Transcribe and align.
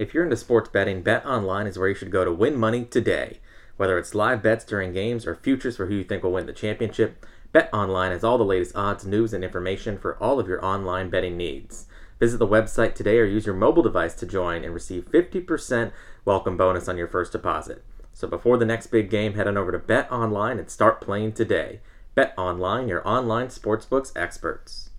If 0.00 0.14
you're 0.14 0.24
into 0.24 0.36
sports 0.36 0.70
betting, 0.70 1.02
Bet 1.02 1.26
Online 1.26 1.66
is 1.66 1.78
where 1.78 1.90
you 1.90 1.94
should 1.94 2.10
go 2.10 2.24
to 2.24 2.32
win 2.32 2.56
money 2.56 2.86
today. 2.86 3.38
Whether 3.76 3.98
it's 3.98 4.14
live 4.14 4.42
bets 4.42 4.64
during 4.64 4.94
games 4.94 5.26
or 5.26 5.34
futures 5.34 5.76
for 5.76 5.88
who 5.88 5.96
you 5.96 6.04
think 6.04 6.22
will 6.22 6.32
win 6.32 6.46
the 6.46 6.54
championship, 6.54 7.26
Bet 7.52 7.68
Online 7.70 8.10
has 8.10 8.24
all 8.24 8.38
the 8.38 8.44
latest 8.44 8.74
odds, 8.74 9.04
news, 9.04 9.34
and 9.34 9.44
information 9.44 9.98
for 9.98 10.16
all 10.16 10.40
of 10.40 10.48
your 10.48 10.64
online 10.64 11.10
betting 11.10 11.36
needs. 11.36 11.84
Visit 12.18 12.38
the 12.38 12.46
website 12.46 12.94
today 12.94 13.18
or 13.18 13.26
use 13.26 13.44
your 13.44 13.54
mobile 13.54 13.82
device 13.82 14.14
to 14.14 14.24
join 14.24 14.64
and 14.64 14.72
receive 14.72 15.04
50% 15.04 15.92
welcome 16.24 16.56
bonus 16.56 16.88
on 16.88 16.96
your 16.96 17.06
first 17.06 17.32
deposit. 17.32 17.84
So 18.14 18.26
before 18.26 18.56
the 18.56 18.64
next 18.64 18.86
big 18.86 19.10
game, 19.10 19.34
head 19.34 19.46
on 19.46 19.58
over 19.58 19.70
to 19.70 19.78
Bet 19.78 20.10
Online 20.10 20.58
and 20.58 20.70
start 20.70 21.02
playing 21.02 21.32
today. 21.32 21.80
Bet 22.14 22.32
Online, 22.38 22.88
your 22.88 23.06
online 23.06 23.48
sportsbooks 23.48 24.16
experts. 24.16 24.89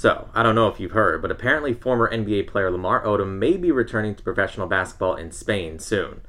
So, 0.00 0.30
I 0.32 0.42
don't 0.42 0.54
know 0.54 0.68
if 0.68 0.80
you've 0.80 0.92
heard, 0.92 1.20
but 1.20 1.30
apparently 1.30 1.74
former 1.74 2.10
NBA 2.10 2.46
player 2.46 2.70
Lamar 2.70 3.04
Odom 3.04 3.36
may 3.36 3.58
be 3.58 3.70
returning 3.70 4.14
to 4.14 4.22
professional 4.22 4.66
basketball 4.66 5.14
in 5.14 5.30
Spain 5.30 5.78
soon. 5.78 6.22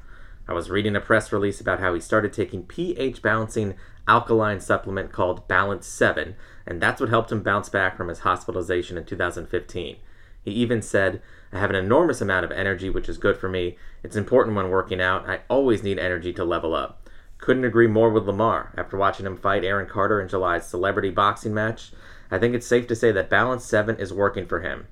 I 0.46 0.52
was 0.52 0.68
reading 0.68 0.94
a 0.94 1.00
press 1.00 1.32
release 1.32 1.58
about 1.58 1.80
how 1.80 1.94
he 1.94 2.00
started 2.00 2.34
taking 2.34 2.64
pH 2.64 3.22
balancing 3.22 3.76
alkaline 4.06 4.60
supplement 4.60 5.10
called 5.10 5.48
Balance 5.48 5.86
7, 5.86 6.36
and 6.66 6.82
that's 6.82 7.00
what 7.00 7.08
helped 7.08 7.32
him 7.32 7.42
bounce 7.42 7.70
back 7.70 7.96
from 7.96 8.08
his 8.08 8.18
hospitalization 8.18 8.98
in 8.98 9.06
2015. 9.06 9.96
He 10.42 10.50
even 10.50 10.82
said, 10.82 11.22
I 11.50 11.58
have 11.58 11.70
an 11.70 11.76
enormous 11.76 12.20
amount 12.20 12.44
of 12.44 12.52
energy, 12.52 12.90
which 12.90 13.08
is 13.08 13.16
good 13.16 13.38
for 13.38 13.48
me. 13.48 13.78
It's 14.02 14.16
important 14.16 14.54
when 14.54 14.68
working 14.68 15.00
out. 15.00 15.26
I 15.26 15.40
always 15.48 15.82
need 15.82 15.98
energy 15.98 16.34
to 16.34 16.44
level 16.44 16.74
up. 16.74 17.08
Couldn't 17.38 17.64
agree 17.64 17.86
more 17.86 18.10
with 18.10 18.26
Lamar. 18.26 18.74
After 18.76 18.98
watching 18.98 19.24
him 19.24 19.38
fight 19.38 19.64
Aaron 19.64 19.88
Carter 19.88 20.20
in 20.20 20.28
July's 20.28 20.68
celebrity 20.68 21.08
boxing 21.08 21.54
match, 21.54 21.90
I 22.32 22.38
think 22.38 22.54
it's 22.54 22.66
safe 22.66 22.86
to 22.86 22.96
say 22.96 23.12
that 23.12 23.28
Balance 23.28 23.62
7 23.66 23.96
is 23.96 24.10
working 24.10 24.46
for 24.46 24.60
him. 24.60 24.86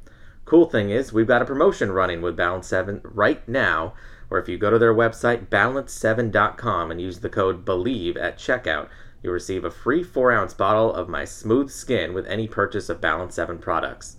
Cool 0.45 0.67
thing 0.67 0.91
is, 0.91 1.11
we've 1.11 1.27
got 1.27 1.41
a 1.41 1.47
promotion 1.47 1.91
running 1.91 2.21
with 2.21 2.37
Balance 2.37 2.67
7 2.67 3.01
right 3.03 3.49
now, 3.49 3.95
where 4.29 4.39
if 4.39 4.47
you 4.47 4.59
go 4.59 4.69
to 4.69 4.79
their 4.79 4.95
website, 4.95 5.47
balance7.com, 5.47 6.91
and 6.91 7.01
use 7.01 7.21
the 7.21 7.31
code 7.31 7.65
BELIEVE 7.65 8.19
at 8.19 8.37
checkout, 8.37 8.91
you'll 9.23 9.33
receive 9.33 9.65
a 9.65 9.71
free 9.71 10.03
4 10.03 10.33
ounce 10.33 10.53
bottle 10.53 10.93
of 10.93 11.09
my 11.09 11.25
smooth 11.25 11.71
skin 11.71 12.13
with 12.13 12.27
any 12.27 12.47
purchase 12.47 12.91
of 12.91 13.01
Balance 13.01 13.37
7 13.37 13.57
products. 13.57 14.17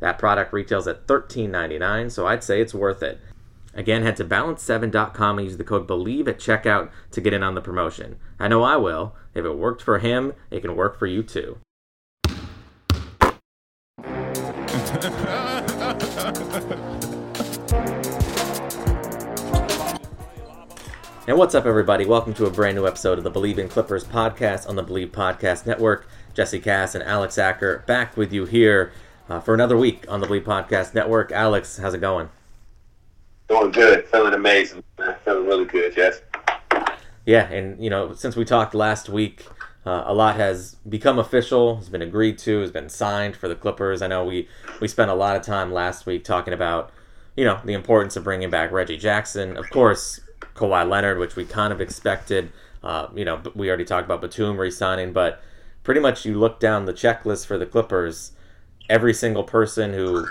That 0.00 0.18
product 0.18 0.52
retails 0.52 0.88
at 0.88 1.06
$13.99, 1.06 2.10
so 2.10 2.26
I'd 2.26 2.42
say 2.42 2.60
it's 2.60 2.74
worth 2.74 3.00
it. 3.00 3.20
Again, 3.74 4.02
head 4.02 4.16
to 4.16 4.24
balance7.com 4.24 5.38
and 5.38 5.46
use 5.46 5.56
the 5.56 5.62
code 5.62 5.86
BELIEVE 5.86 6.26
at 6.26 6.40
checkout 6.40 6.90
to 7.12 7.20
get 7.20 7.32
in 7.32 7.44
on 7.44 7.54
the 7.54 7.60
promotion. 7.60 8.16
I 8.40 8.48
know 8.48 8.64
I 8.64 8.76
will. 8.76 9.14
If 9.34 9.44
it 9.44 9.56
worked 9.56 9.82
for 9.82 10.00
him, 10.00 10.32
it 10.50 10.62
can 10.62 10.74
work 10.74 10.98
for 10.98 11.06
you 11.06 11.22
too. 11.22 11.58
And 21.28 21.36
what's 21.36 21.56
up, 21.56 21.66
everybody? 21.66 22.06
Welcome 22.06 22.34
to 22.34 22.46
a 22.46 22.50
brand 22.50 22.76
new 22.76 22.86
episode 22.86 23.18
of 23.18 23.24
the 23.24 23.30
Believe 23.30 23.58
in 23.58 23.68
Clippers 23.68 24.04
podcast 24.04 24.68
on 24.68 24.76
the 24.76 24.82
Believe 24.84 25.10
Podcast 25.10 25.66
Network. 25.66 26.06
Jesse 26.34 26.60
Cass 26.60 26.94
and 26.94 27.02
Alex 27.02 27.36
Acker 27.36 27.82
back 27.88 28.16
with 28.16 28.32
you 28.32 28.44
here 28.44 28.92
uh, 29.28 29.40
for 29.40 29.52
another 29.52 29.76
week 29.76 30.04
on 30.08 30.20
the 30.20 30.28
Believe 30.28 30.44
Podcast 30.44 30.94
Network. 30.94 31.32
Alex, 31.32 31.78
how's 31.78 31.94
it 31.94 32.00
going? 32.00 32.28
Doing 33.48 33.72
good. 33.72 34.06
Feeling 34.06 34.34
amazing. 34.34 34.84
Man. 35.00 35.16
Feeling 35.24 35.46
really 35.48 35.64
good, 35.64 35.96
yes. 35.96 36.20
Yeah, 37.24 37.50
and, 37.50 37.82
you 37.82 37.90
know, 37.90 38.14
since 38.14 38.36
we 38.36 38.44
talked 38.44 38.72
last 38.72 39.08
week, 39.08 39.44
uh, 39.84 40.04
a 40.06 40.14
lot 40.14 40.36
has 40.36 40.76
become 40.88 41.18
official, 41.18 41.74
has 41.78 41.88
been 41.88 42.02
agreed 42.02 42.38
to, 42.38 42.60
has 42.60 42.70
been 42.70 42.88
signed 42.88 43.34
for 43.34 43.48
the 43.48 43.56
Clippers. 43.56 44.00
I 44.00 44.06
know 44.06 44.24
we, 44.24 44.48
we 44.80 44.86
spent 44.86 45.10
a 45.10 45.14
lot 45.14 45.34
of 45.34 45.42
time 45.42 45.72
last 45.72 46.06
week 46.06 46.22
talking 46.22 46.54
about, 46.54 46.92
you 47.36 47.44
know, 47.44 47.60
the 47.64 47.72
importance 47.72 48.14
of 48.14 48.22
bringing 48.22 48.48
back 48.48 48.70
Reggie 48.70 48.96
Jackson. 48.96 49.56
Of 49.56 49.68
course, 49.70 50.20
Kawhi 50.56 50.88
Leonard, 50.88 51.18
which 51.18 51.36
we 51.36 51.44
kind 51.44 51.72
of 51.72 51.80
expected. 51.80 52.50
Uh, 52.82 53.08
you 53.14 53.24
know, 53.24 53.40
we 53.54 53.68
already 53.68 53.84
talked 53.84 54.04
about 54.04 54.20
Batum 54.20 54.58
re-signing, 54.58 55.12
but 55.12 55.40
pretty 55.82 56.00
much 56.00 56.24
you 56.24 56.38
look 56.38 56.60
down 56.60 56.84
the 56.84 56.92
checklist 56.92 57.46
for 57.46 57.58
the 57.58 57.66
Clippers, 57.66 58.32
every 58.88 59.14
single 59.14 59.44
person 59.44 59.92
who 59.92 60.26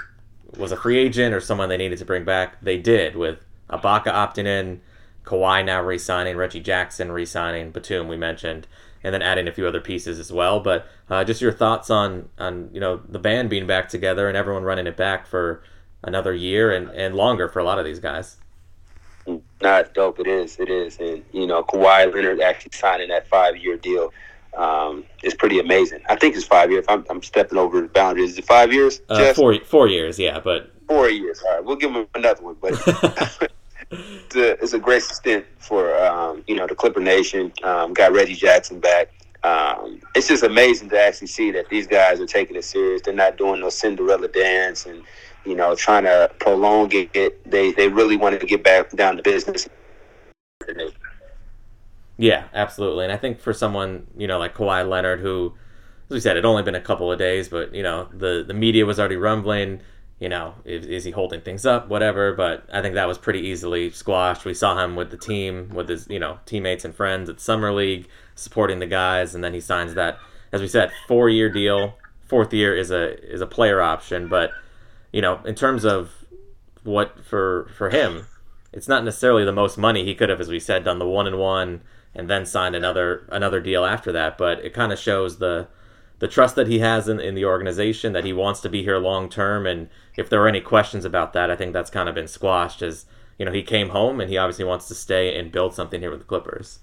was 0.57 0.71
a 0.71 0.77
free 0.77 0.97
agent 0.97 1.33
or 1.33 1.41
someone 1.41 1.69
they 1.69 1.77
needed 1.77 1.99
to 1.99 2.05
bring 2.05 2.23
back, 2.23 2.59
they 2.61 2.77
did 2.77 3.15
with 3.15 3.45
Ibaka 3.69 4.07
opting 4.07 4.45
in, 4.45 4.81
Kawhi 5.23 5.65
now 5.65 5.81
re-signing, 5.81 6.37
Reggie 6.37 6.59
Jackson 6.59 7.11
re-signing, 7.11 7.71
Batum 7.71 8.07
we 8.07 8.15
mentioned, 8.15 8.67
and 9.03 9.13
then 9.13 9.21
adding 9.21 9.47
a 9.47 9.51
few 9.51 9.67
other 9.67 9.81
pieces 9.81 10.19
as 10.19 10.31
well. 10.31 10.59
But 10.59 10.87
uh, 11.09 11.23
just 11.23 11.41
your 11.41 11.51
thoughts 11.51 11.89
on 11.89 12.29
on 12.37 12.69
you 12.71 12.79
know 12.79 13.01
the 13.07 13.19
band 13.19 13.49
being 13.49 13.67
back 13.67 13.89
together 13.89 14.27
and 14.27 14.37
everyone 14.37 14.63
running 14.63 14.87
it 14.87 14.97
back 14.97 15.27
for 15.27 15.63
another 16.03 16.33
year 16.33 16.71
and, 16.71 16.89
and 16.89 17.15
longer 17.15 17.49
for 17.49 17.59
a 17.59 17.63
lot 17.63 17.79
of 17.79 17.85
these 17.85 17.99
guys. 17.99 18.37
Not 19.61 19.93
dope. 19.93 20.19
It 20.19 20.27
is. 20.27 20.59
It 20.59 20.69
is. 20.69 20.99
And, 20.99 21.23
you 21.31 21.47
know, 21.47 21.63
Kawhi 21.63 22.13
Leonard 22.13 22.41
actually 22.41 22.71
signing 22.73 23.09
that 23.09 23.27
five 23.27 23.57
year 23.57 23.77
deal 23.77 24.11
um, 24.57 25.05
is 25.23 25.33
pretty 25.33 25.59
amazing. 25.59 26.01
I 26.09 26.15
think 26.15 26.35
it's 26.35 26.45
five 26.45 26.71
years. 26.71 26.85
I'm, 26.87 27.05
I'm 27.09 27.23
stepping 27.23 27.57
over 27.57 27.81
the 27.81 27.87
boundaries. 27.87 28.31
Is 28.31 28.37
it 28.39 28.45
five 28.45 28.73
years? 28.73 29.01
Uh, 29.09 29.33
four, 29.33 29.57
four 29.59 29.87
years, 29.87 30.19
yeah. 30.19 30.39
But 30.39 30.71
Four 30.87 31.09
years. 31.09 31.41
All 31.45 31.55
right. 31.55 31.65
We'll 31.65 31.77
give 31.77 31.91
him 31.91 32.07
another 32.15 32.43
one. 32.43 32.57
But 32.61 32.73
it's, 33.91 34.35
a, 34.35 34.51
it's 34.61 34.73
a 34.73 34.79
great 34.79 35.01
stint 35.03 35.45
for, 35.57 35.95
um, 36.05 36.43
you 36.47 36.55
know, 36.55 36.67
the 36.67 36.75
Clipper 36.75 36.99
Nation. 36.99 37.51
Um, 37.63 37.93
got 37.93 38.13
Reggie 38.13 38.35
Jackson 38.35 38.79
back. 38.79 39.11
Um, 39.43 40.01
it's 40.15 40.27
just 40.27 40.43
amazing 40.43 40.89
to 40.89 40.99
actually 40.99 41.27
see 41.27 41.51
that 41.51 41.69
these 41.69 41.85
guys 41.85 42.19
are 42.19 42.25
taking 42.25 42.55
it 42.55 42.65
serious. 42.65 43.03
They're 43.03 43.13
not 43.13 43.37
doing 43.37 43.61
no 43.61 43.69
Cinderella 43.69 44.27
dance 44.27 44.85
and 44.87 45.03
you 45.45 45.55
know, 45.55 45.75
trying 45.75 46.03
to 46.03 46.31
prolong 46.39 46.89
it. 46.91 47.49
They 47.49 47.71
they 47.71 47.87
really 47.87 48.17
wanted 48.17 48.39
to 48.41 48.45
get 48.45 48.63
back 48.63 48.91
down 48.91 49.17
to 49.17 49.23
business. 49.23 49.67
Yeah, 52.17 52.45
absolutely. 52.53 53.05
And 53.05 53.13
I 53.13 53.17
think 53.17 53.39
for 53.39 53.53
someone, 53.53 54.07
you 54.17 54.27
know, 54.27 54.39
like 54.39 54.55
Kawhi 54.55 54.87
Leonard, 54.87 55.19
who, 55.19 55.53
as 56.09 56.13
we 56.13 56.19
said, 56.19 56.37
it 56.37 56.45
only 56.45 56.63
been 56.63 56.75
a 56.75 56.81
couple 56.81 57.11
of 57.11 57.19
days, 57.19 57.49
but, 57.49 57.75
you 57.75 57.83
know, 57.83 58.07
the, 58.13 58.43
the 58.47 58.53
media 58.53 58.85
was 58.85 58.99
already 58.99 59.17
rumbling, 59.17 59.81
you 60.19 60.29
know, 60.29 60.53
is, 60.63 60.85
is 60.85 61.03
he 61.03 61.11
holding 61.11 61.41
things 61.41 61.65
up, 61.65 61.89
whatever. 61.89 62.33
But 62.33 62.67
I 62.71 62.81
think 62.81 62.95
that 62.95 63.07
was 63.07 63.17
pretty 63.17 63.41
easily 63.41 63.89
squashed. 63.89 64.45
We 64.45 64.53
saw 64.53 64.81
him 64.81 64.95
with 64.95 65.11
the 65.11 65.17
team, 65.17 65.69
with 65.73 65.89
his, 65.89 66.07
you 66.09 66.19
know, 66.19 66.39
teammates 66.45 66.85
and 66.85 66.95
friends 66.95 67.29
at 67.29 67.41
Summer 67.41 67.73
League, 67.73 68.07
supporting 68.33 68.79
the 68.79 68.87
guys. 68.87 69.35
And 69.35 69.43
then 69.43 69.53
he 69.53 69.59
signs 69.59 69.93
that, 69.95 70.17
as 70.53 70.61
we 70.61 70.67
said, 70.69 70.91
four 71.07 71.27
year 71.29 71.49
deal. 71.49 71.97
Fourth 72.27 72.53
year 72.53 72.75
is 72.75 72.89
a 72.89 73.21
is 73.31 73.41
a 73.41 73.45
player 73.45 73.81
option, 73.81 74.27
but 74.27 74.51
you 75.15 75.21
know, 75.21 75.39
in 75.45 75.55
terms 75.55 75.85
of 75.85 76.25
what 76.83 77.23
for 77.23 77.71
for 77.77 77.89
him, 77.89 78.27
it's 78.73 78.89
not 78.89 79.05
necessarily 79.05 79.45
the 79.45 79.53
most 79.53 79.77
money 79.77 80.03
he 80.03 80.13
could 80.13 80.27
have, 80.27 80.41
as 80.41 80.49
we 80.49 80.59
said, 80.59 80.83
done 80.83 80.99
the 80.99 81.07
one 81.07 81.25
and 81.25 81.39
one 81.39 81.83
and 82.13 82.29
then 82.29 82.45
signed 82.45 82.75
another 82.75 83.25
another 83.31 83.61
deal 83.61 83.85
after 83.85 84.11
that. 84.11 84.37
But 84.37 84.59
it 84.65 84.73
kind 84.73 84.91
of 84.91 84.99
shows 84.99 85.37
the 85.37 85.69
the 86.19 86.27
trust 86.27 86.57
that 86.57 86.67
he 86.67 86.79
has 86.79 87.07
in, 87.07 87.21
in 87.21 87.33
the 87.33 87.45
organization 87.45 88.11
that 88.11 88.25
he 88.25 88.33
wants 88.33 88.59
to 88.59 88.69
be 88.69 88.83
here 88.83 88.97
long 88.97 89.29
term. 89.29 89.65
And 89.65 89.87
if 90.17 90.29
there 90.29 90.43
are 90.43 90.49
any 90.49 90.59
questions 90.59 91.05
about 91.05 91.31
that, 91.31 91.49
I 91.49 91.55
think 91.55 91.71
that's 91.71 91.89
kind 91.89 92.09
of 92.09 92.15
been 92.15 92.27
squashed. 92.27 92.81
As 92.81 93.05
you 93.39 93.45
know, 93.45 93.53
he 93.53 93.63
came 93.63 93.91
home 93.91 94.19
and 94.19 94.29
he 94.29 94.37
obviously 94.37 94.65
wants 94.65 94.89
to 94.89 94.95
stay 94.95 95.39
and 95.39 95.49
build 95.49 95.73
something 95.73 96.01
here 96.01 96.11
with 96.11 96.19
the 96.19 96.25
Clippers. 96.25 96.79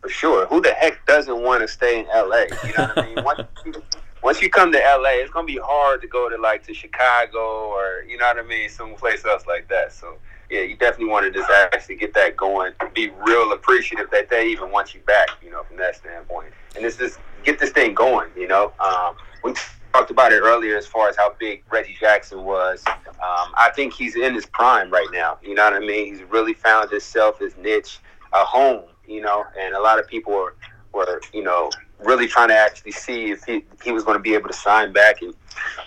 For 0.00 0.08
sure, 0.08 0.46
who 0.46 0.60
the 0.60 0.74
heck 0.74 1.04
doesn't 1.06 1.42
want 1.42 1.62
to 1.62 1.66
stay 1.66 1.98
in 1.98 2.06
LA? 2.06 2.44
You 2.64 2.72
know 2.78 2.92
what 2.94 3.40
I 3.40 3.64
mean? 3.64 3.82
Once 4.22 4.40
you 4.40 4.48
come 4.48 4.72
to 4.72 4.78
LA, 4.78 5.10
it's 5.14 5.30
gonna 5.30 5.46
be 5.46 5.58
hard 5.62 6.00
to 6.00 6.06
go 6.06 6.28
to 6.28 6.36
like 6.36 6.64
to 6.66 6.74
Chicago 6.74 7.68
or 7.68 8.04
you 8.08 8.16
know 8.16 8.26
what 8.26 8.38
I 8.38 8.42
mean, 8.42 8.68
someplace 8.68 9.24
else 9.24 9.46
like 9.46 9.68
that. 9.68 9.92
So 9.92 10.16
yeah, 10.48 10.60
you 10.60 10.76
definitely 10.76 11.06
want 11.06 11.24
to 11.24 11.30
just 11.32 11.50
actually 11.50 11.96
get 11.96 12.14
that 12.14 12.36
going. 12.36 12.72
Be 12.94 13.10
real 13.26 13.52
appreciative 13.52 14.10
that 14.10 14.28
they 14.28 14.48
even 14.48 14.70
want 14.70 14.94
you 14.94 15.00
back, 15.00 15.28
you 15.42 15.50
know, 15.50 15.64
from 15.64 15.78
that 15.78 15.96
standpoint. 15.96 16.52
And 16.76 16.84
it's 16.84 16.96
just 16.96 17.18
get 17.42 17.58
this 17.58 17.70
thing 17.70 17.94
going, 17.94 18.28
you 18.36 18.46
know. 18.46 18.72
Um, 18.78 19.16
we 19.42 19.54
talked 19.92 20.10
about 20.10 20.30
it 20.30 20.40
earlier 20.40 20.76
as 20.76 20.86
far 20.86 21.08
as 21.08 21.16
how 21.16 21.34
big 21.38 21.64
Reggie 21.70 21.96
Jackson 21.98 22.44
was. 22.44 22.84
Um, 22.86 23.52
I 23.56 23.70
think 23.74 23.94
he's 23.94 24.14
in 24.14 24.34
his 24.34 24.46
prime 24.46 24.90
right 24.90 25.08
now. 25.12 25.38
You 25.42 25.54
know 25.54 25.64
what 25.64 25.72
I 25.72 25.80
mean? 25.80 26.14
He's 26.14 26.22
really 26.24 26.54
found 26.54 26.90
himself, 26.90 27.38
his 27.38 27.56
niche, 27.56 27.98
a 28.32 28.44
home. 28.44 28.84
You 29.06 29.22
know, 29.22 29.44
and 29.58 29.74
a 29.74 29.80
lot 29.80 29.98
of 29.98 30.06
people 30.06 30.32
were, 30.32 30.54
were 30.92 31.20
you 31.32 31.42
know 31.42 31.70
really 32.04 32.26
trying 32.26 32.48
to 32.48 32.56
actually 32.56 32.92
see 32.92 33.30
if 33.30 33.44
he, 33.44 33.64
he 33.82 33.92
was 33.92 34.04
going 34.04 34.16
to 34.16 34.22
be 34.22 34.34
able 34.34 34.48
to 34.48 34.54
sign 34.54 34.92
back 34.92 35.22
and 35.22 35.34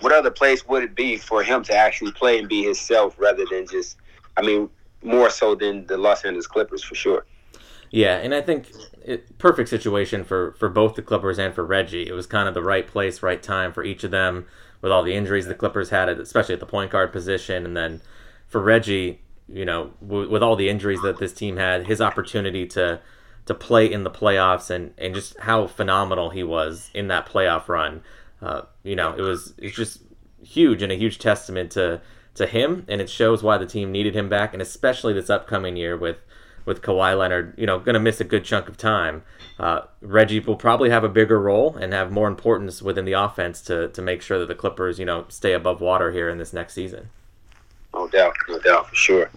what 0.02 0.12
other 0.12 0.32
place 0.32 0.68
would 0.68 0.84
it 0.84 0.96
be 0.96 1.18
for 1.18 1.44
him 1.44 1.64
to 1.64 1.76
actually 1.76 2.12
play 2.12 2.40
and 2.40 2.48
be 2.48 2.64
himself 2.64 3.16
rather 3.18 3.46
than 3.50 3.68
just, 3.68 3.98
I 4.38 4.42
mean, 4.42 4.70
more 5.04 5.30
so 5.30 5.56
than 5.56 5.86
the 5.88 5.98
Los 5.98 6.26
Angeles 6.26 6.48
Clippers 6.48 6.84
for 6.84 6.96
sure. 6.96 7.26
Yeah, 7.92 8.18
and 8.18 8.34
I 8.34 8.42
think 8.42 8.72
it, 9.04 9.38
perfect 9.38 9.70
situation 9.70 10.24
for 10.24 10.54
for 10.54 10.68
both 10.68 10.96
the 10.96 11.02
Clippers 11.02 11.38
and 11.38 11.54
for 11.54 11.64
Reggie. 11.64 12.08
It 12.08 12.14
was 12.14 12.26
kind 12.26 12.48
of 12.48 12.54
the 12.54 12.64
right 12.64 12.86
place, 12.86 13.22
right 13.22 13.42
time 13.42 13.72
for 13.72 13.84
each 13.84 14.04
of 14.04 14.12
them 14.12 14.48
with 14.82 14.92
all 14.92 15.04
the 15.04 15.16
injuries 15.16 15.46
the 15.46 15.56
Clippers 15.56 15.92
had, 15.92 16.10
especially 16.10 16.54
at 16.54 16.60
the 16.60 16.66
point 16.66 16.92
guard 16.92 17.14
position, 17.14 17.66
and 17.66 17.78
then 17.78 18.02
for 18.48 18.62
Reggie, 18.62 19.22
you 19.48 19.66
know, 19.66 19.92
w- 20.02 20.30
with 20.30 20.44
all 20.44 20.56
the 20.56 20.70
injuries 20.70 21.02
that 21.04 21.20
this 21.20 21.34
team 21.34 21.58
had, 21.58 21.88
his 21.88 22.02
opportunity 22.02 22.66
to 22.68 23.00
to 23.46 23.54
play 23.54 23.92
in 23.92 24.04
the 24.04 24.12
playoffs 24.12 24.70
and, 24.70 24.94
and 24.98 25.14
just 25.14 25.38
how 25.40 25.68
phenomenal 25.68 26.32
he 26.32 26.44
was 26.44 26.90
in 26.94 27.08
that 27.08 27.28
playoff 27.28 27.68
run. 27.68 28.02
Uh, 28.42 28.64
you 28.84 28.96
know, 28.96 29.14
it 29.14 29.22
was 29.22 29.54
it's 29.58 29.76
just 29.76 30.02
huge 30.44 30.82
and 30.82 30.92
a 30.92 30.96
huge 30.96 31.20
testament 31.20 31.72
to 31.72 32.02
to 32.36 32.46
him, 32.46 32.86
and 32.90 33.00
it 33.00 33.10
shows 33.10 33.42
why 33.42 33.58
the 33.58 33.66
team 33.66 33.92
needed 33.92 34.14
him 34.14 34.28
back, 34.28 34.54
and 34.54 34.62
especially 34.62 35.14
this 35.14 35.30
upcoming 35.30 35.78
year 35.78 35.96
with 35.96 36.18
with 36.66 36.82
Kawhi 36.82 37.18
Leonard, 37.18 37.54
you 37.58 37.66
know, 37.66 37.78
going 37.80 37.94
to 37.94 38.00
miss 38.00 38.20
a 38.20 38.24
good 38.24 38.44
chunk 38.44 38.68
of 38.68 38.76
time. 38.76 39.24
Uh, 39.60 39.82
Reggie 40.02 40.40
will 40.40 40.56
probably 40.56 40.90
have 40.90 41.04
a 41.04 41.10
bigger 41.10 41.40
role 41.40 41.76
and 41.76 41.94
have 41.94 42.12
more 42.12 42.28
importance 42.28 42.82
within 42.82 43.06
the 43.06 43.14
offense 43.14 43.62
to 43.62 43.88
to 43.90 44.02
make 44.02 44.22
sure 44.22 44.40
that 44.40 44.48
the 44.48 44.56
Clippers, 44.56 45.00
you 45.00 45.06
know, 45.06 45.26
stay 45.30 45.54
above 45.54 45.82
water 45.82 46.12
here 46.12 46.30
in 46.30 46.38
this 46.38 46.54
next 46.54 46.74
season. 46.74 47.10
No 47.94 48.08
doubt, 48.10 48.36
no 48.50 48.60
doubt, 48.60 48.90
for 48.90 48.96
sure, 48.96 49.30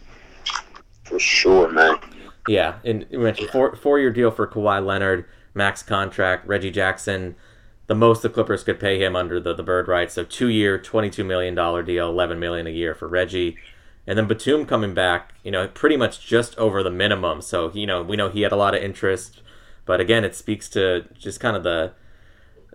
for 1.04 1.18
sure, 1.18 1.70
man. 1.70 1.98
Yeah, 2.48 2.78
and 2.84 3.06
you 3.10 3.18
mentioned 3.18 3.50
four 3.50 3.76
four 3.76 3.98
year 3.98 4.10
deal 4.10 4.30
for 4.30 4.46
Kawhi 4.46 4.84
Leonard, 4.84 5.26
max 5.54 5.82
contract. 5.82 6.46
Reggie 6.46 6.70
Jackson, 6.70 7.36
the 7.86 7.94
most 7.94 8.22
the 8.22 8.28
Clippers 8.28 8.64
could 8.64 8.80
pay 8.80 9.02
him 9.02 9.14
under 9.14 9.38
the, 9.40 9.54
the 9.54 9.62
bird 9.62 9.88
rights. 9.88 10.14
So 10.14 10.24
two 10.24 10.48
year, 10.48 10.78
twenty 10.78 11.10
two 11.10 11.24
million 11.24 11.54
dollar 11.54 11.82
deal, 11.82 12.08
eleven 12.08 12.38
million 12.38 12.66
a 12.66 12.70
year 12.70 12.94
for 12.94 13.08
Reggie. 13.08 13.56
And 14.06 14.16
then 14.16 14.26
Batum 14.26 14.64
coming 14.64 14.94
back, 14.94 15.34
you 15.44 15.50
know, 15.50 15.68
pretty 15.68 15.96
much 15.96 16.26
just 16.26 16.56
over 16.56 16.82
the 16.82 16.90
minimum. 16.90 17.42
So 17.42 17.70
you 17.72 17.86
know, 17.86 18.02
we 18.02 18.16
know 18.16 18.30
he 18.30 18.42
had 18.42 18.52
a 18.52 18.56
lot 18.56 18.74
of 18.74 18.82
interest, 18.82 19.42
but 19.84 20.00
again, 20.00 20.24
it 20.24 20.34
speaks 20.34 20.68
to 20.70 21.04
just 21.18 21.40
kind 21.40 21.56
of 21.56 21.62
the 21.62 21.92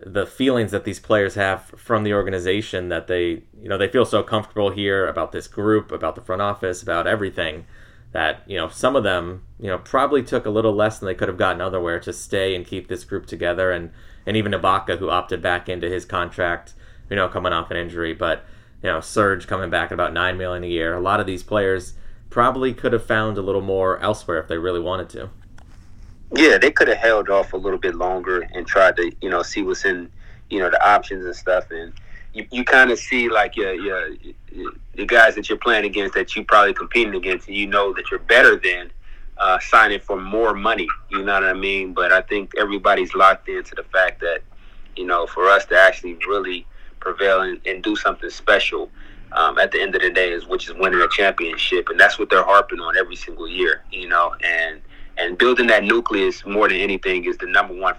the 0.06 0.26
feelings 0.26 0.72
that 0.72 0.84
these 0.84 1.00
players 1.00 1.36
have 1.36 1.64
from 1.78 2.04
the 2.04 2.14
organization 2.14 2.90
that 2.90 3.08
they 3.08 3.44
you 3.62 3.70
know 3.70 3.78
they 3.78 3.88
feel 3.88 4.06
so 4.06 4.22
comfortable 4.22 4.70
here 4.70 5.08
about 5.08 5.32
this 5.32 5.48
group, 5.48 5.92
about 5.92 6.16
the 6.16 6.22
front 6.22 6.42
office, 6.42 6.84
about 6.84 7.08
everything 7.08 7.66
that 8.14 8.44
you 8.48 8.56
know 8.56 8.70
some 8.70 8.96
of 8.96 9.04
them 9.04 9.44
you 9.60 9.68
know 9.68 9.78
probably 9.78 10.24
took 10.24 10.46
a 10.46 10.50
little 10.50 10.74
less 10.74 11.00
than 11.00 11.08
they 11.08 11.16
could 11.16 11.28
have 11.28 11.38
gotten 11.38 11.62
otherwhere 11.62 12.02
to 12.02 12.14
stay 12.14 12.56
and 12.56 12.66
keep 12.66 12.88
this 12.88 13.04
group 13.04 13.26
together. 13.26 13.72
And 13.72 13.92
and 14.26 14.38
even 14.38 14.54
Ibaka 14.54 14.98
who 15.00 15.10
opted 15.10 15.42
back 15.42 15.68
into 15.68 15.90
his 15.90 16.06
contract 16.06 16.74
you 17.10 17.16
know 17.16 17.28
coming 17.28 17.52
off 17.52 17.72
an 17.72 17.78
injury. 17.78 18.14
But 18.14 18.46
you 18.82 18.90
know 18.90 19.02
Serge 19.02 19.48
coming 19.48 19.70
back 19.70 19.88
at 19.88 19.94
about 19.94 20.14
9 20.14 20.38
million 20.38 20.64
a 20.64 20.68
year. 20.68 20.96
A 20.96 21.02
lot 21.02 21.20
of 21.20 21.26
these 21.26 21.44
players 21.44 21.96
probably 22.30 22.74
could 22.74 22.94
have 22.94 23.06
found 23.06 23.38
a 23.38 23.42
little 23.42 23.62
more 23.62 24.00
elsewhere 24.00 24.40
if 24.40 24.48
they 24.48 24.58
really 24.58 24.80
wanted 24.80 25.10
to. 25.10 25.30
Yeah 26.36 26.58
they 26.58 26.72
could 26.72 26.88
have 26.88 26.98
held 26.98 27.30
off 27.30 27.54
a 27.54 27.58
little 27.58 27.80
bit 27.80 27.96
longer 27.96 28.48
and 28.54 28.66
tried 28.66 28.96
to 28.98 29.12
you 29.22 29.30
know 29.30 29.42
see 29.42 29.64
what's 29.64 29.86
in 29.86 30.10
you 30.50 30.60
know 30.60 30.70
the 30.70 30.88
options 30.88 31.26
and 31.26 31.36
stuff. 31.36 31.72
And 31.72 31.94
you, 32.34 32.48
you 32.52 32.64
kind 32.64 32.92
of 32.92 33.00
see 33.00 33.30
like 33.30 33.56
your, 33.56 33.74
your 33.74 34.10
the 34.96 35.06
guys 35.06 35.36
that 35.36 35.50
you're 35.50 35.58
playing 35.58 35.86
against 35.86 36.16
that 36.16 36.36
you 36.36 36.44
probably 36.44 36.74
competing 36.74 37.16
against, 37.16 37.48
and 37.48 37.56
you 37.56 37.68
know 37.68 37.94
that 37.94 38.12
you're 38.12 38.20
better 38.20 38.56
than 38.56 38.92
uh, 39.38 39.60
signing 39.60 40.00
for 40.00 40.20
more 40.20 40.54
money. 40.54 40.88
You 41.10 41.24
know 41.24 41.34
what 41.34 41.44
I 41.44 41.54
mean? 41.54 41.94
But 41.94 42.12
I 42.12 42.22
think 42.22 42.54
everybody's 42.58 43.14
locked 43.14 43.50
into 43.50 43.76
the 43.76 43.84
fact 43.84 44.20
that 44.22 44.42
you 44.96 45.06
know 45.06 45.28
for 45.28 45.50
us 45.50 45.66
to 45.66 45.80
actually 45.80 46.16
really 46.28 46.66
prevail 47.00 47.42
and, 47.42 47.60
and 47.66 47.84
do 47.84 47.96
something 47.96 48.30
special 48.30 48.90
um, 49.34 49.58
at 49.58 49.72
the 49.72 49.82
end 49.82 49.96
of 49.96 50.02
the 50.02 50.10
day 50.10 50.32
is 50.32 50.46
which 50.46 50.70
is 50.70 50.76
winning 50.76 51.02
a 51.02 51.08
championship, 51.10 51.90
and 51.90 52.00
that's 52.00 52.18
what 52.20 52.30
they're 52.30 52.44
harping 52.44 52.80
on 52.80 52.98
every 52.98 53.16
single 53.16 53.48
year. 53.48 53.84
You 53.92 54.08
know, 54.08 54.36
and 54.44 54.82
and 55.18 55.38
building 55.38 55.68
that 55.68 55.84
nucleus 55.84 56.46
more 56.46 56.68
than 56.68 56.78
anything 56.78 57.26
is 57.26 57.38
the 57.38 57.48
number 57.48 57.76
one 57.76 57.96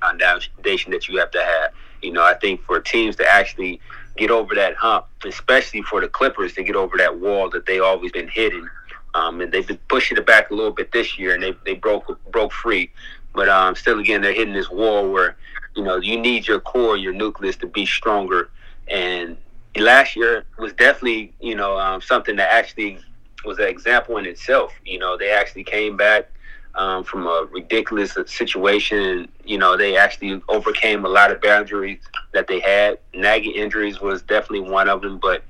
foundation 0.00 0.92
that 0.92 1.08
you 1.08 1.18
have 1.18 1.30
to 1.30 1.42
have. 1.42 1.72
You 2.02 2.12
know, 2.12 2.22
I 2.22 2.34
think 2.34 2.62
for 2.62 2.80
teams 2.80 3.16
to 3.16 3.26
actually 3.26 3.80
get 4.16 4.30
over 4.30 4.54
that 4.54 4.74
hump, 4.76 5.06
especially 5.24 5.82
for 5.82 6.00
the 6.00 6.08
Clippers 6.08 6.52
to 6.54 6.62
get 6.62 6.76
over 6.76 6.96
that 6.98 7.18
wall 7.18 7.48
that 7.50 7.66
they 7.66 7.78
always 7.78 8.12
been 8.12 8.28
hitting, 8.28 8.68
um, 9.14 9.40
and 9.40 9.52
they've 9.52 9.66
been 9.66 9.78
pushing 9.88 10.16
it 10.16 10.26
back 10.26 10.50
a 10.50 10.54
little 10.54 10.72
bit 10.72 10.92
this 10.92 11.18
year, 11.18 11.34
and 11.34 11.42
they 11.42 11.54
they 11.64 11.74
broke 11.74 12.18
broke 12.30 12.52
free, 12.52 12.90
but 13.34 13.48
um, 13.48 13.74
still 13.74 13.98
again 13.98 14.20
they're 14.20 14.32
hitting 14.32 14.54
this 14.54 14.70
wall 14.70 15.10
where 15.10 15.36
you 15.76 15.82
know 15.82 15.96
you 15.96 16.18
need 16.18 16.46
your 16.46 16.60
core, 16.60 16.96
your 16.96 17.12
nucleus 17.12 17.56
to 17.56 17.66
be 17.66 17.86
stronger, 17.86 18.50
and 18.88 19.36
last 19.76 20.16
year 20.16 20.44
was 20.58 20.72
definitely 20.74 21.32
you 21.40 21.54
know 21.54 21.78
um, 21.78 22.00
something 22.00 22.36
that 22.36 22.52
actually 22.52 22.98
was 23.44 23.58
an 23.58 23.66
example 23.66 24.16
in 24.16 24.26
itself. 24.26 24.72
You 24.84 24.98
know, 24.98 25.16
they 25.16 25.30
actually 25.30 25.64
came 25.64 25.96
back 25.96 26.30
um, 26.78 27.04
from 27.04 27.26
a 27.26 27.46
ridiculous 27.50 28.16
situation. 28.26 29.28
You 29.44 29.58
know, 29.58 29.76
they 29.76 29.96
actually 29.96 30.40
overcame 30.48 31.04
a 31.04 31.08
lot 31.08 31.30
of 31.30 31.42
boundaries 31.42 32.00
that 32.32 32.46
they 32.46 32.60
had. 32.60 32.98
Nagging 33.12 33.52
injuries 33.52 34.00
was 34.00 34.22
definitely 34.22 34.70
one 34.70 34.88
of 34.88 35.02
them, 35.02 35.18
but 35.18 35.42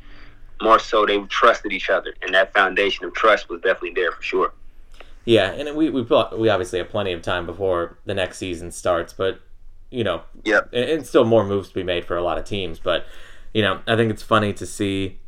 more 0.60 0.80
so 0.80 1.06
they 1.06 1.18
trusted 1.26 1.72
each 1.72 1.90
other, 1.90 2.14
and 2.22 2.34
that 2.34 2.52
foundation 2.52 3.04
of 3.04 3.14
trust 3.14 3.48
was 3.48 3.60
definitely 3.60 3.92
there 3.92 4.10
for 4.10 4.22
sure. 4.22 4.52
Yeah, 5.24 5.52
and 5.52 5.76
we 5.76 5.90
we 5.90 6.02
we 6.02 6.48
obviously 6.48 6.78
have 6.78 6.88
plenty 6.88 7.12
of 7.12 7.22
time 7.22 7.46
before 7.46 7.98
the 8.06 8.14
next 8.14 8.38
season 8.38 8.72
starts, 8.72 9.12
but 9.12 9.40
you 9.90 10.02
know, 10.02 10.22
yeah, 10.42 10.60
and, 10.72 10.90
and 10.90 11.06
still 11.06 11.24
more 11.24 11.44
moves 11.44 11.68
to 11.68 11.74
be 11.74 11.82
made 11.82 12.06
for 12.06 12.16
a 12.16 12.22
lot 12.22 12.38
of 12.38 12.44
teams. 12.44 12.78
But 12.78 13.06
you 13.52 13.62
know, 13.62 13.80
I 13.86 13.94
think 13.94 14.10
it's 14.10 14.22
funny 14.22 14.52
to 14.54 14.66
see. 14.66 15.20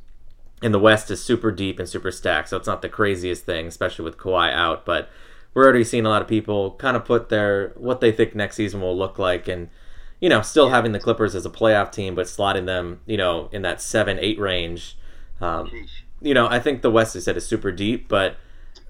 In 0.62 0.72
the 0.72 0.78
West 0.78 1.10
is 1.10 1.24
super 1.24 1.50
deep 1.50 1.78
and 1.78 1.88
super 1.88 2.10
stacked, 2.10 2.50
so 2.50 2.58
it's 2.58 2.66
not 2.66 2.82
the 2.82 2.88
craziest 2.90 3.46
thing, 3.46 3.66
especially 3.66 4.04
with 4.04 4.18
Kawhi 4.18 4.52
out. 4.52 4.84
But 4.84 5.08
we're 5.54 5.64
already 5.64 5.84
seeing 5.84 6.06
a 6.06 6.08
lot 6.08 6.22
of 6.22 6.28
people 6.28 6.72
kind 6.72 6.96
of 6.96 7.04
put 7.04 7.28
their 7.28 7.70
what 7.76 8.00
they 8.00 8.12
think 8.12 8.34
next 8.34 8.56
season 8.56 8.80
will 8.80 8.96
look 8.96 9.18
like, 9.18 9.48
and 9.48 9.68
you 10.20 10.28
know, 10.28 10.42
still 10.42 10.68
having 10.70 10.92
the 10.92 11.00
Clippers 11.00 11.34
as 11.34 11.46
a 11.46 11.50
playoff 11.50 11.90
team, 11.90 12.14
but 12.14 12.26
slotting 12.26 12.66
them, 12.66 13.00
you 13.06 13.16
know, 13.16 13.48
in 13.52 13.62
that 13.62 13.80
seven 13.80 14.18
eight 14.20 14.38
range. 14.38 14.96
Um, 15.40 15.70
you 16.20 16.34
know, 16.34 16.46
I 16.46 16.60
think 16.60 16.82
the 16.82 16.90
West, 16.90 17.16
I 17.16 17.20
said, 17.20 17.36
is 17.36 17.46
super 17.46 17.72
deep, 17.72 18.06
but 18.08 18.36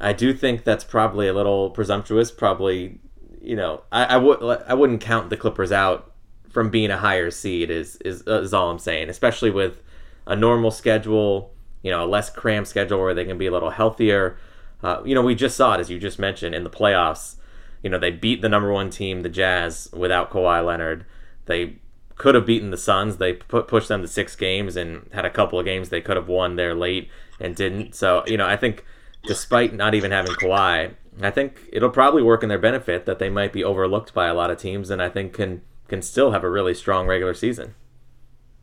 I 0.00 0.12
do 0.12 0.34
think 0.34 0.64
that's 0.64 0.82
probably 0.82 1.28
a 1.28 1.32
little 1.32 1.70
presumptuous. 1.70 2.30
Probably, 2.30 2.98
you 3.40 3.54
know, 3.54 3.82
I, 3.92 4.04
I 4.04 4.16
would 4.16 4.62
I 4.66 4.74
wouldn't 4.74 5.00
count 5.00 5.30
the 5.30 5.36
Clippers 5.36 5.72
out 5.72 6.12
from 6.50 6.70
being 6.70 6.90
a 6.90 6.96
higher 6.98 7.30
seed. 7.30 7.70
Is 7.70 7.96
is 7.96 8.22
is 8.26 8.52
all 8.52 8.70
I'm 8.70 8.78
saying, 8.78 9.08
especially 9.08 9.50
with 9.50 9.80
a 10.26 10.34
normal 10.34 10.70
schedule, 10.70 11.54
you 11.82 11.90
know, 11.90 12.04
a 12.04 12.08
less 12.08 12.28
cramped 12.30 12.68
schedule 12.68 12.98
where 12.98 13.14
they 13.14 13.24
can 13.24 13.38
be 13.38 13.46
a 13.46 13.52
little 13.52 13.70
healthier. 13.70 14.36
Uh, 14.82 15.02
you 15.04 15.14
know, 15.14 15.22
we 15.22 15.34
just 15.34 15.56
saw 15.56 15.74
it 15.74 15.80
as 15.80 15.90
you 15.90 15.98
just 15.98 16.18
mentioned 16.18 16.54
in 16.54 16.64
the 16.64 16.70
playoffs. 16.70 17.36
You 17.82 17.90
know, 17.90 17.98
they 17.98 18.10
beat 18.10 18.42
the 18.42 18.48
number 18.48 18.72
one 18.72 18.90
team, 18.90 19.22
the 19.22 19.28
Jazz, 19.28 19.88
without 19.92 20.30
Kawhi 20.30 20.64
Leonard. 20.64 21.06
They 21.46 21.76
could 22.16 22.34
have 22.34 22.44
beaten 22.44 22.70
the 22.70 22.76
Suns. 22.76 23.16
They 23.16 23.32
put 23.32 23.66
pushed 23.66 23.88
them 23.88 24.02
to 24.02 24.08
six 24.08 24.36
games 24.36 24.76
and 24.76 25.08
had 25.12 25.24
a 25.24 25.30
couple 25.30 25.58
of 25.58 25.64
games 25.64 25.88
they 25.88 26.02
could 26.02 26.16
have 26.16 26.28
won 26.28 26.56
there 26.56 26.74
late 26.74 27.08
and 27.40 27.56
didn't. 27.56 27.94
So 27.94 28.22
you 28.26 28.36
know, 28.36 28.46
I 28.46 28.56
think 28.56 28.84
despite 29.24 29.72
not 29.72 29.94
even 29.94 30.10
having 30.10 30.32
Kawhi, 30.32 30.94
I 31.22 31.30
think 31.30 31.68
it'll 31.72 31.90
probably 31.90 32.22
work 32.22 32.42
in 32.42 32.48
their 32.48 32.58
benefit 32.58 33.06
that 33.06 33.18
they 33.18 33.30
might 33.30 33.52
be 33.52 33.64
overlooked 33.64 34.14
by 34.14 34.26
a 34.26 34.34
lot 34.34 34.50
of 34.50 34.58
teams, 34.58 34.90
and 34.90 35.02
I 35.02 35.08
think 35.08 35.32
can 35.32 35.62
can 35.88 36.02
still 36.02 36.32
have 36.32 36.44
a 36.44 36.50
really 36.50 36.74
strong 36.74 37.06
regular 37.06 37.34
season. 37.34 37.74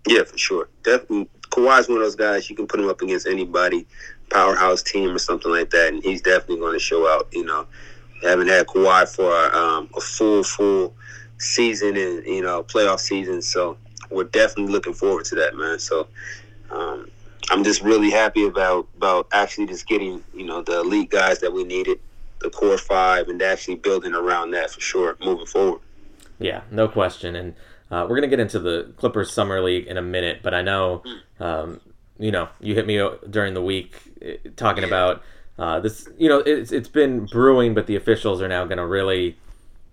Yeah, 0.08 0.24
for 0.24 0.38
sure. 0.38 0.70
Definitely, 0.84 1.30
Kawhi's 1.58 1.90
one 1.90 1.98
of 1.98 2.04
those 2.04 2.16
guys 2.16 2.50
you 2.50 2.56
can 2.56 2.68
put 2.68 2.80
him 2.80 2.88
up 2.88 3.02
against 3.02 3.26
anybody 3.26 3.88
powerhouse 4.30 4.84
team 4.84 5.10
or 5.10 5.20
something 5.20 5.52
like 5.52 5.72
that, 5.72 5.92
and 5.92 6.04
he's 6.04 6.22
definitely 6.22 6.58
going 6.58 6.74
to 6.74 6.80
show 6.80 7.08
out. 7.08 7.28
You 7.32 7.46
know, 7.46 7.66
haven't 8.22 8.48
had 8.48 8.68
Kawhi 8.68 9.08
for 9.08 9.34
um, 9.56 9.90
a 9.96 10.00
full 10.00 10.44
full 10.44 10.94
season 11.40 11.98
and 11.98 12.26
you 12.26 12.44
know 12.44 12.62
playoff 12.64 13.00
season, 13.00 13.42
so 13.42 13.76
we're 14.12 14.26
definitely 14.26 14.72
looking 14.72 14.94
forward 14.94 15.26
to 15.26 15.36
that, 15.36 15.56
man. 15.56 15.80
So. 15.80 16.08
Um, 16.70 17.10
I'm 17.50 17.64
just 17.64 17.82
really 17.82 18.12
happy 18.12 18.46
about 18.46 18.90
about 18.98 19.28
actually 19.32 19.68
just 19.68 19.88
getting 19.88 20.22
you 20.34 20.44
know 20.44 20.62
the 20.62 20.82
elite 20.82 21.10
guys 21.10 21.40
that 21.40 21.54
we 21.54 21.64
needed, 21.64 21.98
the 22.42 22.50
core 22.50 22.78
five, 22.78 23.30
and 23.30 23.42
actually 23.42 23.76
building 23.76 24.14
around 24.14 24.52
that 24.52 24.70
for 24.70 24.82
sure 24.82 25.16
moving 25.24 25.46
forward. 25.46 25.80
Yeah, 26.40 26.64
no 26.72 26.90
question. 26.90 27.38
And 27.38 27.56
uh, 27.92 28.06
we're 28.10 28.16
gonna 28.16 28.28
get 28.28 28.40
into 28.40 28.60
the 28.60 28.94
Clippers 28.98 29.32
summer 29.32 29.62
league 29.62 29.88
in 29.88 29.98
a 29.98 30.02
minute, 30.02 30.40
but 30.44 30.54
I 30.54 30.62
know 30.62 31.04
um, 31.40 31.82
you 32.20 32.32
know, 32.32 32.50
you 32.60 32.76
hit 32.76 32.88
me 32.88 33.08
during 33.30 33.54
the 33.54 33.62
week 33.62 33.96
eh, 34.22 34.38
talking 34.56 34.84
about 34.84 35.22
uh, 35.60 35.80
this. 35.80 36.08
You 36.18 36.30
know, 36.30 36.40
it's 36.40 36.72
it's 36.72 36.90
been 36.90 37.26
brewing, 37.26 37.74
but 37.74 37.88
the 37.88 37.96
officials 37.96 38.42
are 38.42 38.48
now 38.48 38.66
going 38.66 38.78
to 38.78 38.86
really, 38.86 39.38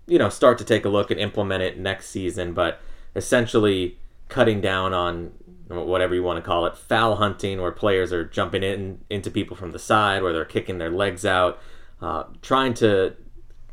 you 0.07 0.17
know, 0.17 0.29
start 0.29 0.57
to 0.59 0.65
take 0.65 0.85
a 0.85 0.89
look 0.89 1.11
and 1.11 1.19
implement 1.19 1.63
it 1.63 1.77
next 1.77 2.09
season. 2.09 2.53
But 2.53 2.79
essentially, 3.15 3.97
cutting 4.29 4.61
down 4.61 4.93
on 4.93 5.33
whatever 5.67 6.13
you 6.13 6.23
want 6.23 6.37
to 6.37 6.47
call 6.47 6.65
it, 6.65 6.77
foul 6.77 7.15
hunting, 7.15 7.61
where 7.61 7.71
players 7.71 8.11
are 8.13 8.23
jumping 8.23 8.63
in 8.63 8.99
into 9.09 9.29
people 9.29 9.55
from 9.55 9.71
the 9.71 9.79
side, 9.79 10.23
where 10.23 10.33
they're 10.33 10.45
kicking 10.45 10.77
their 10.77 10.91
legs 10.91 11.25
out, 11.25 11.59
uh, 12.01 12.23
trying 12.41 12.73
to 12.75 13.15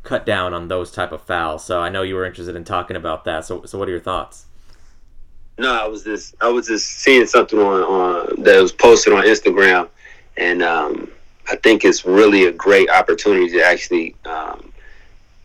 cut 0.03 0.25
down 0.25 0.53
on 0.53 0.67
those 0.67 0.91
type 0.91 1.11
of 1.11 1.21
fouls. 1.21 1.65
So 1.65 1.79
I 1.79 1.89
know 1.89 2.03
you 2.03 2.15
were 2.15 2.25
interested 2.25 2.55
in 2.55 2.63
talking 2.63 2.95
about 2.95 3.25
that. 3.25 3.45
So 3.45 3.65
so 3.65 3.77
what 3.77 3.87
are 3.87 3.91
your 3.91 3.99
thoughts? 3.99 4.45
No, 5.57 5.73
I 5.73 5.87
was 5.87 6.03
just 6.03 6.35
I 6.41 6.49
was 6.49 6.67
just 6.67 6.87
seeing 6.87 7.25
something 7.25 7.59
on, 7.59 7.81
on 7.81 8.43
that 8.43 8.61
was 8.61 8.71
posted 8.71 9.13
on 9.13 9.23
Instagram, 9.23 9.87
and 10.37 10.63
um, 10.63 11.11
I 11.49 11.55
think 11.57 11.85
it's 11.85 12.05
really 12.05 12.45
a 12.45 12.51
great 12.51 12.89
opportunity 12.89 13.49
to 13.49 13.63
actually 13.63 14.15
um, 14.25 14.73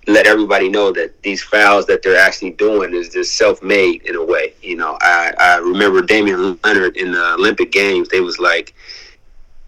let 0.07 0.27
everybody 0.27 0.71
know 0.71 0.91
that 0.93 1.23
these 1.23 1.43
fouls 1.43 1.87
that 1.87 2.03
they're 2.03 2.19
actually 2.19 2.53
doing 2.53 2.95
is 2.95 3.11
just 3.11 3.37
self-made 3.37 4.03
in 4.07 4.17
a 4.17 4.25
way. 4.25 4.55
You 4.63 4.77
know, 4.77 4.97
I, 5.03 5.35
I 5.39 5.57
remember 5.59 6.01
Damian 6.01 6.57
Lillard 6.57 6.97
in 6.97 7.13
the 7.13 7.35
Olympic 7.35 7.71
Games. 7.71 8.09
They 8.09 8.21
was 8.21 8.39
like 8.39 8.75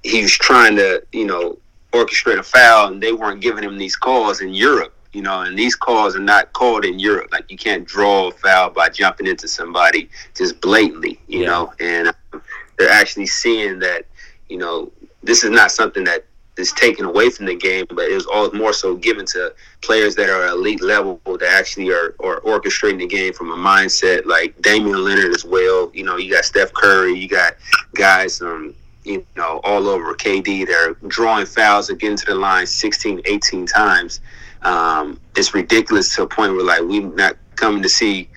he 0.02 0.22
was 0.22 0.32
trying 0.32 0.76
to, 0.76 1.02
you 1.12 1.26
know, 1.26 1.58
orchestrate 1.92 2.38
a 2.38 2.42
foul, 2.42 2.92
and 2.92 3.02
they 3.02 3.12
weren't 3.12 3.40
giving 3.40 3.64
him 3.64 3.78
these 3.78 3.96
calls 3.96 4.40
in 4.40 4.54
Europe. 4.54 4.94
You 5.12 5.22
know, 5.22 5.40
and 5.40 5.58
these 5.58 5.74
calls 5.74 6.14
are 6.14 6.20
not 6.20 6.52
called 6.52 6.84
in 6.84 7.00
Europe. 7.00 7.30
Like 7.32 7.50
you 7.50 7.56
can't 7.56 7.84
draw 7.84 8.28
a 8.28 8.32
foul 8.32 8.70
by 8.70 8.88
jumping 8.90 9.26
into 9.26 9.48
somebody 9.48 10.08
just 10.36 10.60
blatantly. 10.60 11.18
You 11.26 11.40
yeah. 11.40 11.46
know, 11.46 11.72
and 11.80 12.08
um, 12.32 12.42
they're 12.78 12.90
actually 12.90 13.26
seeing 13.26 13.78
that. 13.80 14.06
You 14.48 14.58
know, 14.58 14.92
this 15.22 15.44
is 15.44 15.50
not 15.50 15.70
something 15.70 16.02
that 16.04 16.24
is 16.60 16.72
taken 16.72 17.04
away 17.04 17.30
from 17.30 17.46
the 17.46 17.54
game, 17.54 17.86
but 17.88 18.08
it 18.08 18.14
was 18.14 18.26
all 18.26 18.50
more 18.52 18.72
so 18.72 18.94
given 18.94 19.24
to 19.26 19.52
players 19.80 20.14
that 20.16 20.28
are 20.28 20.46
elite 20.48 20.82
level 20.82 21.20
that 21.24 21.48
actually 21.50 21.90
are, 21.90 22.14
are 22.20 22.40
orchestrating 22.42 22.98
the 22.98 23.06
game 23.06 23.32
from 23.32 23.50
a 23.50 23.56
mindset 23.56 24.26
like 24.26 24.60
Damian 24.62 25.02
Leonard 25.02 25.34
as 25.34 25.44
well. 25.44 25.90
You 25.94 26.04
know, 26.04 26.16
you 26.16 26.32
got 26.32 26.44
Steph 26.44 26.72
Curry, 26.72 27.14
you 27.14 27.28
got 27.28 27.54
guys 27.94 28.40
um, 28.40 28.74
you 29.04 29.24
know, 29.36 29.60
all 29.64 29.88
over 29.88 30.14
KD. 30.14 30.66
They're 30.66 30.94
drawing 31.08 31.46
fouls 31.46 31.90
and 31.90 31.98
getting 31.98 32.16
to 32.16 32.26
the 32.26 32.34
line 32.34 32.66
16, 32.66 33.22
18 33.24 33.66
times. 33.66 34.20
Um, 34.62 35.20
it's 35.36 35.54
ridiculous 35.54 36.14
to 36.16 36.22
a 36.22 36.26
point 36.26 36.52
where 36.52 36.64
like 36.64 36.82
we're 36.82 37.02
not 37.14 37.36
coming 37.56 37.82
to 37.82 37.88
see 37.88 38.28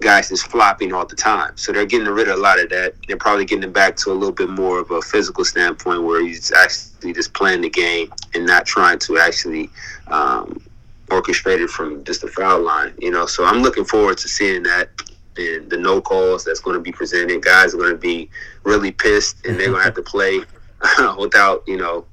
guys 0.00 0.28
just 0.28 0.48
flopping 0.48 0.92
all 0.92 1.06
the 1.06 1.16
time. 1.16 1.56
So 1.56 1.72
they're 1.72 1.86
getting 1.86 2.08
rid 2.08 2.28
of 2.28 2.38
a 2.38 2.40
lot 2.40 2.60
of 2.60 2.68
that. 2.70 2.94
They're 3.06 3.16
probably 3.16 3.44
getting 3.44 3.64
it 3.64 3.72
back 3.72 3.96
to 3.96 4.10
a 4.10 4.14
little 4.14 4.34
bit 4.34 4.50
more 4.50 4.80
of 4.80 4.90
a 4.90 5.00
physical 5.00 5.44
standpoint 5.44 6.02
where 6.02 6.20
he's 6.20 6.52
actually 6.52 7.12
just 7.12 7.32
playing 7.32 7.62
the 7.62 7.70
game 7.70 8.12
and 8.34 8.44
not 8.44 8.66
trying 8.66 8.98
to 9.00 9.18
actually 9.18 9.70
um, 10.08 10.60
orchestrate 11.06 11.62
it 11.62 11.70
from 11.70 12.04
just 12.04 12.20
the 12.20 12.28
foul 12.28 12.60
line. 12.60 12.92
You 12.98 13.10
know, 13.10 13.26
so 13.26 13.44
I'm 13.44 13.62
looking 13.62 13.84
forward 13.84 14.18
to 14.18 14.28
seeing 14.28 14.62
that 14.64 14.90
and 15.36 15.70
the 15.70 15.76
no 15.76 16.00
calls 16.00 16.44
that's 16.44 16.60
going 16.60 16.74
to 16.74 16.80
be 16.80 16.92
presented. 16.92 17.42
Guys 17.42 17.74
are 17.74 17.78
going 17.78 17.92
to 17.92 17.98
be 17.98 18.28
really 18.64 18.92
pissed, 18.92 19.44
and 19.46 19.58
they're 19.58 19.68
going 19.68 19.80
to 19.80 19.84
have 19.84 19.94
to 19.94 20.02
play 20.02 20.40
without 21.18 21.62
you 21.66 21.76
know 21.76 22.04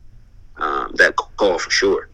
um, 0.58 0.92
that 0.96 1.16
call 1.16 1.58
for 1.60 1.70
sure. 1.70 2.10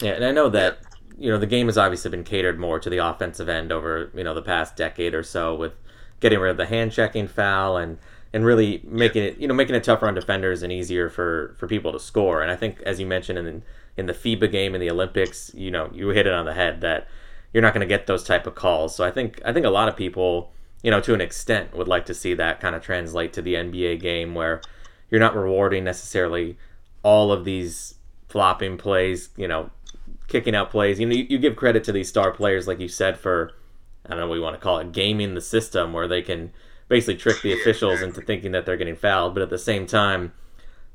Yeah, 0.00 0.12
and 0.12 0.24
I 0.24 0.30
know 0.30 0.48
that 0.50 0.78
you 1.18 1.30
know 1.30 1.38
the 1.38 1.46
game 1.46 1.66
has 1.66 1.76
obviously 1.76 2.10
been 2.10 2.24
catered 2.24 2.58
more 2.58 2.78
to 2.78 2.88
the 2.88 2.98
offensive 2.98 3.48
end 3.48 3.72
over 3.72 4.10
you 4.14 4.24
know 4.24 4.34
the 4.34 4.42
past 4.42 4.76
decade 4.76 5.14
or 5.14 5.22
so 5.22 5.54
with 5.54 5.74
getting 6.20 6.38
rid 6.38 6.50
of 6.50 6.56
the 6.56 6.66
hand 6.66 6.92
checking 6.92 7.28
foul 7.28 7.76
and 7.76 7.98
and 8.32 8.44
really 8.44 8.82
making 8.84 9.22
it 9.22 9.38
you 9.38 9.48
know 9.48 9.54
making 9.54 9.74
it 9.74 9.84
tougher 9.84 10.06
on 10.06 10.14
defenders 10.14 10.62
and 10.62 10.72
easier 10.72 11.10
for 11.10 11.54
for 11.58 11.66
people 11.66 11.92
to 11.92 11.98
score. 11.98 12.42
And 12.42 12.50
I 12.50 12.56
think 12.56 12.80
as 12.82 13.00
you 13.00 13.06
mentioned 13.06 13.38
in 13.38 13.62
in 13.96 14.06
the 14.06 14.12
FIBA 14.12 14.50
game 14.52 14.74
in 14.74 14.80
the 14.80 14.90
Olympics, 14.90 15.50
you 15.54 15.70
know 15.70 15.90
you 15.92 16.08
hit 16.08 16.26
it 16.26 16.32
on 16.32 16.44
the 16.44 16.54
head 16.54 16.80
that 16.82 17.08
you're 17.58 17.62
not 17.62 17.74
going 17.74 17.80
to 17.80 17.92
get 17.92 18.06
those 18.06 18.22
type 18.22 18.46
of 18.46 18.54
calls. 18.54 18.94
So 18.94 19.02
I 19.02 19.10
think 19.10 19.42
I 19.44 19.52
think 19.52 19.66
a 19.66 19.70
lot 19.70 19.88
of 19.88 19.96
people 19.96 20.52
you 20.84 20.92
know 20.92 21.00
to 21.00 21.12
an 21.12 21.20
extent 21.20 21.76
would 21.76 21.88
like 21.88 22.06
to 22.06 22.14
see 22.14 22.32
that 22.34 22.60
kind 22.60 22.76
of 22.76 22.82
translate 22.82 23.32
to 23.32 23.42
the 23.42 23.54
NBA 23.54 24.00
game 24.00 24.36
where 24.36 24.62
you're 25.10 25.18
not 25.18 25.34
rewarding 25.34 25.82
necessarily 25.82 26.56
all 27.02 27.32
of 27.32 27.44
these 27.44 27.96
flopping 28.28 28.78
plays, 28.78 29.30
you 29.36 29.48
know, 29.48 29.70
kicking 30.28 30.54
out 30.54 30.70
plays. 30.70 31.00
You 31.00 31.06
know, 31.06 31.16
you, 31.16 31.26
you 31.28 31.38
give 31.38 31.56
credit 31.56 31.82
to 31.84 31.92
these 31.92 32.08
star 32.08 32.30
players, 32.30 32.68
like 32.68 32.78
you 32.78 32.86
said, 32.86 33.18
for 33.18 33.54
I 34.06 34.10
don't 34.10 34.20
know 34.20 34.28
what 34.28 34.36
you 34.36 34.42
want 34.42 34.54
to 34.54 34.62
call 34.62 34.78
it, 34.78 34.92
gaming 34.92 35.34
the 35.34 35.40
system 35.40 35.92
where 35.92 36.06
they 36.06 36.22
can 36.22 36.52
basically 36.86 37.16
trick 37.16 37.42
the 37.42 37.52
officials 37.52 38.02
into 38.02 38.20
thinking 38.20 38.52
that 38.52 38.66
they're 38.66 38.76
getting 38.76 38.94
fouled, 38.94 39.34
but 39.34 39.42
at 39.42 39.50
the 39.50 39.58
same 39.58 39.84
time, 39.84 40.32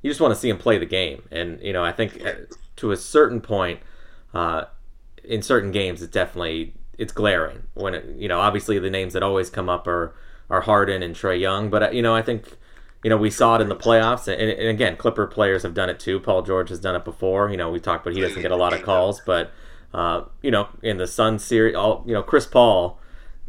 you 0.02 0.10
just 0.10 0.22
want 0.22 0.34
to 0.34 0.40
see 0.40 0.48
them 0.48 0.58
play 0.58 0.78
the 0.78 0.86
game. 0.86 1.24
And 1.30 1.62
you 1.62 1.74
know, 1.74 1.84
I 1.84 1.92
think 1.92 2.26
uh, 2.26 2.34
to 2.78 2.92
a 2.92 2.98
certain 2.98 3.42
point, 3.42 3.82
uh, 4.34 4.66
in 5.24 5.42
certain 5.42 5.72
games, 5.72 6.02
it's 6.02 6.14
definitely 6.14 6.74
it's 6.98 7.12
glaring 7.12 7.64
when 7.74 7.96
it, 7.96 8.06
you 8.18 8.28
know 8.28 8.40
obviously 8.40 8.78
the 8.78 8.90
names 8.90 9.14
that 9.14 9.24
always 9.24 9.50
come 9.50 9.68
up 9.68 9.88
are 9.88 10.14
are 10.50 10.62
Harden 10.62 11.02
and 11.02 11.16
Trae 11.16 11.40
Young, 11.40 11.70
but 11.70 11.84
uh, 11.84 11.90
you 11.92 12.02
know 12.02 12.16
I 12.16 12.22
think 12.22 12.58
you 13.04 13.10
know, 13.10 13.18
we 13.18 13.30
saw 13.30 13.56
it 13.56 13.62
in 13.62 13.68
the 13.68 13.76
playoffs, 13.76 14.28
and, 14.28 14.42
and, 14.42 14.70
again, 14.70 14.96
Clipper 14.96 15.28
players 15.28 15.64
have 15.64 15.74
done 15.74 15.90
it 15.90 16.00
too. 16.00 16.20
Paul 16.20 16.42
George 16.42 16.70
has 16.70 16.80
done 16.80 16.96
it 16.96 17.04
before. 17.04 17.50
You 17.50 17.58
know, 17.58 17.70
we 17.70 17.80
talked 17.80 18.06
about 18.06 18.16
he 18.16 18.22
doesn't 18.22 18.42
get 18.42 18.52
a 18.52 18.56
lot 18.56 18.74
of 18.74 18.82
calls, 18.82 19.22
but 19.26 19.52
uh, 19.94 20.24
you 20.42 20.50
know, 20.50 20.70
in 20.82 20.98
the 20.98 21.08
Sun 21.08 21.40
series, 21.40 21.76
all 21.76 22.04
you 22.08 22.14
know, 22.14 22.24
Chris 22.24 22.46
Paul 22.46 22.98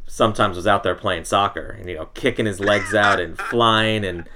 sometimes 0.06 0.56
was 0.56 0.66
out 0.66 0.82
there 0.82 0.94
playing 0.94 1.24
soccer 1.24 1.70
and 1.78 1.88
you 1.88 1.94
know, 1.94 2.06
kicking 2.06 2.46
his 2.46 2.58
legs 2.58 2.94
out 2.94 3.20
and 3.20 3.38
flying, 3.38 4.04
and 4.04 4.28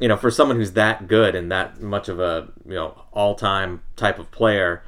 you 0.00 0.08
know, 0.08 0.16
for 0.16 0.32
someone 0.32 0.56
who's 0.56 0.72
that 0.72 1.06
good 1.06 1.36
and 1.36 1.50
that 1.52 1.80
much 1.80 2.08
of 2.08 2.18
a 2.18 2.48
you 2.66 2.74
know 2.74 3.04
all-time 3.12 3.82
type 3.94 4.18
of 4.18 4.30
player. 4.32 4.82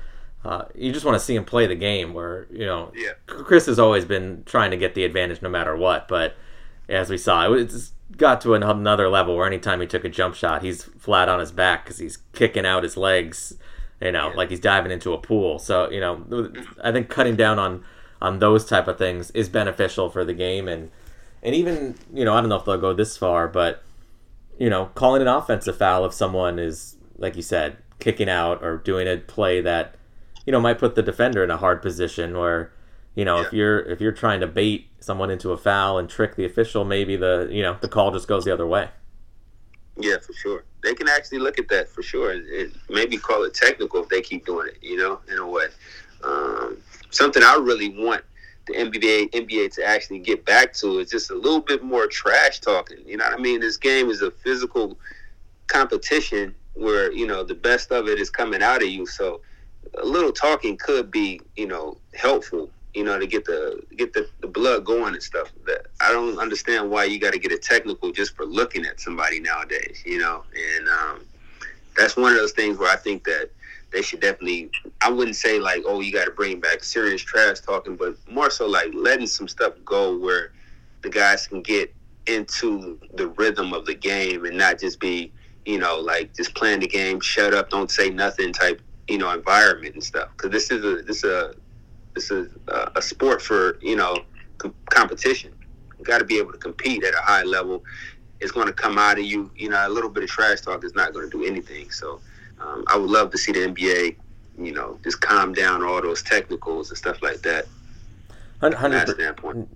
Uh, 0.45 0.65
you 0.75 0.93
just 0.93 1.05
want 1.05 1.17
to 1.19 1.25
see 1.25 1.35
him 1.35 1.45
play 1.45 1.67
the 1.67 1.75
game 1.75 2.15
where 2.15 2.47
you 2.51 2.65
know 2.65 2.93
yeah. 2.95 3.13
Chris 3.27 3.67
has 3.67 3.79
always 3.79 4.05
been 4.05 4.43
trying 4.47 4.71
to 4.71 4.77
get 4.77 4.95
the 4.95 5.05
advantage 5.05 5.43
no 5.43 5.49
matter 5.49 5.77
what 5.77 6.07
but 6.07 6.37
as 6.89 7.11
we 7.11 7.19
saw 7.19 7.53
it's 7.53 7.93
got 8.17 8.41
to 8.41 8.55
another 8.55 9.09
level 9.09 9.37
where 9.37 9.47
anytime 9.47 9.81
he 9.81 9.87
took 9.87 10.05
a 10.05 10.09
jump 10.09 10.35
shot, 10.35 10.63
he's 10.63 10.85
flat 10.85 11.29
on 11.29 11.41
his 11.41 11.53
back 11.53 11.85
because 11.85 11.99
he's 11.99 12.19
kicking 12.33 12.65
out 12.65 12.83
his 12.83 12.97
legs, 12.97 13.55
you 14.01 14.13
know, 14.13 14.31
yeah. 14.31 14.37
like 14.37 14.51
he's 14.51 14.61
diving 14.61 14.93
into 14.93 15.13
a 15.13 15.19
pool. 15.19 15.59
So 15.59 15.91
you 15.91 16.01
know, 16.01 16.53
I 16.83 16.93
think 16.93 17.09
cutting 17.09 17.37
down 17.37 17.59
on 17.59 17.85
on 18.21 18.39
those 18.39 18.65
type 18.65 18.89
of 18.89 18.99
things 18.99 19.31
is 19.33 19.49
beneficial 19.49 20.11
for 20.11 20.25
the 20.25 20.35
game, 20.35 20.69
and 20.69 20.91
and 21.43 21.55
even 21.55 21.97
you 22.13 22.25
know, 22.25 22.35
I 22.35 22.41
don't 22.41 22.49
know 22.49 22.57
if 22.57 22.65
they'll 22.65 22.79
go 22.79 22.95
this 22.95 23.17
far, 23.17 23.49
but 23.49 23.83
you 24.59 24.71
know, 24.71 24.87
calling 24.95 25.23
an 25.23 25.29
offensive 25.29 25.77
foul 25.77 26.05
if 26.05 26.15
someone 26.15 26.59
is 26.59 26.97
like 27.19 27.37
you 27.37 27.43
said, 27.43 27.77
kicking 27.99 28.29
out 28.29 28.63
or 28.63 28.79
doing 28.79 29.07
a 29.07 29.19
play 29.19 29.61
that 29.61 29.97
you 30.49 30.53
know 30.53 30.63
might 30.63 30.79
put 30.79 30.95
the 30.95 31.03
defender 31.03 31.45
in 31.45 31.51
a 31.51 31.59
hard 31.59 31.83
position 31.83 32.35
where 32.35 32.73
you 33.15 33.27
know, 33.27 33.39
yeah. 33.41 33.47
if 33.47 33.53
you're 33.53 33.81
if 33.81 34.01
you're 34.01 34.13
trying 34.13 34.41
to 34.41 34.47
bait 34.47 34.89
someone 34.99 35.29
into 35.29 35.51
a 35.51 35.59
foul 35.59 35.99
and 35.99 36.09
trick 36.09 36.37
the 36.37 36.47
official, 36.47 36.87
maybe 36.87 37.17
the 37.17 37.49
you 37.51 37.63
know 37.63 37.77
the 37.83 37.89
call 37.89 38.13
just 38.13 38.27
goes 38.27 38.47
the 38.47 38.55
other 38.55 38.67
way. 38.67 38.89
Yeah, 39.99 40.17
for 40.19 40.33
sure. 40.33 40.65
They 40.83 40.95
can 40.95 41.07
actually 41.07 41.41
look 41.41 41.59
at 41.59 41.69
that 41.69 41.91
for 41.91 42.03
sure, 42.03 42.31
and 42.31 42.73
maybe 42.89 43.19
call 43.19 43.45
it 43.45 43.53
technical 43.53 44.03
if 44.03 44.09
they 44.09 44.23
keep 44.23 44.47
doing 44.47 44.69
it. 44.69 44.79
You 44.81 44.97
know, 44.97 45.21
in 45.31 45.37
a 45.37 45.47
way. 45.47 45.67
Um, 46.25 46.79
something 47.11 47.43
I 47.43 47.57
really 47.57 47.91
want 47.91 48.25
the 48.69 48.73
NBA 48.73 49.33
NBA 49.33 49.75
to 49.75 49.85
actually 49.85 50.21
get 50.21 50.47
back 50.47 50.73
to 50.75 51.01
is 51.01 51.11
just 51.11 51.31
a 51.31 51.35
little 51.35 51.61
bit 51.61 51.83
more 51.83 52.07
trash 52.07 52.61
talking. 52.61 52.99
You 53.05 53.19
know 53.19 53.25
what 53.25 53.35
I 53.35 53.43
mean? 53.43 53.61
This 53.61 53.77
game 53.77 54.09
is 54.09 54.23
a 54.23 54.31
physical 54.31 54.97
competition 55.67 56.55
where 56.73 57.13
you 57.13 57.27
know 57.27 57.45
the 57.45 57.55
best 57.55 57.93
of 57.93 58.09
it 58.09 58.19
is 58.19 58.31
coming 58.31 58.63
out 58.63 58.81
of 58.81 58.89
you. 58.89 59.05
So 59.05 59.43
a 60.01 60.07
little 60.07 60.33
talking 60.33 60.77
could 60.77 61.11
be 61.11 61.41
you 61.57 61.67
know 61.67 61.97
helpful 62.15 62.71
you 62.99 63.05
know, 63.05 63.17
to 63.17 63.29
get 63.29 63.45
the 63.45 63.81
get 63.97 64.13
the, 64.13 64.29
the 64.41 64.49
blood 64.49 64.85
going 64.85 65.15
and 65.15 65.23
stuff. 65.23 65.53
That 65.67 65.87
I 66.01 66.11
don't 66.11 66.39
understand 66.39 66.91
why 66.91 67.05
you 67.05 67.21
got 67.21 67.33
to 67.33 67.39
get 67.39 67.53
a 67.53 67.59
technical 67.59 68.11
just 68.11 68.35
for 68.35 68.45
looking 68.45 68.85
at 68.87 69.01
somebody 69.01 69.39
nowadays. 69.39 70.03
You 70.05 70.19
know, 70.19 70.43
and 70.77 70.89
um, 70.89 71.21
that's 71.97 72.17
one 72.17 72.33
of 72.33 72.39
those 72.39 72.53
things 72.53 72.77
where 72.77 72.91
I 72.91 72.97
think 72.97 73.23
that 73.23 73.51
they 73.93 74.03
should 74.03 74.21
definitely. 74.21 74.71
I 75.01 75.11
wouldn't 75.11 75.37
say 75.37 75.61
like, 75.61 75.85
oh, 75.87 76.01
you 76.01 76.13
got 76.13 76.25
to 76.25 76.31
bring 76.31 76.61
back 76.61 76.83
serious 76.83 77.23
trash 77.23 77.61
talking, 77.61 77.95
but 77.95 78.17
more 78.29 78.51
so 78.51 78.67
like 78.67 78.89
letting 78.95 79.29
some 79.29 79.47
stuff 79.47 79.75
go 79.85 80.19
where 80.19 80.53
the 81.03 81.11
guys 81.11 81.47
can 81.47 81.63
get 81.63 81.95
into 82.27 82.99
the 83.15 83.29
rhythm 83.29 83.73
of 83.73 83.87
the 83.87 83.95
game 83.95 84.45
and 84.45 84.59
not 84.59 84.81
just 84.81 84.99
be, 84.99 85.33
you 85.65 85.79
know, 85.79 86.01
like 86.01 86.35
just 86.35 86.55
playing 86.55 86.81
the 86.81 86.89
game, 86.89 87.21
shut 87.21 87.55
up, 87.55 87.71
don't 87.71 87.91
say 87.91 88.11
nothing 88.11 88.53
type, 88.53 88.83
you 89.09 89.19
know, 89.19 89.31
environment 89.31 89.95
and 89.95 90.05
stuff. 90.05 90.29
Because 90.37 90.51
this 90.51 90.71
is 90.71 90.85
a 90.85 91.03
this 91.03 91.25
is 91.25 91.31
a 91.31 91.55
this 92.15 92.31
is 92.31 92.53
a, 92.69 92.93
a 92.97 93.03
sport 93.03 93.43
for 93.43 93.79
you 93.81 93.97
know 93.97 94.17
com- 94.59 94.75
competition. 94.91 95.53
You 95.99 96.05
got 96.05 96.19
to 96.19 96.25
be 96.25 96.39
able 96.39 96.53
to 96.53 96.59
compete 96.59 97.05
at 97.05 97.15
a 97.15 97.23
high 97.23 97.43
level. 97.43 97.85
It's 98.41 98.53
going 98.53 98.69
to 98.69 98.73
come 98.73 98.99
out 98.99 99.19
of 99.19 99.25
you. 99.25 99.51
You 99.57 99.71
know, 99.71 99.87
a 99.87 99.89
little 99.89 100.11
bit 100.11 100.23
of 100.23 100.29
trash 100.29 100.61
talk 100.61 100.85
is 100.85 100.95
not 100.95 101.13
going 101.13 101.29
to 101.29 101.39
do 101.39 101.45
anything. 101.45 101.91
So, 101.91 102.21
um, 102.61 102.85
I 102.87 102.97
would 102.97 103.11
love 103.11 103.31
to 103.33 103.39
see 103.39 103.53
the 103.53 103.61
NBA, 103.61 104.17
you 104.59 104.73
know, 104.73 104.99
just 105.03 105.21
calm 105.21 105.53
down 105.53 105.83
all 105.83 106.01
those 106.01 106.23
technicals 106.23 106.91
and 106.91 106.99
stuff 106.99 107.21
like 107.23 107.43
that. 107.43 107.67
Hundred 108.61 108.77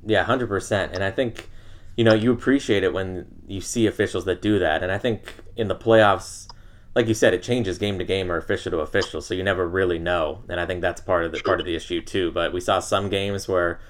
Yeah, 0.04 0.24
hundred 0.24 0.48
percent. 0.48 0.92
And 0.92 1.04
I 1.04 1.10
think, 1.10 1.48
you 1.96 2.04
know, 2.04 2.14
you 2.14 2.32
appreciate 2.32 2.82
it 2.82 2.92
when 2.92 3.26
you 3.46 3.60
see 3.60 3.86
officials 3.86 4.24
that 4.24 4.42
do 4.42 4.58
that. 4.58 4.82
And 4.82 4.90
I 4.90 4.98
think 4.98 5.34
in 5.56 5.68
the 5.68 5.76
playoffs, 5.76 6.48
like 6.94 7.08
you 7.08 7.14
said, 7.14 7.32
it 7.32 7.42
changes 7.42 7.78
game 7.78 7.98
to 7.98 8.04
game 8.04 8.30
or 8.30 8.36
official 8.36 8.70
to 8.72 8.78
official, 8.80 9.20
so 9.22 9.34
you 9.34 9.42
never 9.42 9.66
really 9.66 9.98
know. 9.98 10.42
And 10.48 10.60
I 10.60 10.66
think 10.66 10.82
that's 10.82 11.00
part 11.00 11.24
of 11.24 11.32
the 11.32 11.40
part 11.40 11.60
of 11.60 11.66
the 11.66 11.74
issue 11.74 12.02
too. 12.02 12.30
But 12.32 12.52
we 12.52 12.60
saw 12.60 12.80
some 12.80 13.08
games 13.08 13.48
where, 13.48 13.80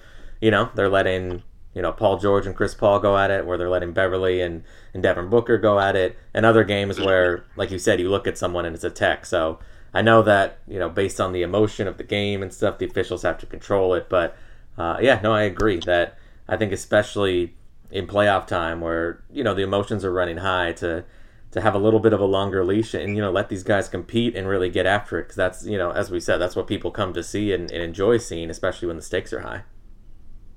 you 0.40 0.50
know, 0.50 0.70
they're 0.74 0.88
letting 0.88 1.42
you 1.74 1.82
know 1.82 1.92
Paul 1.92 2.18
George 2.18 2.46
and 2.46 2.54
Chris 2.54 2.74
Paul 2.74 3.00
go 3.00 3.18
at 3.18 3.30
it, 3.30 3.44
where 3.44 3.58
they're 3.58 3.70
letting 3.70 3.92
Beverley 3.92 4.40
and 4.40 4.62
and 4.94 5.02
Devin 5.02 5.30
Booker 5.30 5.58
go 5.58 5.80
at 5.80 5.96
it, 5.96 6.16
and 6.32 6.46
other 6.46 6.62
games 6.62 7.00
where, 7.00 7.44
like 7.56 7.70
you 7.72 7.78
said, 7.78 7.98
you 7.98 8.08
look 8.08 8.26
at 8.26 8.38
someone 8.38 8.64
and 8.64 8.74
it's 8.74 8.84
a 8.84 8.90
tech. 8.90 9.26
So 9.26 9.58
I 9.92 10.02
know 10.02 10.22
that 10.22 10.58
you 10.68 10.78
know 10.78 10.88
based 10.88 11.20
on 11.20 11.32
the 11.32 11.42
emotion 11.42 11.88
of 11.88 11.96
the 11.96 12.04
game 12.04 12.40
and 12.40 12.52
stuff, 12.52 12.78
the 12.78 12.86
officials 12.86 13.22
have 13.22 13.38
to 13.38 13.46
control 13.46 13.94
it. 13.94 14.08
But 14.08 14.36
uh, 14.78 14.98
yeah, 15.00 15.20
no, 15.22 15.32
I 15.32 15.42
agree 15.42 15.80
that 15.86 16.18
I 16.48 16.56
think 16.56 16.70
especially 16.70 17.54
in 17.90 18.06
playoff 18.06 18.46
time 18.46 18.80
where 18.80 19.24
you 19.32 19.42
know 19.42 19.54
the 19.54 19.62
emotions 19.62 20.04
are 20.04 20.12
running 20.12 20.38
high 20.38 20.72
to 20.72 21.04
to 21.52 21.60
have 21.60 21.74
a 21.74 21.78
little 21.78 22.00
bit 22.00 22.12
of 22.12 22.20
a 22.20 22.24
longer 22.24 22.64
leash 22.64 22.94
and 22.94 23.14
you 23.14 23.22
know 23.22 23.30
let 23.30 23.48
these 23.48 23.62
guys 23.62 23.88
compete 23.88 24.34
and 24.34 24.48
really 24.48 24.70
get 24.70 24.86
after 24.86 25.18
it. 25.18 25.24
Because 25.24 25.36
that's 25.36 25.66
you 25.66 25.78
know 25.78 25.90
as 25.90 26.10
we 26.10 26.18
said 26.18 26.38
that's 26.38 26.56
what 26.56 26.66
people 26.66 26.90
come 26.90 27.12
to 27.12 27.22
see 27.22 27.52
and, 27.52 27.70
and 27.70 27.82
enjoy 27.82 28.18
seeing 28.18 28.50
especially 28.50 28.88
when 28.88 28.96
the 28.96 29.02
stakes 29.02 29.32
are 29.32 29.40
high. 29.40 29.62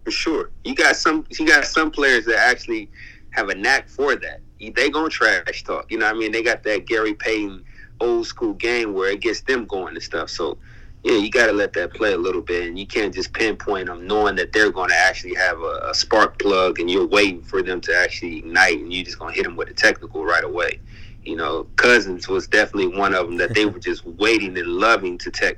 For 0.03 0.11
sure. 0.11 0.51
You 0.63 0.75
got 0.75 0.95
some 0.95 1.25
you 1.37 1.45
got 1.45 1.65
some 1.65 1.91
players 1.91 2.25
that 2.25 2.37
actually 2.37 2.89
have 3.31 3.49
a 3.49 3.55
knack 3.55 3.89
for 3.89 4.15
that. 4.15 4.41
They 4.59 4.89
gonna 4.89 5.09
trash 5.09 5.63
talk. 5.63 5.91
You 5.91 5.99
know 5.99 6.07
i 6.07 6.13
mean? 6.13 6.31
They 6.31 6.41
got 6.41 6.63
that 6.63 6.85
gary 6.85 7.13
payton 7.13 7.63
old 7.99 8.27
school 8.27 8.53
game 8.53 8.93
where 8.93 9.11
it 9.11 9.21
gets 9.21 9.41
them 9.41 9.65
going 9.65 9.95
and 9.95 10.03
stuff. 10.03 10.29
So 10.29 10.57
yeah, 11.05 11.17
you 11.17 11.29
got 11.29 11.45
to 11.45 11.53
let 11.53 11.73
that 11.73 11.93
play 11.93 12.13
a 12.13 12.17
little 12.17 12.41
bit, 12.41 12.67
and 12.67 12.79
you 12.79 12.87
can't 12.87 13.13
just 13.13 13.31
pinpoint 13.31 13.85
them 13.85 14.07
knowing 14.07 14.35
that 14.37 14.51
they're 14.51 14.71
going 14.71 14.89
to 14.89 14.95
actually 14.95 15.35
have 15.35 15.59
a, 15.59 15.89
a, 15.89 15.93
spark 15.93 16.39
plug, 16.39 16.79
and 16.79 16.89
you're 16.89 17.05
waiting 17.05 17.43
for 17.43 17.61
them 17.61 17.79
to 17.81 17.95
actually 17.95 18.39
ignite, 18.39 18.79
and 18.79 18.91
you're 18.91 19.05
just 19.05 19.19
going 19.19 19.31
to 19.31 19.37
hit 19.37 19.43
them 19.43 19.55
with 19.55 19.69
a 19.69 19.73
technical 19.73 20.25
right 20.25 20.43
away. 20.43 20.79
You 21.25 21.35
know, 21.35 21.67
Cousins 21.75 22.27
was 22.27 22.47
definitely 22.47 22.97
one 22.97 23.13
of 23.13 23.27
them 23.27 23.37
that 23.37 23.53
they 23.53 23.65
were 23.65 23.79
just 23.79 24.05
waiting 24.05 24.57
and 24.57 24.67
loving 24.67 25.17
to 25.19 25.31
tech 25.31 25.57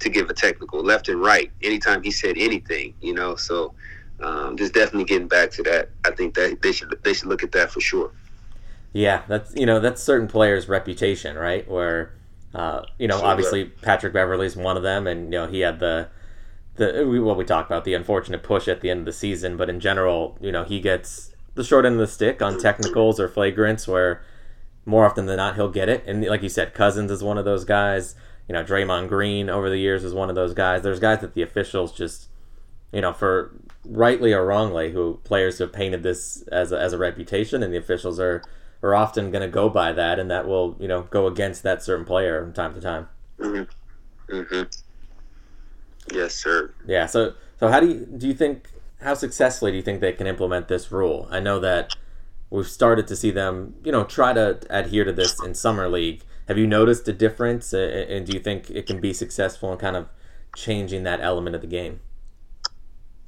to 0.00 0.08
give 0.08 0.30
a 0.30 0.34
technical 0.34 0.82
left 0.82 1.08
and 1.08 1.20
right 1.20 1.50
anytime 1.62 2.02
he 2.02 2.10
said 2.10 2.36
anything. 2.38 2.94
You 3.00 3.14
know, 3.14 3.36
so 3.36 3.74
um, 4.20 4.56
just 4.56 4.74
definitely 4.74 5.04
getting 5.04 5.28
back 5.28 5.50
to 5.52 5.62
that. 5.64 5.90
I 6.04 6.10
think 6.10 6.34
that 6.34 6.62
they 6.62 6.72
should 6.72 6.96
they 7.02 7.12
should 7.12 7.28
look 7.28 7.42
at 7.42 7.52
that 7.52 7.70
for 7.70 7.80
sure. 7.80 8.12
Yeah, 8.92 9.22
that's 9.28 9.54
you 9.54 9.66
know 9.66 9.80
that's 9.80 10.02
certain 10.02 10.28
players' 10.28 10.68
reputation, 10.68 11.36
right? 11.36 11.68
Where 11.68 12.12
uh, 12.54 12.82
you 12.98 13.08
know, 13.08 13.20
obviously 13.22 13.64
Patrick 13.64 14.12
Beverley's 14.12 14.56
one 14.56 14.76
of 14.76 14.82
them, 14.82 15.06
and 15.06 15.24
you 15.24 15.38
know 15.38 15.46
he 15.46 15.60
had 15.60 15.80
the 15.80 16.08
the 16.76 17.04
what 17.22 17.36
we 17.36 17.44
talked 17.44 17.70
about 17.70 17.84
the 17.84 17.94
unfortunate 17.94 18.42
push 18.42 18.68
at 18.68 18.80
the 18.80 18.90
end 18.90 19.00
of 19.00 19.06
the 19.06 19.12
season, 19.12 19.56
but 19.56 19.70
in 19.70 19.80
general, 19.80 20.36
you 20.40 20.52
know 20.52 20.64
he 20.64 20.80
gets 20.80 21.34
the 21.54 21.64
short 21.64 21.84
end 21.84 21.94
of 21.94 22.00
the 22.00 22.06
stick 22.06 22.42
on 22.42 22.58
technicals 22.58 23.18
or 23.18 23.28
flagrants 23.28 23.88
where 23.88 24.22
more 24.84 25.04
often 25.04 25.26
than 25.26 25.36
not 25.36 25.54
he'll 25.54 25.70
get 25.70 25.88
it. 25.88 26.04
And 26.06 26.24
like 26.24 26.42
you 26.42 26.48
said, 26.48 26.74
Cousins 26.74 27.10
is 27.10 27.22
one 27.22 27.38
of 27.38 27.44
those 27.44 27.64
guys. 27.64 28.14
You 28.48 28.54
know, 28.54 28.64
Draymond 28.64 29.08
Green 29.08 29.48
over 29.48 29.70
the 29.70 29.78
years 29.78 30.04
is 30.04 30.14
one 30.14 30.28
of 30.28 30.34
those 30.34 30.54
guys. 30.54 30.82
There's 30.82 30.98
guys 31.00 31.20
that 31.20 31.34
the 31.34 31.42
officials 31.42 31.92
just, 31.92 32.28
you 32.92 33.00
know, 33.00 33.12
for 33.12 33.54
rightly 33.84 34.32
or 34.32 34.44
wrongly, 34.44 34.92
who 34.92 35.20
players 35.24 35.58
have 35.58 35.72
painted 35.72 36.02
this 36.02 36.42
as 36.48 36.72
a, 36.72 36.80
as 36.80 36.92
a 36.92 36.98
reputation, 36.98 37.62
and 37.62 37.72
the 37.72 37.78
officials 37.78 38.18
are 38.18 38.42
are 38.82 38.94
often 38.94 39.30
going 39.30 39.42
to 39.42 39.48
go 39.48 39.68
by 39.68 39.92
that, 39.92 40.18
and 40.18 40.30
that 40.30 40.46
will 40.46 40.76
you 40.80 40.88
know 40.88 41.02
go 41.02 41.26
against 41.26 41.62
that 41.62 41.82
certain 41.82 42.04
player 42.04 42.42
from 42.42 42.52
time 42.52 42.74
to 42.74 42.80
time. 42.80 43.08
Mm-hmm. 43.38 44.34
Mm-hmm. 44.34 44.62
Yes, 46.12 46.34
sir. 46.34 46.74
Yeah. 46.86 47.06
So 47.06 47.34
so 47.58 47.68
how 47.68 47.80
do 47.80 47.88
you 47.88 48.06
do 48.06 48.26
you 48.26 48.34
think 48.34 48.68
how 49.00 49.14
successfully 49.14 49.70
do 49.70 49.76
you 49.76 49.82
think 49.82 50.00
they 50.00 50.12
can 50.12 50.26
implement 50.26 50.68
this 50.68 50.90
rule? 50.90 51.28
I 51.30 51.40
know 51.40 51.58
that 51.60 51.94
we've 52.52 52.68
started 52.68 53.06
to 53.08 53.16
see 53.16 53.30
them 53.30 53.74
you 53.82 53.90
know 53.90 54.04
try 54.04 54.32
to 54.32 54.60
adhere 54.70 55.04
to 55.04 55.12
this 55.12 55.42
in 55.42 55.54
summer 55.54 55.88
league. 55.88 56.22
Have 56.48 56.58
you 56.58 56.66
noticed 56.66 57.08
a 57.08 57.12
difference, 57.12 57.72
and 57.72 58.26
do 58.26 58.32
you 58.32 58.40
think 58.40 58.68
it 58.70 58.86
can 58.86 59.00
be 59.00 59.12
successful 59.12 59.72
in 59.72 59.78
kind 59.78 59.96
of 59.96 60.08
changing 60.56 61.04
that 61.04 61.20
element 61.20 61.56
of 61.56 61.62
the 61.62 61.68
game? 61.68 62.00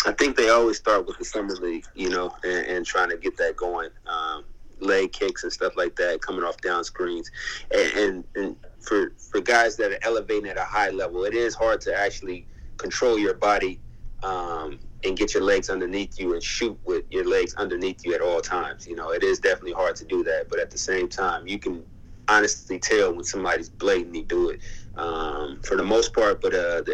I 0.04 0.12
think 0.12 0.36
they 0.36 0.50
always 0.50 0.76
start 0.76 1.06
with 1.06 1.16
the 1.18 1.24
summer 1.24 1.54
league, 1.54 1.86
you 1.94 2.10
know, 2.10 2.34
and, 2.42 2.66
and 2.66 2.86
trying 2.86 3.08
to 3.10 3.16
get 3.16 3.36
that 3.38 3.56
going. 3.56 3.90
Um, 4.06 4.44
leg 4.80 5.12
kicks 5.12 5.44
and 5.44 5.52
stuff 5.52 5.76
like 5.76 5.96
that 5.96 6.20
coming 6.20 6.44
off 6.44 6.56
down 6.58 6.84
screens. 6.84 7.30
And, 7.70 7.96
and, 7.96 8.24
and 8.34 8.56
for 8.80 9.12
for 9.16 9.40
guys 9.40 9.76
that 9.76 9.92
are 9.92 9.98
elevating 10.02 10.50
at 10.50 10.58
a 10.58 10.64
high 10.64 10.90
level, 10.90 11.24
it 11.24 11.34
is 11.34 11.54
hard 11.54 11.80
to 11.82 11.96
actually 11.96 12.46
control 12.76 13.18
your 13.18 13.34
body 13.34 13.80
um, 14.22 14.78
and 15.04 15.16
get 15.16 15.34
your 15.34 15.42
legs 15.42 15.70
underneath 15.70 16.18
you 16.18 16.34
and 16.34 16.42
shoot 16.42 16.78
with 16.84 17.04
your 17.10 17.28
legs 17.28 17.54
underneath 17.54 18.04
you 18.04 18.14
at 18.14 18.20
all 18.20 18.40
times. 18.40 18.86
You 18.86 18.96
know, 18.96 19.10
it 19.10 19.22
is 19.22 19.38
definitely 19.38 19.72
hard 19.72 19.96
to 19.96 20.04
do 20.04 20.22
that, 20.24 20.46
but 20.48 20.58
at 20.58 20.70
the 20.70 20.78
same 20.78 21.08
time, 21.08 21.46
you 21.46 21.58
can 21.58 21.84
honestly 22.28 22.78
tell 22.78 23.14
when 23.14 23.24
somebody's 23.24 23.68
blatantly 23.68 24.22
do 24.22 24.50
it. 24.50 24.60
Um, 24.96 25.60
for 25.62 25.76
the 25.76 25.82
most 25.82 26.14
part, 26.14 26.40
but 26.40 26.54
uh, 26.54 26.82
the 26.82 26.92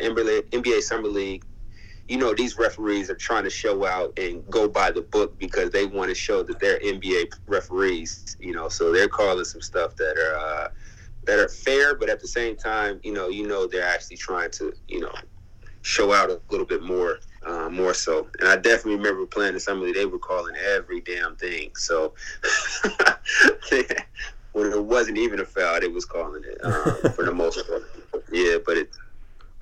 NBA 0.52 0.82
Summer 0.82 1.08
League 1.08 1.44
you 2.10 2.18
know 2.18 2.34
these 2.34 2.58
referees 2.58 3.08
are 3.08 3.14
trying 3.14 3.44
to 3.44 3.50
show 3.50 3.86
out 3.86 4.12
and 4.18 4.44
go 4.50 4.68
by 4.68 4.90
the 4.90 5.00
book 5.00 5.38
because 5.38 5.70
they 5.70 5.86
want 5.86 6.08
to 6.08 6.14
show 6.14 6.42
that 6.42 6.58
they're 6.58 6.80
NBA 6.80 7.30
referees. 7.46 8.36
You 8.40 8.52
know, 8.52 8.68
so 8.68 8.92
they're 8.92 9.08
calling 9.08 9.44
some 9.44 9.60
stuff 9.60 9.94
that 9.94 10.18
are 10.18 10.36
uh, 10.36 10.68
that 11.26 11.38
are 11.38 11.48
fair, 11.48 11.94
but 11.94 12.08
at 12.08 12.20
the 12.20 12.26
same 12.26 12.56
time, 12.56 12.98
you 13.04 13.12
know, 13.12 13.28
you 13.28 13.46
know 13.46 13.68
they're 13.68 13.86
actually 13.86 14.16
trying 14.16 14.50
to 14.52 14.72
you 14.88 14.98
know 14.98 15.12
show 15.82 16.12
out 16.12 16.30
a 16.30 16.40
little 16.50 16.66
bit 16.66 16.82
more. 16.82 17.20
Uh, 17.42 17.70
more 17.70 17.94
so, 17.94 18.28
and 18.38 18.50
I 18.50 18.56
definitely 18.56 18.96
remember 18.96 19.24
playing 19.24 19.54
in 19.54 19.60
somebody 19.60 19.94
they 19.94 20.04
were 20.04 20.18
calling 20.18 20.54
every 20.56 21.00
damn 21.00 21.36
thing. 21.36 21.70
So 21.74 22.12
when 24.52 24.72
it 24.72 24.84
wasn't 24.84 25.16
even 25.16 25.40
a 25.40 25.46
foul, 25.46 25.80
they 25.80 25.88
was 25.88 26.04
calling 26.04 26.44
it 26.44 26.62
um, 26.62 27.12
for 27.14 27.24
the 27.24 27.32
most 27.32 27.66
part. 27.66 27.82
Yeah, 28.30 28.58
but 28.64 28.76
it 28.76 28.90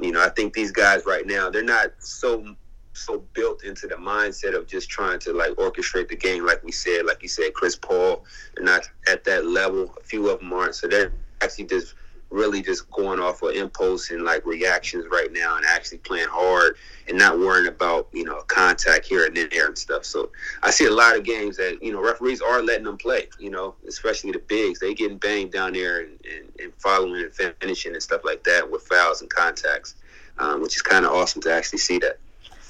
you 0.00 0.12
know, 0.12 0.22
I 0.22 0.28
think 0.28 0.52
these 0.54 0.70
guys 0.70 1.04
right 1.06 1.26
now, 1.26 1.50
they're 1.50 1.62
not 1.62 1.92
so 1.98 2.54
so 2.92 3.22
built 3.32 3.62
into 3.62 3.86
the 3.86 3.94
mindset 3.94 4.56
of 4.56 4.66
just 4.66 4.90
trying 4.90 5.20
to 5.20 5.32
like 5.32 5.52
orchestrate 5.52 6.08
the 6.08 6.16
game, 6.16 6.44
like 6.44 6.62
we 6.64 6.72
said, 6.72 7.06
like 7.06 7.22
you 7.22 7.28
said, 7.28 7.54
Chris 7.54 7.76
Paul, 7.76 8.24
they're 8.54 8.64
not 8.64 8.88
at 9.08 9.22
that 9.24 9.46
level. 9.46 9.94
A 10.00 10.02
few 10.02 10.28
of 10.30 10.40
them 10.40 10.52
aren't, 10.52 10.74
so 10.74 10.88
they're 10.88 11.12
actually 11.40 11.66
just 11.66 11.94
really 12.30 12.60
just 12.62 12.90
going 12.90 13.18
off 13.18 13.42
of 13.42 13.54
impulse 13.54 14.10
and 14.10 14.22
like 14.22 14.44
reactions 14.44 15.06
right 15.10 15.32
now 15.32 15.56
and 15.56 15.64
actually 15.64 15.98
playing 15.98 16.28
hard 16.28 16.76
and 17.08 17.16
not 17.16 17.38
worrying 17.38 17.68
about 17.68 18.08
you 18.12 18.24
know 18.24 18.40
contact 18.48 19.06
here 19.06 19.24
and 19.24 19.36
then 19.36 19.48
there 19.50 19.66
and 19.66 19.78
stuff. 19.78 20.04
So 20.04 20.30
i 20.62 20.70
see 20.70 20.86
a 20.86 20.90
lot 20.90 21.16
of 21.16 21.24
games 21.24 21.56
that 21.56 21.82
you 21.82 21.92
know 21.92 22.02
referees 22.02 22.40
are 22.40 22.62
letting 22.62 22.84
them 22.84 22.98
play 22.98 23.28
you 23.38 23.50
know 23.50 23.74
especially 23.86 24.32
the 24.32 24.40
bigs. 24.40 24.78
They 24.78 24.94
getting 24.94 25.18
banged 25.18 25.52
down 25.52 25.72
there 25.72 26.00
and, 26.00 26.18
and, 26.24 26.52
and 26.60 26.72
following 26.78 27.22
and 27.22 27.34
finishing 27.60 27.92
and 27.92 28.02
stuff 28.02 28.22
like 28.24 28.44
that 28.44 28.70
with 28.70 28.82
fouls 28.82 29.22
and 29.22 29.30
contacts 29.30 29.94
um, 30.38 30.62
which 30.62 30.76
is 30.76 30.82
kind 30.82 31.04
of 31.04 31.12
awesome 31.12 31.42
to 31.42 31.52
actually 31.52 31.78
see 31.78 31.98
that. 31.98 32.18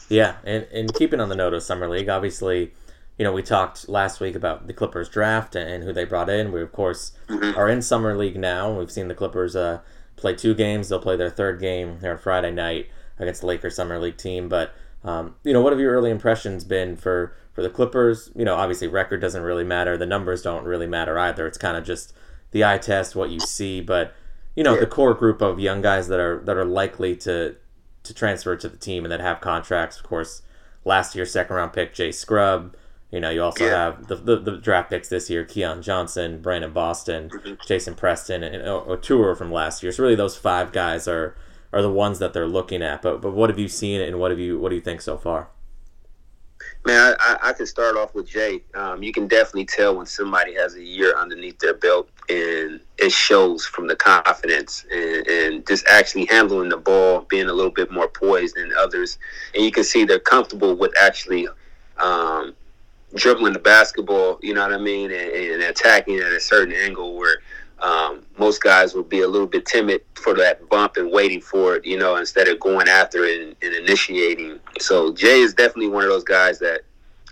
Yeah 0.08 0.36
and, 0.44 0.66
and 0.72 0.94
keeping 0.94 1.20
on 1.20 1.28
the 1.28 1.36
note 1.36 1.52
of 1.52 1.62
summer 1.62 1.88
league 1.88 2.08
obviously 2.08 2.72
you 3.18 3.24
know, 3.24 3.33
we 3.33 3.42
talked 3.42 3.88
last 3.88 4.20
week 4.20 4.37
about 4.37 4.68
the 4.68 4.72
Clippers 4.72 5.09
draft 5.09 5.57
and 5.57 5.83
who 5.83 5.92
they 5.92 6.04
brought 6.04 6.31
in. 6.31 6.52
We, 6.52 6.62
of 6.62 6.70
course, 6.70 7.12
mm-hmm. 7.28 7.59
are 7.59 7.68
in 7.68 7.83
Summer 7.83 8.16
League 8.16 8.38
now. 8.38 8.78
We've 8.78 8.90
seen 8.90 9.09
the 9.09 9.14
Clippers 9.14 9.57
uh, 9.57 9.81
play 10.14 10.37
two 10.37 10.54
games. 10.54 10.88
They'll 10.88 11.00
play 11.00 11.16
their 11.16 11.28
third 11.28 11.61
game 11.61 11.98
here 12.00 12.12
on 12.12 12.18
Friday 12.18 12.52
night 12.52 12.88
against 13.18 13.40
the 13.40 13.48
Lakers 13.48 13.74
Summer 13.74 13.98
League 13.98 14.18
team. 14.18 14.48
But, 14.48 14.72
um, 15.02 15.35
you 15.42 15.52
know, 15.52 15.61
what 15.61 15.72
have 15.72 15.81
your 15.81 15.92
early 15.92 16.11
impressions 16.11 16.62
been 16.62 16.94
for, 16.94 17.35
for 17.52 17.62
the 17.62 17.70
Clippers? 17.70 18.31
You 18.37 18.44
know, 18.44 18.54
obviously, 18.54 18.87
record 18.87 19.20
doesn't 19.20 19.42
really 19.42 19.64
matter. 19.64 19.96
The 19.96 20.07
numbers 20.07 20.42
don't 20.42 20.64
really 20.64 20.87
matter 20.87 21.18
either. 21.18 21.44
It's 21.44 21.59
kind 21.59 21.76
of 21.76 21.85
just 21.85 22.12
the 22.52 22.64
eye 22.64 22.78
test, 22.78 23.16
what 23.16 23.31
you 23.31 23.40
see. 23.40 23.81
But, 23.81 24.14
you 24.54 24.62
know, 24.62 24.74
yeah. 24.74 24.81
the 24.81 24.87
core 24.87 25.14
group 25.14 25.42
of 25.42 25.59
young 25.59 25.83
guys 25.83 26.07
that 26.07 26.20
are 26.20 26.38
that 26.44 26.57
are 26.57 26.64
likely 26.64 27.16
to 27.16 27.57
to 28.04 28.14
transfer 28.14 28.54
to 28.57 28.68
the 28.68 28.76
team 28.76 29.04
and 29.04 29.11
that 29.11 29.20
have 29.20 29.40
contracts, 29.40 29.98
of 29.98 30.04
course, 30.04 30.42
last 30.85 31.16
year's 31.16 31.33
second 31.33 31.57
round 31.57 31.72
pick, 31.72 31.92
Jay 31.92 32.12
Scrubb. 32.12 32.76
You 33.10 33.20
know, 33.20 33.30
you 33.30 33.42
also 33.42 33.64
yeah. 33.64 33.70
have 33.70 34.06
the, 34.08 34.16
the, 34.16 34.36
the 34.36 34.56
draft 34.58 34.90
picks 34.90 35.08
this 35.08 35.30
year: 35.30 35.44
Keon 35.44 35.80
Johnson, 35.80 36.42
Brandon 36.42 36.72
Boston, 36.72 37.30
mm-hmm. 37.30 37.54
Jason 37.66 37.94
Preston, 37.94 38.42
and, 38.42 38.56
and 38.56 38.64
Oturu 38.64 39.36
from 39.36 39.50
last 39.50 39.82
year. 39.82 39.92
So 39.92 40.02
really, 40.02 40.14
those 40.14 40.36
five 40.36 40.72
guys 40.72 41.08
are 41.08 41.34
are 41.72 41.80
the 41.80 41.90
ones 41.90 42.18
that 42.18 42.34
they're 42.34 42.46
looking 42.46 42.82
at. 42.82 43.00
But 43.00 43.22
but 43.22 43.32
what 43.32 43.48
have 43.48 43.58
you 43.58 43.68
seen, 43.68 44.02
and 44.02 44.18
what 44.18 44.30
have 44.30 44.38
you 44.38 44.58
what 44.58 44.68
do 44.68 44.74
you 44.74 44.82
think 44.82 45.00
so 45.00 45.16
far? 45.16 45.48
Man, 46.84 47.14
I, 47.20 47.38
I 47.42 47.52
can 47.52 47.66
start 47.66 47.96
off 47.96 48.14
with 48.14 48.28
Jay. 48.28 48.62
Um, 48.74 49.02
you 49.02 49.12
can 49.12 49.26
definitely 49.26 49.66
tell 49.66 49.96
when 49.96 50.06
somebody 50.06 50.54
has 50.54 50.74
a 50.74 50.82
year 50.82 51.16
underneath 51.16 51.58
their 51.58 51.74
belt, 51.74 52.08
and 52.28 52.80
it 52.98 53.12
shows 53.12 53.64
from 53.64 53.86
the 53.86 53.96
confidence 53.96 54.84
and, 54.90 55.26
and 55.26 55.66
just 55.66 55.86
actually 55.88 56.26
handling 56.26 56.68
the 56.68 56.76
ball, 56.76 57.22
being 57.22 57.48
a 57.48 57.52
little 57.52 57.70
bit 57.70 57.90
more 57.90 58.08
poised 58.08 58.56
than 58.56 58.72
others, 58.76 59.18
and 59.54 59.64
you 59.64 59.70
can 59.70 59.84
see 59.84 60.04
they're 60.04 60.18
comfortable 60.18 60.76
with 60.76 60.92
actually 61.00 61.48
um, 61.98 62.54
dribbling 63.14 63.52
the 63.52 63.58
basketball, 63.58 64.38
you 64.42 64.54
know 64.54 64.62
what 64.62 64.72
I 64.72 64.78
mean, 64.78 65.10
and, 65.10 65.30
and 65.30 65.62
attacking 65.62 66.18
at 66.18 66.32
a 66.32 66.40
certain 66.40 66.74
angle 66.74 67.16
where 67.16 67.38
um, 67.80 68.22
most 68.38 68.62
guys 68.62 68.94
would 68.94 69.08
be 69.08 69.20
a 69.20 69.28
little 69.28 69.46
bit 69.46 69.64
timid 69.66 70.02
for 70.14 70.34
that 70.34 70.68
bump 70.68 70.96
and 70.96 71.10
waiting 71.10 71.40
for 71.40 71.76
it, 71.76 71.86
you 71.86 71.98
know, 71.98 72.16
instead 72.16 72.48
of 72.48 72.58
going 72.60 72.88
after 72.88 73.24
it 73.24 73.40
and, 73.40 73.56
and 73.62 73.74
initiating. 73.74 74.58
So 74.80 75.12
Jay 75.12 75.40
is 75.40 75.54
definitely 75.54 75.88
one 75.88 76.04
of 76.04 76.10
those 76.10 76.24
guys 76.24 76.58
that 76.58 76.80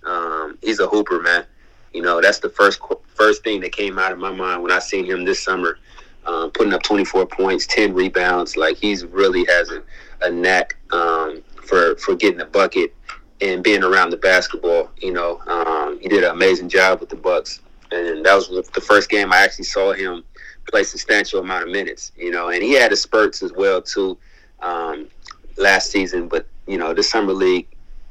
um, 0.04 0.58
he's 0.62 0.78
a 0.80 0.86
hooper, 0.86 1.20
man. 1.20 1.44
You 1.92 2.02
know, 2.02 2.20
that's 2.20 2.38
the 2.38 2.50
first 2.50 2.80
first 3.14 3.42
thing 3.42 3.60
that 3.62 3.72
came 3.72 3.98
out 3.98 4.12
of 4.12 4.18
my 4.18 4.30
mind 4.30 4.62
when 4.62 4.70
I 4.70 4.78
seen 4.78 5.06
him 5.06 5.24
this 5.24 5.42
summer, 5.42 5.78
um, 6.26 6.50
putting 6.50 6.74
up 6.74 6.82
24 6.82 7.26
points, 7.26 7.66
10 7.66 7.94
rebounds. 7.94 8.56
Like 8.56 8.76
he's 8.76 9.04
really 9.04 9.44
has 9.46 9.70
a, 9.70 9.82
a 10.22 10.30
knack 10.30 10.76
um, 10.92 11.42
for 11.64 11.96
for 11.96 12.14
getting 12.14 12.40
a 12.40 12.46
bucket 12.46 12.94
and 13.40 13.62
being 13.62 13.82
around 13.82 14.10
the 14.10 14.16
basketball. 14.16 14.90
You 14.98 15.12
know, 15.12 15.40
um, 15.46 15.98
he 16.00 16.08
did 16.08 16.24
an 16.24 16.30
amazing 16.30 16.68
job 16.68 17.00
with 17.00 17.08
the 17.08 17.16
Bucks, 17.16 17.60
and 17.90 18.24
that 18.24 18.34
was 18.34 18.68
the 18.68 18.80
first 18.80 19.08
game 19.08 19.32
I 19.32 19.38
actually 19.38 19.64
saw 19.64 19.92
him 19.92 20.24
play 20.68 20.82
substantial 20.82 21.40
amount 21.40 21.64
of 21.64 21.70
minutes. 21.70 22.12
You 22.16 22.30
know, 22.30 22.48
and 22.48 22.62
he 22.62 22.72
had 22.72 22.90
his 22.90 23.02
spurts 23.02 23.42
as 23.42 23.52
well 23.52 23.82
too 23.82 24.18
um, 24.60 25.08
last 25.56 25.90
season. 25.90 26.28
But 26.28 26.46
you 26.66 26.78
know, 26.78 26.94
the 26.94 27.02
summer 27.02 27.32
league, 27.32 27.68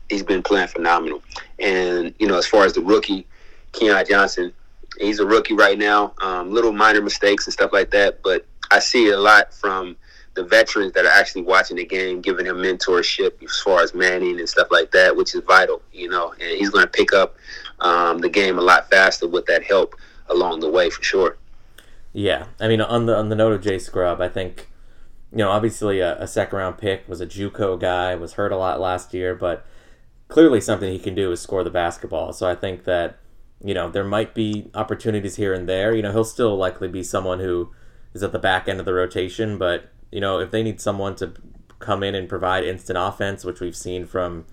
he's 0.09 0.23
been 0.23 0.43
playing 0.43 0.67
phenomenal. 0.67 1.21
And 1.59 2.13
you 2.19 2.27
know, 2.27 2.37
as 2.37 2.47
far 2.47 2.65
as 2.65 2.73
the 2.73 2.81
rookie, 2.81 3.25
Keon 3.71 4.05
Johnson, 4.07 4.53
he's 4.99 5.19
a 5.19 5.25
rookie 5.25 5.53
right 5.53 5.77
now. 5.77 6.13
Um, 6.21 6.53
little 6.53 6.71
minor 6.71 7.01
mistakes 7.01 7.45
and 7.45 7.53
stuff 7.53 7.73
like 7.73 7.91
that, 7.91 8.21
but 8.23 8.45
I 8.71 8.79
see 8.79 9.09
a 9.09 9.17
lot 9.17 9.53
from 9.53 9.95
the 10.35 10.43
veterans 10.43 10.93
that 10.93 11.05
are 11.05 11.11
actually 11.11 11.41
watching 11.41 11.77
the 11.77 11.85
game, 11.85 12.21
giving 12.21 12.45
him 12.45 12.57
mentorship 12.57 13.41
as 13.43 13.59
far 13.61 13.81
as 13.81 13.93
Manning 13.93 14.39
and 14.39 14.47
stuff 14.47 14.67
like 14.69 14.91
that, 14.91 15.15
which 15.15 15.33
is 15.33 15.41
vital, 15.41 15.81
you 15.91 16.09
know. 16.09 16.31
And 16.33 16.57
he's 16.57 16.69
going 16.69 16.85
to 16.85 16.91
pick 16.91 17.13
up 17.13 17.35
um, 17.79 18.19
the 18.19 18.29
game 18.29 18.57
a 18.57 18.61
lot 18.61 18.89
faster 18.89 19.27
with 19.27 19.45
that 19.47 19.63
help 19.63 19.95
along 20.29 20.59
the 20.59 20.69
way 20.69 20.89
for 20.89 21.03
sure. 21.03 21.37
Yeah, 22.13 22.47
I 22.59 22.67
mean, 22.67 22.81
on 22.81 23.05
the 23.07 23.15
on 23.15 23.29
the 23.29 23.35
note 23.35 23.53
of 23.53 23.61
Jay 23.61 23.77
Scrubb, 23.77 24.21
I 24.21 24.29
think 24.29 24.69
you 25.31 25.39
know 25.39 25.51
obviously 25.51 25.99
a, 25.99 26.21
a 26.21 26.27
second 26.27 26.57
round 26.57 26.77
pick 26.77 27.07
was 27.09 27.21
a 27.21 27.25
JUCO 27.25 27.79
guy, 27.79 28.15
was 28.15 28.33
hurt 28.33 28.51
a 28.51 28.57
lot 28.57 28.79
last 28.79 29.13
year, 29.13 29.35
but 29.35 29.65
clearly 30.27 30.61
something 30.61 30.91
he 30.91 30.99
can 30.99 31.15
do 31.15 31.31
is 31.31 31.41
score 31.41 31.63
the 31.63 31.69
basketball. 31.69 32.33
So 32.33 32.47
I 32.47 32.55
think 32.55 32.85
that 32.85 33.17
you 33.63 33.73
know 33.73 33.89
there 33.89 34.03
might 34.03 34.33
be 34.33 34.69
opportunities 34.73 35.35
here 35.35 35.53
and 35.53 35.67
there. 35.67 35.93
You 35.93 36.01
know, 36.01 36.11
he'll 36.11 36.23
still 36.23 36.55
likely 36.55 36.87
be 36.87 37.03
someone 37.03 37.39
who 37.39 37.71
is 38.13 38.23
at 38.23 38.31
the 38.31 38.39
back 38.39 38.69
end 38.69 38.79
of 38.79 38.85
the 38.85 38.93
rotation, 38.93 39.57
but 39.57 39.91
you 40.15 40.21
know, 40.21 40.39
if 40.39 40.49
they 40.49 40.63
need 40.63 40.79
someone 40.79 41.15
to 41.17 41.33
come 41.79 42.01
in 42.01 42.15
and 42.15 42.29
provide 42.29 42.63
instant 42.63 42.97
offense, 42.97 43.43
which 43.43 43.59
we've 43.59 43.75
seen 43.75 44.05
from 44.05 44.45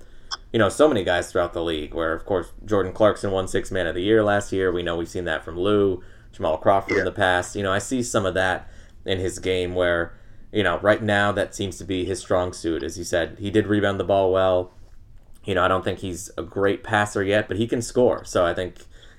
you 0.53 0.59
know, 0.59 0.69
so 0.69 0.89
many 0.89 1.05
guys 1.05 1.31
throughout 1.31 1.53
the 1.53 1.63
league. 1.63 1.95
Where 1.95 2.13
of 2.13 2.25
course 2.25 2.53
Jordan 2.65 2.93
Clarkson 2.93 3.31
won 3.31 3.49
six 3.49 3.71
man 3.71 3.87
of 3.87 3.95
the 3.95 4.03
year 4.03 4.23
last 4.23 4.53
year. 4.53 4.73
We 4.73 4.83
know 4.83 4.97
we've 4.97 5.09
seen 5.09 5.25
that 5.25 5.45
from 5.45 5.59
Lou, 5.59 6.03
Jamal 6.33 6.59
Crawford 6.59 6.95
yeah. 6.95 6.99
in 7.01 7.05
the 7.05 7.13
past. 7.13 7.55
You 7.55 7.63
know, 7.63 7.73
I 7.73 7.79
see 7.79 8.03
some 8.03 8.27
of 8.27 8.35
that 8.35 8.69
in 9.05 9.19
his 9.19 9.39
game 9.39 9.75
where, 9.75 10.19
you 10.53 10.63
know, 10.63 10.79
right 10.81 11.03
now 11.03 11.33
that 11.33 11.55
seems 11.55 11.79
to 11.79 11.85
be 11.85 12.05
his 12.05 12.21
strong 12.21 12.53
suit. 12.53 12.83
As 12.83 12.99
you 12.99 13.05
said, 13.05 13.37
he 13.39 13.51
did 13.51 13.67
rebound 13.67 13.99
the 14.01 14.05
ball 14.05 14.33
well. 14.33 14.73
You 15.45 15.55
know, 15.55 15.65
I 15.65 15.69
don't 15.69 15.85
think 15.85 16.01
he's 16.01 16.31
a 16.37 16.43
great 16.43 16.85
passer 16.85 17.23
yet, 17.23 17.49
but 17.49 17.57
he 17.57 17.67
can 17.67 17.83
score. 17.83 18.25
So 18.25 18.45
I 18.45 18.53
think, 18.53 18.77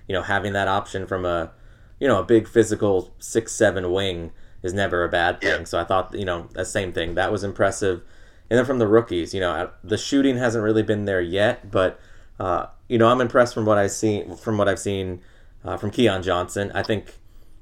you 0.07 0.13
know, 0.13 0.21
having 0.21 0.53
that 0.53 0.67
option 0.67 1.07
from 1.07 1.25
a, 1.25 1.51
you 1.99 2.07
know, 2.07 2.19
a 2.19 2.23
big 2.23 2.47
physical 2.47 3.13
six 3.17 3.51
seven 3.53 3.91
wing 3.91 4.31
is 4.63 4.73
never 4.73 5.03
a 5.03 5.09
bad 5.09 5.41
thing. 5.41 5.59
Yeah. 5.59 5.63
So 5.65 5.79
I 5.79 5.83
thought, 5.83 6.13
you 6.13 6.25
know, 6.25 6.47
the 6.53 6.65
same 6.65 6.93
thing 6.93 7.15
that 7.15 7.31
was 7.31 7.43
impressive. 7.43 8.01
And 8.49 8.57
then 8.57 8.65
from 8.65 8.79
the 8.79 8.87
rookies, 8.87 9.33
you 9.33 9.39
know, 9.39 9.69
the 9.83 9.97
shooting 9.97 10.37
hasn't 10.37 10.63
really 10.63 10.83
been 10.83 11.05
there 11.05 11.21
yet, 11.21 11.69
but 11.71 11.99
uh, 12.39 12.67
you 12.87 12.97
know, 12.97 13.07
I'm 13.07 13.21
impressed 13.21 13.53
from 13.53 13.65
what 13.65 13.77
I've 13.77 13.91
seen 13.91 14.35
from 14.35 14.57
what 14.57 14.67
I've 14.67 14.79
seen 14.79 15.21
uh, 15.63 15.77
from 15.77 15.91
Keon 15.91 16.23
Johnson. 16.23 16.71
I 16.73 16.83
think 16.83 17.15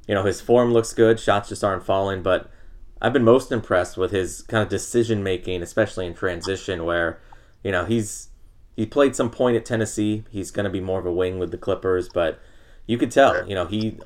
you 0.07 0.15
know 0.15 0.23
his 0.23 0.41
form 0.41 0.73
looks 0.73 0.93
good. 0.93 1.19
Shots 1.19 1.49
just 1.49 1.63
aren't 1.63 1.85
falling, 1.85 2.23
but 2.23 2.49
I've 3.01 3.13
been 3.13 3.23
most 3.23 3.51
impressed 3.51 3.97
with 3.97 4.11
his 4.11 4.41
kind 4.43 4.63
of 4.63 4.69
decision 4.69 5.23
making, 5.23 5.61
especially 5.61 6.05
in 6.05 6.13
transition, 6.13 6.85
where 6.85 7.19
you 7.63 7.71
know 7.71 7.85
he's 7.85 8.29
he 8.75 8.85
played 8.85 9.15
some 9.15 9.29
point 9.29 9.57
at 9.57 9.65
Tennessee. 9.65 10.23
He's 10.31 10.51
going 10.51 10.63
to 10.63 10.69
be 10.69 10.81
more 10.81 10.99
of 10.99 11.05
a 11.05 11.13
wing 11.13 11.37
with 11.37 11.51
the 11.51 11.57
Clippers, 11.57 12.09
but 12.09 12.39
you 12.87 12.97
could 12.97 13.11
tell, 13.11 13.47
you 13.47 13.55
know, 13.55 13.65
he 13.65 13.99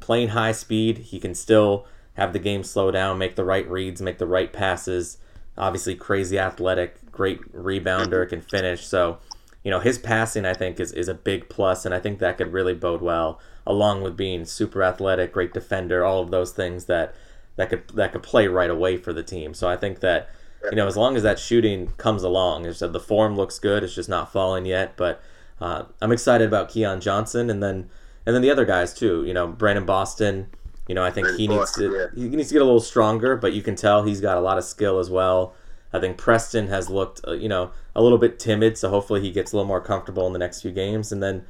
playing 0.00 0.28
high 0.28 0.52
speed. 0.52 0.98
He 0.98 1.20
can 1.20 1.34
still 1.34 1.86
have 2.18 2.34
the 2.34 2.38
game 2.38 2.62
slow 2.62 2.90
down, 2.90 3.16
make 3.16 3.36
the 3.36 3.44
right 3.44 3.68
reads, 3.70 4.02
make 4.02 4.18
the 4.18 4.26
right 4.26 4.52
passes 4.52 5.16
obviously 5.58 5.96
crazy 5.96 6.38
athletic, 6.38 7.10
great 7.10 7.40
rebounder, 7.52 8.26
can 8.28 8.40
finish. 8.40 8.86
So, 8.86 9.18
you 9.64 9.70
know, 9.70 9.80
his 9.80 9.98
passing 9.98 10.46
I 10.46 10.54
think 10.54 10.80
is, 10.80 10.92
is 10.92 11.08
a 11.08 11.14
big 11.14 11.48
plus, 11.48 11.84
and 11.84 11.94
I 11.94 11.98
think 11.98 12.20
that 12.20 12.38
could 12.38 12.52
really 12.52 12.74
bode 12.74 13.02
well, 13.02 13.40
along 13.66 14.02
with 14.02 14.16
being 14.16 14.44
super 14.44 14.82
athletic, 14.82 15.32
great 15.32 15.52
defender, 15.52 16.04
all 16.04 16.22
of 16.22 16.30
those 16.30 16.52
things 16.52 16.84
that 16.86 17.14
that 17.56 17.70
could 17.70 17.88
that 17.88 18.12
could 18.12 18.22
play 18.22 18.46
right 18.46 18.70
away 18.70 18.96
for 18.96 19.12
the 19.12 19.24
team. 19.24 19.52
So 19.52 19.68
I 19.68 19.76
think 19.76 19.98
that 20.00 20.30
you 20.70 20.76
know 20.76 20.86
as 20.86 20.96
long 20.96 21.16
as 21.16 21.24
that 21.24 21.40
shooting 21.40 21.88
comes 21.96 22.22
along, 22.22 22.66
as 22.66 22.78
said, 22.78 22.92
the 22.92 23.00
form 23.00 23.36
looks 23.36 23.58
good. 23.58 23.82
It's 23.82 23.96
just 23.96 24.08
not 24.08 24.32
falling 24.32 24.64
yet, 24.64 24.96
but 24.96 25.20
uh, 25.60 25.84
I'm 26.00 26.12
excited 26.12 26.46
about 26.46 26.68
Keon 26.68 27.00
Johnson, 27.00 27.50
and 27.50 27.60
then 27.60 27.90
and 28.24 28.34
then 28.34 28.42
the 28.42 28.50
other 28.50 28.64
guys 28.64 28.94
too. 28.94 29.24
You 29.24 29.34
know, 29.34 29.48
Brandon 29.48 29.84
Boston. 29.84 30.48
You 30.88 30.94
know, 30.94 31.04
I 31.04 31.10
think 31.10 31.28
he 31.36 31.46
needs 31.46 31.72
to 31.72 32.10
he 32.14 32.28
needs 32.28 32.48
to 32.48 32.54
get 32.54 32.62
a 32.62 32.64
little 32.64 32.80
stronger, 32.80 33.36
but 33.36 33.52
you 33.52 33.62
can 33.62 33.76
tell 33.76 34.02
he's 34.02 34.22
got 34.22 34.38
a 34.38 34.40
lot 34.40 34.56
of 34.58 34.64
skill 34.64 34.98
as 34.98 35.10
well. 35.10 35.54
I 35.92 36.00
think 36.00 36.18
Preston 36.18 36.68
has 36.68 36.90
looked, 36.90 37.20
uh, 37.26 37.32
you 37.32 37.48
know, 37.48 37.70
a 37.94 38.02
little 38.02 38.18
bit 38.18 38.38
timid, 38.38 38.76
so 38.76 38.90
hopefully 38.90 39.20
he 39.20 39.30
gets 39.30 39.52
a 39.52 39.56
little 39.56 39.68
more 39.68 39.80
comfortable 39.80 40.26
in 40.26 40.32
the 40.32 40.38
next 40.38 40.60
few 40.62 40.70
games. 40.70 41.12
And 41.12 41.22
then 41.22 41.46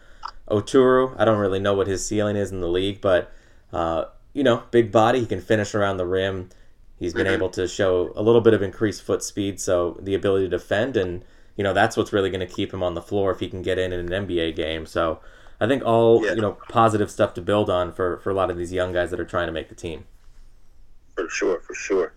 Oturu, 0.49 1.15
I 1.19 1.25
don't 1.25 1.39
really 1.39 1.59
know 1.59 1.75
what 1.75 1.87
his 1.87 2.07
ceiling 2.07 2.37
is 2.37 2.53
in 2.53 2.61
the 2.61 2.69
league, 2.69 3.01
but 3.01 3.33
uh, 3.73 4.07
you 4.33 4.43
know, 4.43 4.63
big 4.71 4.93
body, 4.93 5.21
he 5.21 5.27
can 5.27 5.41
finish 5.41 5.75
around 5.75 5.97
the 5.97 6.07
rim. 6.07 6.51
He's 6.99 7.15
been 7.15 7.27
mm-hmm. 7.27 7.35
able 7.35 7.49
to 7.51 7.69
show 7.69 8.13
a 8.17 8.23
little 8.23 8.41
bit 8.41 8.55
of 8.55 8.63
increased 8.63 9.03
foot 9.03 9.23
speed, 9.23 9.61
so 9.61 9.99
the 10.03 10.15
ability 10.15 10.47
to 10.47 10.51
defend, 10.51 10.97
and 10.97 11.25
you 11.57 11.63
know 11.63 11.73
that's 11.73 11.97
what's 11.97 12.13
really 12.13 12.31
going 12.31 12.47
to 12.47 12.53
keep 12.53 12.73
him 12.73 12.83
on 12.83 12.95
the 12.95 13.03
floor 13.03 13.31
if 13.31 13.41
he 13.41 13.49
can 13.49 13.63
get 13.63 13.79
in 13.79 13.93
in 13.93 14.13
an 14.13 14.27
NBA 14.27 14.57
game. 14.57 14.85
So 14.85 15.21
I 15.61 15.67
think 15.67 15.85
all 15.85 16.25
yeah. 16.25 16.35
you 16.35 16.41
know 16.41 16.59
positive 16.69 17.11
stuff 17.11 17.35
to 17.35 17.43
build 17.43 17.69
on 17.69 17.93
for 17.93 18.19
for 18.19 18.31
a 18.31 18.35
lot 18.35 18.51
of 18.51 18.57
these 18.57 18.73
young 18.73 18.93
guys 18.93 19.11
that 19.11 19.21
are 19.21 19.25
trying 19.25 19.47
to 19.47 19.53
make 19.53 19.69
the 19.69 19.75
team. 19.75 20.05
For 21.15 21.29
sure, 21.29 21.61
for 21.61 21.75
sure. 21.75 22.13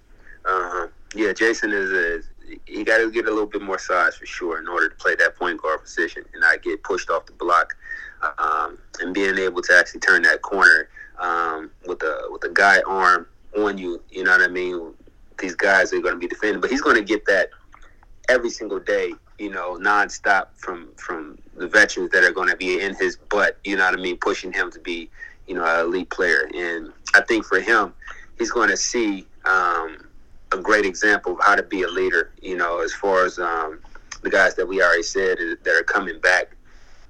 Uh, 0.45 0.87
yeah, 1.15 1.33
Jason 1.33 1.71
is, 1.71 1.89
is 1.89 2.29
he 2.65 2.83
got 2.83 2.97
to 2.97 3.11
get 3.11 3.25
a 3.25 3.29
little 3.29 3.47
bit 3.47 3.61
more 3.61 3.79
size 3.79 4.15
for 4.15 4.25
sure 4.25 4.59
in 4.59 4.67
order 4.67 4.89
to 4.89 4.95
play 4.95 5.15
that 5.15 5.35
point 5.35 5.61
guard 5.61 5.81
position 5.81 6.23
and 6.33 6.41
not 6.41 6.61
get 6.61 6.83
pushed 6.83 7.09
off 7.09 7.25
the 7.25 7.33
block. 7.33 7.73
Um, 8.37 8.77
and 8.99 9.13
being 9.13 9.37
able 9.39 9.63
to 9.63 9.73
actually 9.75 10.01
turn 10.01 10.21
that 10.23 10.43
corner 10.43 10.89
um, 11.19 11.71
with 11.87 12.03
a 12.03 12.27
with 12.29 12.43
a 12.43 12.49
guy 12.53 12.81
arm 12.87 13.27
on 13.57 13.77
you, 13.77 14.01
you 14.11 14.23
know 14.23 14.31
what 14.31 14.41
I 14.41 14.47
mean? 14.47 14.93
These 15.39 15.55
guys 15.55 15.91
are 15.91 15.99
going 15.99 16.13
to 16.13 16.19
be 16.19 16.27
defending, 16.27 16.61
but 16.61 16.69
he's 16.69 16.81
going 16.81 16.95
to 16.95 17.03
get 17.03 17.25
that 17.25 17.49
every 18.29 18.51
single 18.51 18.79
day 18.79 19.13
you 19.41 19.49
know, 19.49 19.75
nonstop 19.81 20.49
from 20.55 20.89
from 20.97 21.39
the 21.55 21.67
veterans 21.67 22.11
that 22.11 22.23
are 22.23 22.31
going 22.31 22.49
to 22.49 22.55
be 22.55 22.79
in 22.79 22.93
his 22.93 23.17
butt. 23.17 23.57
You 23.63 23.75
know 23.75 23.85
what 23.85 23.97
I 23.97 24.01
mean, 24.01 24.17
pushing 24.17 24.53
him 24.53 24.71
to 24.71 24.79
be, 24.79 25.09
you 25.47 25.55
know, 25.55 25.65
an 25.65 25.87
elite 25.87 26.11
player. 26.11 26.47
And 26.53 26.93
I 27.15 27.21
think 27.21 27.45
for 27.45 27.59
him, 27.59 27.93
he's 28.37 28.51
going 28.51 28.69
to 28.69 28.77
see 28.77 29.25
um, 29.45 30.07
a 30.51 30.57
great 30.57 30.85
example 30.85 31.33
of 31.33 31.39
how 31.41 31.55
to 31.55 31.63
be 31.63 31.81
a 31.81 31.87
leader. 31.87 32.31
You 32.39 32.55
know, 32.55 32.81
as 32.81 32.93
far 32.93 33.25
as 33.25 33.39
um, 33.39 33.79
the 34.21 34.29
guys 34.29 34.53
that 34.55 34.67
we 34.67 34.79
already 34.79 35.01
said 35.01 35.39
that 35.63 35.75
are 35.75 35.83
coming 35.83 36.19
back, 36.19 36.55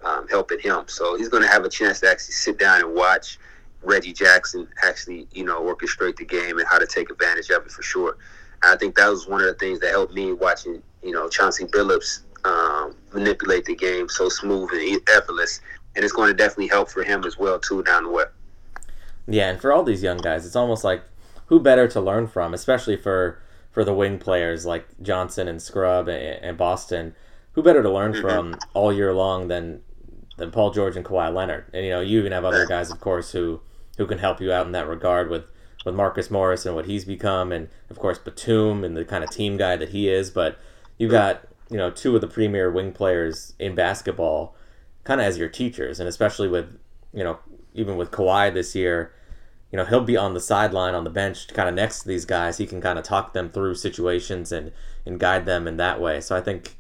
um, 0.06 0.26
helping 0.30 0.60
him. 0.60 0.86
So 0.88 1.18
he's 1.18 1.28
going 1.28 1.44
to 1.44 1.50
have 1.50 1.66
a 1.66 1.70
chance 1.70 2.00
to 2.00 2.10
actually 2.10 2.34
sit 2.34 2.58
down 2.58 2.80
and 2.80 2.96
watch. 2.96 3.40
Reggie 3.84 4.14
Jackson 4.14 4.70
actually, 4.84 5.28
you 5.34 5.44
know, 5.44 5.62
orchestrate 5.62 6.16
the 6.16 6.24
game 6.24 6.60
and 6.60 6.68
how 6.68 6.78
to 6.78 6.88
take 6.88 7.10
advantage 7.10 7.50
of 7.50 7.66
it 7.66 7.72
for 7.72 7.82
sure. 7.82 8.16
I 8.64 8.76
think 8.76 8.96
that 8.96 9.10
was 9.10 9.28
one 9.28 9.42
of 9.42 9.48
the 9.48 9.54
things 9.56 9.80
that 9.80 9.92
helped 9.92 10.14
me 10.14 10.34
watching, 10.34 10.82
you 11.02 11.12
know, 11.12 11.28
Chauncey 11.30 11.66
Billups 11.66 12.22
um, 12.46 12.96
manipulate 13.14 13.66
the 13.66 13.76
game 13.76 14.10
so 14.10 14.30
smooth 14.30 14.70
and 14.72 15.02
effortless, 15.10 15.62
and 15.96 16.04
it's 16.04 16.14
going 16.14 16.30
to 16.30 16.34
definitely 16.34 16.68
help 16.68 16.90
for 16.90 17.04
him 17.04 17.24
as 17.26 17.38
well 17.38 17.60
too 17.60 17.84
down 17.84 18.04
the 18.04 18.10
way. 18.10 18.24
Yeah, 19.28 19.50
and 19.50 19.62
for 19.62 19.72
all 19.72 19.84
these 19.84 20.04
young 20.04 20.18
guys, 20.18 20.46
it's 20.46 20.56
almost 20.56 20.84
like 20.84 21.04
who 21.48 21.60
better 21.60 21.88
to 21.88 22.02
learn 22.02 22.28
from, 22.28 22.54
especially 22.54 22.98
for 22.98 23.42
for 23.72 23.84
the 23.86 23.94
wing 23.94 24.20
players 24.20 24.66
like 24.66 24.86
Johnson 25.02 25.48
and 25.48 25.62
Scrubb 25.62 26.08
and, 26.08 26.44
and 26.44 26.58
Boston. 26.58 27.16
Who 27.54 27.64
better 27.64 27.84
to 27.84 27.92
learn 27.92 28.14
mm-hmm. 28.14 28.22
from 28.22 28.60
all 28.74 28.94
year 28.94 29.14
long 29.14 29.48
than 29.48 29.82
than 30.38 30.52
Paul 30.52 30.72
George 30.72 30.96
and 30.96 31.06
Kawhi 31.06 31.34
Leonard? 31.34 31.66
And 31.74 31.86
you 31.86 31.92
know, 31.92 32.02
you 32.02 32.20
even 32.20 32.32
have 32.32 32.46
other 32.46 32.66
guys, 32.66 32.92
of 32.92 33.00
course, 33.00 33.32
who 33.32 33.62
who 33.98 34.08
can 34.08 34.18
help 34.18 34.42
you 34.42 34.52
out 34.52 34.66
in 34.66 34.72
that 34.72 34.88
regard 34.88 35.30
with 35.30 35.46
with 35.86 35.96
Marcus 35.96 36.30
Morris 36.30 36.66
and 36.66 36.76
what 36.76 36.86
he's 36.86 37.06
become, 37.06 37.52
and 37.52 37.70
of 37.90 38.00
course 38.00 38.20
Batum 38.20 38.84
and 38.84 38.96
the 38.96 39.06
kind 39.06 39.24
of 39.24 39.30
team 39.30 39.58
guy 39.58 39.76
that 39.76 39.90
he 39.90 40.10
is. 40.10 40.30
But 40.30 40.58
you've 40.98 41.12
got 41.12 41.48
you 41.70 41.78
know 41.78 41.90
two 41.90 42.16
of 42.16 42.22
the 42.22 42.28
premier 42.28 42.70
wing 42.72 42.92
players 42.92 43.54
in 43.60 43.76
basketball, 43.76 44.56
kind 45.04 45.22
of 45.22 45.28
as 45.28 45.38
your 45.38 45.50
teachers, 45.50 46.00
and 46.00 46.08
especially 46.08 46.48
with 46.48 46.78
you 47.14 47.24
know 47.24 47.40
even 47.74 47.98
with 47.98 48.12
Kawhi 48.12 48.54
this 48.54 48.76
year, 48.76 49.14
you 49.72 49.78
know 49.78 49.86
he'll 49.86 50.04
be 50.04 50.18
on 50.18 50.34
the 50.34 50.40
sideline 50.40 50.94
on 50.94 51.04
the 51.04 51.10
bench, 51.10 51.48
kind 51.50 51.70
of 51.70 51.76
next 51.76 52.02
to 52.02 52.08
these 52.08 52.26
guys. 52.26 52.58
He 52.58 52.68
can 52.68 52.82
kind 52.82 53.00
of 53.00 53.06
talk 53.06 53.34
them 53.34 53.50
through 53.50 53.76
situations 53.76 54.52
and 54.52 54.72
and 55.06 55.20
guide 55.20 55.46
them 55.46 55.68
in 55.68 55.78
that 55.78 56.00
way. 56.00 56.22
So 56.22 56.36
I 56.36 56.42
think 56.42 56.76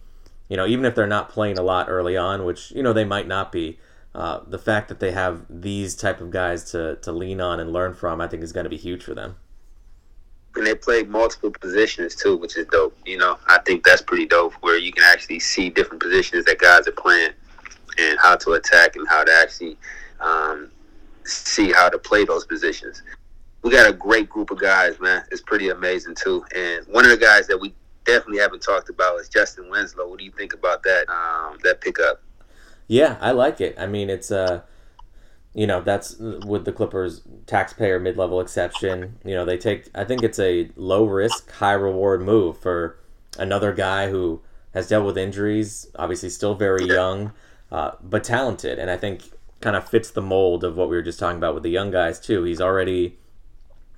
you 0.47 0.57
know 0.57 0.67
even 0.67 0.85
if 0.85 0.93
they're 0.95 1.07
not 1.07 1.29
playing 1.29 1.57
a 1.57 1.63
lot 1.63 1.89
early 1.89 2.15
on, 2.17 2.45
which 2.45 2.71
you 2.71 2.83
know 2.83 2.93
they 2.93 3.05
might 3.05 3.27
not 3.27 3.51
be 3.51 3.79
uh, 4.13 4.41
the 4.45 4.59
fact 4.59 4.89
that 4.89 4.99
they 4.99 5.11
have 5.11 5.45
these 5.49 5.95
type 5.95 6.19
of 6.19 6.31
guys 6.31 6.71
to, 6.71 6.97
to 6.97 7.11
lean 7.11 7.39
on 7.39 7.59
and 7.59 7.71
learn 7.71 7.93
from, 7.93 8.19
I 8.19 8.27
think 8.27 8.43
is 8.43 8.51
going 8.51 8.65
to 8.65 8.69
be 8.69 8.77
huge 8.77 9.03
for 9.03 9.13
them. 9.13 9.37
And 10.55 10.67
they 10.67 10.75
play 10.75 11.03
multiple 11.03 11.51
positions 11.51 12.15
too, 12.15 12.35
which 12.35 12.57
is 12.57 12.67
dope. 12.67 12.97
You 13.05 13.17
know, 13.17 13.37
I 13.47 13.59
think 13.59 13.85
that's 13.85 14.01
pretty 14.01 14.25
dope, 14.25 14.53
where 14.55 14.77
you 14.77 14.91
can 14.91 15.03
actually 15.03 15.39
see 15.39 15.69
different 15.69 16.01
positions 16.01 16.43
that 16.45 16.59
guys 16.59 16.87
are 16.87 16.91
playing 16.91 17.31
and 17.97 18.19
how 18.19 18.35
to 18.35 18.51
attack 18.53 18.97
and 18.97 19.07
how 19.07 19.23
to 19.23 19.31
actually 19.31 19.77
um, 20.19 20.69
see 21.23 21.71
how 21.71 21.87
to 21.87 21.97
play 21.97 22.25
those 22.25 22.45
positions. 22.45 23.01
We 23.63 23.71
got 23.71 23.89
a 23.89 23.93
great 23.93 24.27
group 24.27 24.51
of 24.51 24.59
guys, 24.59 24.99
man. 24.99 25.23
It's 25.31 25.41
pretty 25.41 25.69
amazing 25.69 26.15
too. 26.15 26.43
And 26.53 26.85
one 26.87 27.05
of 27.05 27.11
the 27.11 27.17
guys 27.17 27.47
that 27.47 27.57
we 27.57 27.73
definitely 28.03 28.39
haven't 28.39 28.61
talked 28.61 28.89
about 28.89 29.19
is 29.21 29.29
Justice 29.29 29.63
Winslow. 29.69 30.09
What 30.09 30.19
do 30.19 30.25
you 30.25 30.31
think 30.31 30.53
about 30.53 30.83
that 30.83 31.09
um, 31.09 31.59
that 31.63 31.79
pickup? 31.79 32.21
Yeah, 32.91 33.15
I 33.21 33.31
like 33.31 33.61
it. 33.61 33.73
I 33.79 33.87
mean, 33.87 34.09
it's 34.09 34.31
uh, 34.31 34.63
you 35.53 35.65
know 35.65 35.79
that's 35.79 36.17
with 36.19 36.65
the 36.65 36.73
Clippers 36.73 37.21
taxpayer 37.45 38.01
mid 38.01 38.17
level 38.17 38.41
exception. 38.41 39.17
You 39.23 39.33
know 39.33 39.45
they 39.45 39.57
take 39.57 39.87
I 39.95 40.03
think 40.03 40.23
it's 40.23 40.39
a 40.39 40.69
low 40.75 41.05
risk 41.05 41.49
high 41.51 41.71
reward 41.71 42.21
move 42.21 42.57
for 42.57 42.99
another 43.39 43.71
guy 43.71 44.09
who 44.09 44.41
has 44.73 44.89
dealt 44.89 45.05
with 45.05 45.17
injuries, 45.17 45.87
obviously 45.95 46.27
still 46.27 46.53
very 46.53 46.85
young, 46.85 47.31
uh, 47.71 47.91
but 48.01 48.25
talented, 48.25 48.77
and 48.77 48.91
I 48.91 48.97
think 48.97 49.23
kind 49.61 49.77
of 49.77 49.87
fits 49.87 50.11
the 50.11 50.21
mold 50.21 50.65
of 50.65 50.75
what 50.75 50.89
we 50.89 50.97
were 50.97 51.01
just 51.01 51.17
talking 51.19 51.37
about 51.37 51.53
with 51.53 51.63
the 51.63 51.69
young 51.69 51.91
guys 51.91 52.19
too. 52.19 52.43
He's 52.43 52.59
already 52.59 53.17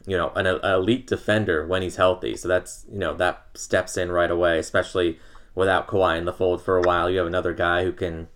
you 0.06 0.17
know 0.17 0.32
an, 0.36 0.45
an 0.45 0.60
elite 0.63 1.08
defender 1.08 1.65
when 1.65 1.82
he's 1.82 1.95
healthy, 1.95 2.38
so 2.38 2.47
that's 2.47 2.86
you 2.91 2.99
know 2.99 3.15
that 3.15 3.41
steps 3.56 3.97
in 3.97 4.12
right 4.12 4.29
away, 4.29 4.60
especially 4.60 5.17
without 5.56 5.88
Kawhi 5.88 6.15
in 6.19 6.25
the 6.25 6.32
fold 6.34 6.62
for 6.62 6.77
a 6.77 6.84
while. 6.84 7.10
You 7.10 7.17
have 7.17 7.27
another 7.27 7.53
guy 7.53 7.86
who 7.86 7.91
can 7.91 8.27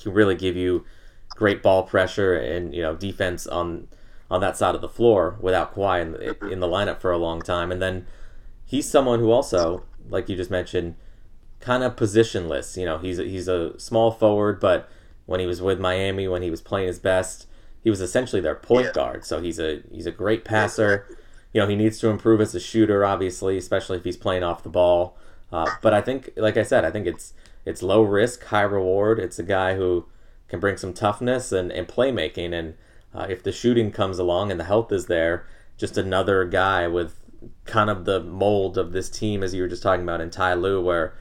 can 0.00 0.12
really 0.12 0.34
give 0.34 0.56
you 0.56 0.84
great 1.30 1.62
ball 1.62 1.84
pressure 1.84 2.34
and 2.34 2.74
you 2.74 2.82
know 2.82 2.94
defense 2.94 3.46
on 3.46 3.88
on 4.30 4.40
that 4.40 4.56
side 4.56 4.74
of 4.74 4.80
the 4.80 4.88
floor 4.88 5.36
without 5.40 5.74
Kawhi 5.74 6.02
in, 6.02 6.52
in 6.52 6.60
the 6.60 6.68
lineup 6.68 7.00
for 7.00 7.10
a 7.10 7.18
long 7.18 7.42
time. 7.42 7.72
And 7.72 7.82
then 7.82 8.06
he's 8.64 8.88
someone 8.88 9.18
who 9.18 9.32
also, 9.32 9.82
like 10.08 10.28
you 10.28 10.36
just 10.36 10.50
mentioned, 10.50 10.94
kind 11.58 11.82
of 11.82 11.96
positionless. 11.96 12.76
You 12.76 12.84
know, 12.84 12.98
he's 12.98 13.18
a, 13.18 13.24
he's 13.24 13.48
a 13.48 13.78
small 13.78 14.12
forward, 14.12 14.60
but 14.60 14.88
when 15.26 15.40
he 15.40 15.46
was 15.46 15.60
with 15.60 15.80
Miami, 15.80 16.28
when 16.28 16.42
he 16.42 16.50
was 16.50 16.60
playing 16.60 16.86
his 16.86 17.00
best, 17.00 17.46
he 17.82 17.90
was 17.90 18.00
essentially 18.00 18.40
their 18.40 18.54
point 18.54 18.86
yeah. 18.86 18.92
guard. 18.92 19.24
So 19.24 19.40
he's 19.40 19.58
a 19.58 19.82
he's 19.90 20.06
a 20.06 20.12
great 20.12 20.44
passer. 20.44 21.06
You 21.52 21.60
know, 21.60 21.66
he 21.66 21.74
needs 21.74 21.98
to 21.98 22.08
improve 22.08 22.40
as 22.40 22.54
a 22.54 22.60
shooter, 22.60 23.04
obviously, 23.04 23.56
especially 23.56 23.98
if 23.98 24.04
he's 24.04 24.16
playing 24.16 24.44
off 24.44 24.62
the 24.62 24.68
ball. 24.68 25.16
Uh, 25.50 25.68
but 25.82 25.92
I 25.92 26.00
think, 26.00 26.30
like 26.36 26.56
I 26.56 26.62
said, 26.62 26.84
I 26.84 26.92
think 26.92 27.08
it's 27.08 27.32
it's 27.64 27.82
low 27.82 28.02
risk, 28.02 28.44
high 28.44 28.62
reward. 28.62 29.18
It's 29.18 29.38
a 29.38 29.44
guy 29.44 29.76
who 29.76 30.06
can 30.48 30.60
bring 30.60 30.76
some 30.76 30.92
toughness 30.92 31.52
and, 31.52 31.70
and 31.70 31.86
playmaking. 31.86 32.52
And 32.52 32.74
uh, 33.14 33.26
if 33.28 33.42
the 33.42 33.52
shooting 33.52 33.92
comes 33.92 34.18
along 34.18 34.50
and 34.50 34.58
the 34.58 34.64
health 34.64 34.92
is 34.92 35.06
there, 35.06 35.46
just 35.76 35.96
another 35.96 36.44
guy 36.44 36.86
with 36.86 37.16
kind 37.64 37.88
of 37.88 38.04
the 38.04 38.20
mold 38.20 38.76
of 38.76 38.92
this 38.92 39.08
team, 39.08 39.42
as 39.42 39.54
you 39.54 39.62
were 39.62 39.68
just 39.68 39.82
talking 39.82 40.02
about 40.02 40.20
in 40.20 40.30
Ty 40.30 40.54
Lue, 40.54 40.82
where 40.82 41.14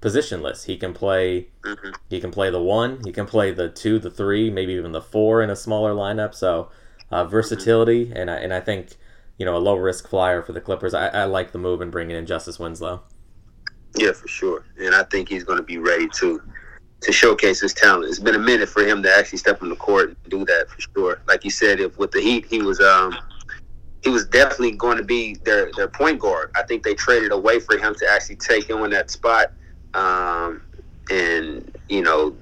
positionless. 0.00 0.64
He 0.64 0.76
can 0.76 0.92
play. 0.92 1.48
Mm-hmm. 1.62 1.90
He 2.08 2.20
can 2.20 2.30
play 2.30 2.50
the 2.50 2.62
one. 2.62 3.00
He 3.04 3.12
can 3.12 3.26
play 3.26 3.50
the 3.50 3.68
two, 3.68 3.98
the 3.98 4.10
three, 4.10 4.50
maybe 4.50 4.72
even 4.72 4.92
the 4.92 5.02
four 5.02 5.42
in 5.42 5.50
a 5.50 5.56
smaller 5.56 5.92
lineup. 5.94 6.34
So 6.34 6.70
uh, 7.10 7.24
versatility, 7.24 8.06
mm-hmm. 8.06 8.16
and 8.16 8.30
I, 8.30 8.36
and 8.36 8.54
I 8.54 8.60
think 8.60 8.96
you 9.38 9.44
know 9.44 9.56
a 9.56 9.58
low 9.58 9.76
risk 9.76 10.08
flyer 10.08 10.42
for 10.42 10.52
the 10.52 10.60
Clippers. 10.60 10.94
I, 10.94 11.08
I 11.08 11.24
like 11.24 11.52
the 11.52 11.58
move 11.58 11.80
and 11.80 11.92
bringing 11.92 12.16
in 12.16 12.26
Justice 12.26 12.58
Winslow. 12.58 13.02
Yeah, 13.96 14.12
for 14.12 14.28
sure, 14.28 14.64
and 14.78 14.94
I 14.94 15.02
think 15.04 15.28
he's 15.28 15.44
going 15.44 15.58
to 15.58 15.64
be 15.64 15.78
ready 15.78 16.08
to 16.16 16.40
to 17.00 17.12
showcase 17.12 17.60
his 17.60 17.72
talent. 17.72 18.08
It's 18.08 18.18
been 18.18 18.34
a 18.34 18.38
minute 18.38 18.68
for 18.68 18.82
him 18.82 19.02
to 19.02 19.16
actually 19.16 19.38
step 19.38 19.62
on 19.62 19.70
the 19.70 19.76
court 19.76 20.08
and 20.08 20.16
do 20.28 20.44
that 20.44 20.68
for 20.68 20.80
sure. 20.80 21.22
Like 21.26 21.44
you 21.44 21.50
said, 21.50 21.80
if 21.80 21.96
with 21.98 22.10
the 22.10 22.20
Heat, 22.20 22.46
he 22.46 22.62
was 22.62 22.80
um 22.80 23.16
he 24.02 24.10
was 24.10 24.26
definitely 24.26 24.72
going 24.72 24.98
to 24.98 25.04
be 25.04 25.34
their 25.44 25.70
their 25.76 25.88
point 25.88 26.20
guard. 26.20 26.50
I 26.54 26.62
think 26.62 26.82
they 26.82 26.94
traded 26.94 27.32
away 27.32 27.60
for 27.60 27.78
him 27.78 27.94
to 27.96 28.08
actually 28.08 28.36
take 28.36 28.68
him 28.68 28.82
in 28.84 28.90
that 28.90 29.10
spot, 29.10 29.52
um, 29.94 30.62
and 31.10 31.76
you 31.88 32.02
know 32.02 32.36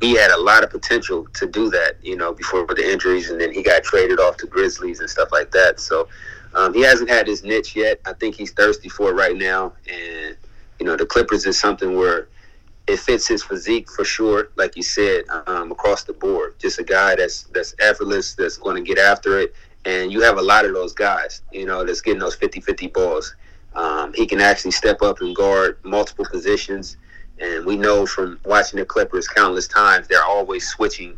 he 0.00 0.14
had 0.14 0.30
a 0.30 0.40
lot 0.40 0.62
of 0.64 0.70
potential 0.70 1.26
to 1.34 1.46
do 1.46 1.68
that. 1.70 1.96
You 2.02 2.16
know 2.16 2.32
before 2.32 2.64
with 2.64 2.78
the 2.78 2.90
injuries, 2.90 3.30
and 3.30 3.40
then 3.40 3.52
he 3.52 3.62
got 3.62 3.84
traded 3.84 4.20
off 4.20 4.36
to 4.38 4.46
Grizzlies 4.46 5.00
and 5.00 5.08
stuff 5.08 5.30
like 5.32 5.50
that. 5.52 5.80
So. 5.80 6.08
Um, 6.54 6.72
he 6.72 6.80
hasn't 6.80 7.10
had 7.10 7.26
his 7.26 7.44
niche 7.44 7.76
yet. 7.76 8.00
I 8.06 8.14
think 8.14 8.34
he's 8.34 8.52
thirsty 8.52 8.88
for 8.88 9.10
it 9.10 9.12
right 9.12 9.36
now, 9.36 9.74
and 9.86 10.34
you 10.78 10.86
know 10.86 10.96
the 10.96 11.06
Clippers 11.06 11.46
is 11.46 11.58
something 11.58 11.96
where 11.96 12.28
it 12.88 12.98
fits 12.98 13.28
his 13.28 13.42
physique 13.42 13.90
for 13.90 14.04
sure, 14.04 14.48
like 14.56 14.74
you 14.74 14.82
said, 14.82 15.24
um, 15.46 15.70
across 15.70 16.04
the 16.04 16.14
board. 16.14 16.58
Just 16.58 16.78
a 16.78 16.82
guy 16.84 17.14
that's 17.16 17.42
that's 17.44 17.74
effortless, 17.78 18.34
that's 18.34 18.56
going 18.56 18.76
to 18.76 18.82
get 18.82 18.98
after 18.98 19.38
it, 19.40 19.54
and 19.84 20.10
you 20.10 20.22
have 20.22 20.38
a 20.38 20.42
lot 20.42 20.64
of 20.64 20.72
those 20.72 20.92
guys, 20.92 21.42
you 21.52 21.66
know, 21.66 21.84
that's 21.84 22.00
getting 22.00 22.20
those 22.20 22.36
50-50 22.36 22.92
balls. 22.92 23.34
Um, 23.74 24.12
he 24.14 24.26
can 24.26 24.40
actually 24.40 24.70
step 24.70 25.02
up 25.02 25.20
and 25.20 25.36
guard 25.36 25.78
multiple 25.84 26.24
positions, 26.30 26.96
and 27.38 27.64
we 27.64 27.76
know 27.76 28.06
from 28.06 28.40
watching 28.44 28.78
the 28.78 28.86
Clippers 28.86 29.28
countless 29.28 29.68
times, 29.68 30.08
they're 30.08 30.24
always 30.24 30.66
switching, 30.66 31.16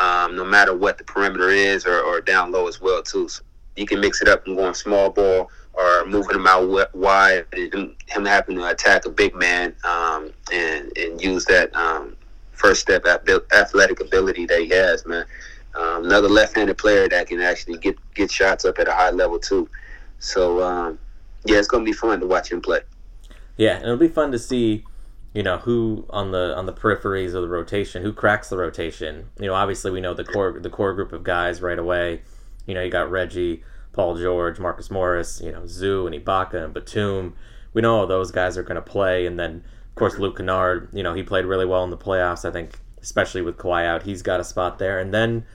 um, 0.00 0.36
no 0.36 0.44
matter 0.44 0.76
what 0.76 0.98
the 0.98 1.04
perimeter 1.04 1.50
is, 1.50 1.86
or, 1.86 2.00
or 2.00 2.20
down 2.20 2.50
low 2.50 2.66
as 2.66 2.80
well 2.80 3.02
too. 3.02 3.28
So 3.28 3.42
you 3.76 3.86
can 3.86 4.00
mix 4.00 4.22
it 4.22 4.28
up 4.28 4.46
and 4.46 4.56
go 4.56 4.64
on 4.64 4.74
small 4.74 5.10
ball 5.10 5.50
or 5.76 6.06
moving 6.06 6.36
him 6.36 6.46
out 6.46 6.94
wide, 6.94 7.44
and 7.52 7.94
him 8.06 8.24
having 8.24 8.56
to 8.56 8.68
attack 8.68 9.04
a 9.04 9.10
big 9.10 9.34
man 9.34 9.74
um, 9.84 10.32
and 10.52 10.96
and 10.96 11.22
use 11.22 11.44
that 11.44 11.74
um, 11.76 12.16
first 12.52 12.80
step 12.80 13.04
athletic 13.06 14.00
ability 14.00 14.46
that 14.46 14.60
he 14.60 14.68
has, 14.70 15.06
man. 15.06 15.26
Um, 15.74 16.06
another 16.06 16.28
left-handed 16.28 16.78
player 16.78 17.06
that 17.08 17.26
can 17.26 17.40
actually 17.40 17.78
get 17.78 17.96
get 18.14 18.30
shots 18.30 18.64
up 18.64 18.78
at 18.78 18.88
a 18.88 18.92
high 18.92 19.10
level 19.10 19.38
too. 19.38 19.68
So 20.18 20.62
um, 20.62 20.98
yeah, 21.44 21.58
it's 21.58 21.68
gonna 21.68 21.84
be 21.84 21.92
fun 21.92 22.20
to 22.20 22.26
watch 22.26 22.50
him 22.50 22.62
play. 22.62 22.80
Yeah, 23.58 23.80
it'll 23.80 23.96
be 23.96 24.08
fun 24.08 24.32
to 24.32 24.38
see, 24.38 24.84
you 25.34 25.42
know, 25.42 25.58
who 25.58 26.06
on 26.08 26.32
the 26.32 26.56
on 26.56 26.64
the 26.64 26.72
peripheries 26.72 27.34
of 27.34 27.42
the 27.42 27.48
rotation, 27.48 28.02
who 28.02 28.14
cracks 28.14 28.48
the 28.48 28.56
rotation. 28.56 29.28
You 29.38 29.48
know, 29.48 29.54
obviously 29.54 29.90
we 29.90 30.00
know 30.00 30.14
the 30.14 30.24
core 30.24 30.58
the 30.58 30.70
core 30.70 30.94
group 30.94 31.12
of 31.12 31.22
guys 31.22 31.60
right 31.60 31.78
away. 31.78 32.22
You 32.66 32.74
know, 32.74 32.82
you 32.82 32.90
got 32.90 33.10
Reggie. 33.10 33.62
Paul 33.96 34.16
George, 34.16 34.58
Marcus 34.60 34.90
Morris, 34.90 35.40
you 35.42 35.50
know, 35.50 35.66
Zu 35.66 36.06
and 36.06 36.14
Ibaka 36.14 36.62
and 36.62 36.74
Batum. 36.74 37.34
We 37.72 37.80
know 37.80 38.00
all 38.00 38.06
those 38.06 38.30
guys 38.30 38.58
are 38.58 38.62
going 38.62 38.76
to 38.76 38.82
play. 38.82 39.26
And 39.26 39.38
then, 39.38 39.64
of 39.88 39.94
course, 39.94 40.18
Luke 40.18 40.36
Kennard, 40.36 40.90
you 40.92 41.02
know, 41.02 41.14
he 41.14 41.22
played 41.22 41.46
really 41.46 41.64
well 41.64 41.82
in 41.82 41.90
the 41.90 41.96
playoffs. 41.96 42.46
I 42.46 42.52
think, 42.52 42.78
especially 43.00 43.40
with 43.40 43.56
Kawhi 43.56 43.86
out, 43.86 44.02
he's 44.02 44.20
got 44.20 44.38
a 44.38 44.44
spot 44.44 44.78
there. 44.78 44.98
And 44.98 45.14
then, 45.14 45.46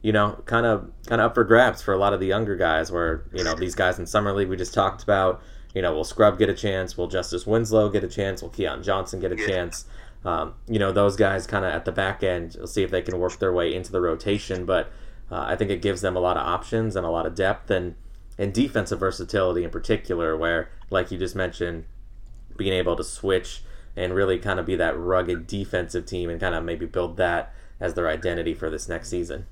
you 0.00 0.12
know, 0.12 0.40
kind 0.46 0.64
of 0.64 0.90
kind 1.06 1.20
of 1.20 1.26
up 1.26 1.34
for 1.34 1.42
grabs 1.42 1.82
for 1.82 1.92
a 1.92 1.98
lot 1.98 2.12
of 2.12 2.20
the 2.20 2.26
younger 2.26 2.54
guys 2.54 2.92
where, 2.92 3.24
you 3.34 3.42
know, 3.42 3.54
these 3.54 3.74
guys 3.74 3.98
in 3.98 4.06
Summer 4.06 4.32
League 4.32 4.48
we 4.48 4.56
just 4.56 4.72
talked 4.72 5.02
about, 5.02 5.42
you 5.74 5.82
know, 5.82 5.92
will 5.92 6.04
Scrubb 6.04 6.38
get 6.38 6.48
a 6.48 6.54
chance? 6.54 6.96
Will 6.96 7.08
Justice 7.08 7.46
Winslow 7.48 7.88
get 7.88 8.04
a 8.04 8.08
chance? 8.08 8.42
Will 8.42 8.50
Keon 8.50 8.84
Johnson 8.84 9.18
get 9.18 9.32
a 9.32 9.36
chance? 9.36 9.86
Um, 10.24 10.54
you 10.68 10.78
know, 10.78 10.92
those 10.92 11.16
guys 11.16 11.48
kind 11.48 11.64
of 11.64 11.72
at 11.72 11.84
the 11.84 11.92
back 11.92 12.22
end, 12.22 12.54
we'll 12.58 12.68
see 12.68 12.84
if 12.84 12.92
they 12.92 13.02
can 13.02 13.18
work 13.18 13.38
their 13.40 13.52
way 13.52 13.74
into 13.74 13.90
the 13.90 14.00
rotation. 14.00 14.64
But 14.64 14.90
uh, 15.30 15.44
I 15.46 15.56
think 15.56 15.70
it 15.70 15.82
gives 15.82 16.00
them 16.00 16.16
a 16.16 16.20
lot 16.20 16.36
of 16.36 16.46
options 16.46 16.96
and 16.96 17.04
a 17.04 17.10
lot 17.10 17.26
of 17.26 17.34
depth 17.34 17.70
and 17.70 17.94
and 18.40 18.54
defensive 18.54 19.00
versatility 19.00 19.64
in 19.64 19.70
particular, 19.70 20.36
where 20.36 20.70
like 20.90 21.10
you 21.10 21.18
just 21.18 21.34
mentioned, 21.34 21.84
being 22.56 22.72
able 22.72 22.96
to 22.96 23.04
switch 23.04 23.62
and 23.96 24.14
really 24.14 24.38
kind 24.38 24.60
of 24.60 24.66
be 24.66 24.76
that 24.76 24.96
rugged 24.96 25.46
defensive 25.46 26.06
team 26.06 26.30
and 26.30 26.40
kind 26.40 26.54
of 26.54 26.64
maybe 26.64 26.86
build 26.86 27.16
that 27.16 27.52
as 27.80 27.94
their 27.94 28.08
identity 28.08 28.54
for 28.54 28.70
this 28.70 28.88
next 28.88 29.08
season. 29.08 29.46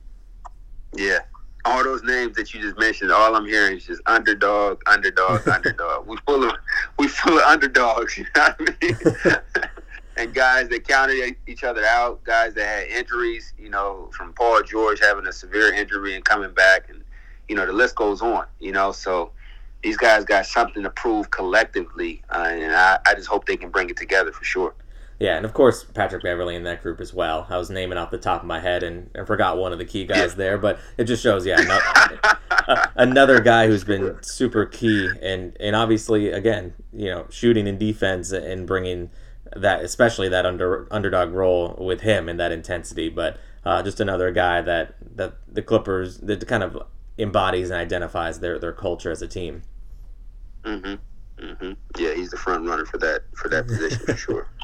Yeah. 0.94 1.20
All 1.64 1.82
those 1.82 2.04
names 2.04 2.36
that 2.36 2.54
you 2.54 2.60
just 2.60 2.78
mentioned, 2.78 3.10
all 3.10 3.34
I'm 3.34 3.44
hearing 3.46 3.76
is 3.76 3.86
just 3.86 4.00
underdog, 4.06 4.80
underdog, 4.86 5.48
underdog. 5.52 6.06
We 6.06 6.16
full 6.26 6.44
of 6.44 6.54
we 6.96 7.08
full 7.08 7.38
of 7.38 7.42
underdogs, 7.44 8.16
you 8.16 8.24
know 8.36 8.54
what 8.56 8.60
I 8.60 8.86
mean? 8.86 9.36
and 10.16 10.34
guys 10.34 10.68
that 10.68 10.86
counted 10.86 11.36
each 11.46 11.62
other 11.64 11.84
out, 11.84 12.24
guys 12.24 12.54
that 12.54 12.66
had 12.66 12.88
injuries, 12.88 13.52
you 13.58 13.68
know, 13.68 14.10
from 14.12 14.32
Paul 14.32 14.62
George 14.62 15.00
having 15.00 15.26
a 15.26 15.32
severe 15.32 15.72
injury 15.72 16.14
and 16.14 16.24
coming 16.24 16.52
back, 16.52 16.88
and 16.88 17.04
you 17.48 17.54
know 17.54 17.66
the 17.66 17.72
list 17.72 17.96
goes 17.96 18.22
on. 18.22 18.46
You 18.58 18.72
know, 18.72 18.92
so 18.92 19.32
these 19.82 19.96
guys 19.96 20.24
got 20.24 20.46
something 20.46 20.82
to 20.82 20.90
prove 20.90 21.30
collectively, 21.30 22.22
uh, 22.30 22.48
and 22.50 22.74
I, 22.74 22.98
I 23.06 23.14
just 23.14 23.28
hope 23.28 23.46
they 23.46 23.56
can 23.56 23.70
bring 23.70 23.90
it 23.90 23.96
together 23.96 24.32
for 24.32 24.44
sure. 24.44 24.74
Yeah, 25.18 25.36
and 25.36 25.46
of 25.46 25.54
course 25.54 25.82
Patrick 25.82 26.22
Beverley 26.22 26.56
in 26.56 26.64
that 26.64 26.82
group 26.82 27.00
as 27.00 27.14
well. 27.14 27.46
I 27.48 27.56
was 27.56 27.70
naming 27.70 27.96
off 27.96 28.10
the 28.10 28.18
top 28.18 28.42
of 28.42 28.46
my 28.46 28.60
head 28.60 28.82
and, 28.82 29.10
and 29.14 29.26
forgot 29.26 29.56
one 29.56 29.72
of 29.72 29.78
the 29.78 29.84
key 29.86 30.04
guys 30.04 30.32
yeah. 30.32 30.36
there, 30.36 30.58
but 30.58 30.78
it 30.98 31.04
just 31.04 31.22
shows, 31.22 31.46
yeah, 31.46 31.58
another, 31.58 32.90
another 32.96 33.40
guy 33.40 33.66
who's 33.66 33.84
been 33.84 34.18
super 34.22 34.66
key, 34.66 35.10
and 35.22 35.56
and 35.60 35.74
obviously 35.76 36.30
again, 36.30 36.74
you 36.92 37.10
know, 37.10 37.26
shooting 37.30 37.66
and 37.66 37.78
defense 37.78 38.30
and 38.32 38.66
bringing 38.66 39.10
that 39.54 39.84
especially 39.84 40.28
that 40.28 40.46
under 40.46 40.88
underdog 40.90 41.32
role 41.32 41.76
with 41.78 42.00
him 42.00 42.28
and 42.28 42.38
that 42.40 42.52
intensity. 42.52 43.08
But 43.08 43.38
uh, 43.64 43.82
just 43.82 44.00
another 44.00 44.30
guy 44.30 44.60
that 44.62 44.94
that 45.16 45.34
the 45.48 45.62
Clippers 45.62 46.18
that 46.18 46.46
kind 46.46 46.62
of 46.62 46.82
embodies 47.18 47.70
and 47.70 47.80
identifies 47.80 48.40
their 48.40 48.58
their 48.58 48.72
culture 48.72 49.10
as 49.10 49.22
a 49.22 49.28
team. 49.28 49.62
Mm-hmm. 50.64 51.44
Mm-hmm. 51.44 51.72
Yeah, 51.98 52.14
he's 52.14 52.30
the 52.30 52.36
front 52.36 52.66
runner 52.66 52.84
for 52.86 52.98
that 52.98 53.22
for 53.34 53.48
that 53.48 53.66
position 53.66 53.98
for 54.04 54.16
sure. 54.16 54.48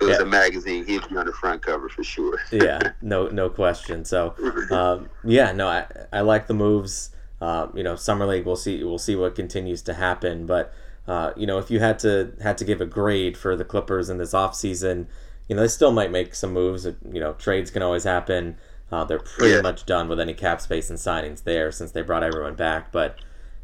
It 0.00 0.04
was 0.04 0.18
yeah. 0.18 0.22
a 0.22 0.26
magazine, 0.26 0.86
he'd 0.86 1.08
be 1.08 1.16
on 1.16 1.26
the 1.26 1.32
front 1.32 1.60
cover 1.60 1.88
for 1.88 2.04
sure. 2.04 2.38
yeah, 2.52 2.92
no 3.02 3.26
no 3.26 3.50
question. 3.50 4.04
So, 4.04 4.32
um, 4.70 5.08
yeah, 5.24 5.50
no, 5.50 5.66
I 5.66 5.86
I 6.12 6.20
like 6.20 6.46
the 6.46 6.54
moves. 6.54 7.10
Uh, 7.40 7.68
you 7.74 7.82
know, 7.82 7.96
summer 7.96 8.24
league. 8.24 8.46
We'll 8.46 8.56
see. 8.56 8.82
We'll 8.84 8.98
see 8.98 9.16
what 9.16 9.34
continues 9.34 9.82
to 9.82 9.94
happen, 9.94 10.46
but. 10.46 10.72
Uh, 11.08 11.32
you 11.36 11.46
know, 11.46 11.58
if 11.58 11.70
you 11.70 11.80
had 11.80 11.98
to 12.00 12.32
had 12.42 12.58
to 12.58 12.64
give 12.64 12.82
a 12.82 12.86
grade 12.86 13.36
for 13.36 13.56
the 13.56 13.64
Clippers 13.64 14.10
in 14.10 14.18
this 14.18 14.34
offseason, 14.34 15.06
you 15.48 15.56
know, 15.56 15.62
they 15.62 15.68
still 15.68 15.90
might 15.90 16.12
make 16.12 16.34
some 16.34 16.52
moves. 16.52 16.84
You 16.84 17.20
know, 17.20 17.32
trades 17.32 17.70
can 17.70 17.82
always 17.82 18.04
happen. 18.04 18.58
Uh, 18.92 19.04
they're 19.04 19.18
pretty 19.18 19.54
yeah. 19.54 19.60
much 19.62 19.86
done 19.86 20.08
with 20.08 20.20
any 20.20 20.34
cap 20.34 20.60
space 20.60 20.90
and 20.90 20.98
signings 20.98 21.44
there 21.44 21.72
since 21.72 21.92
they 21.92 22.02
brought 22.02 22.22
everyone 22.22 22.54
back. 22.54 22.92
But 22.92 23.16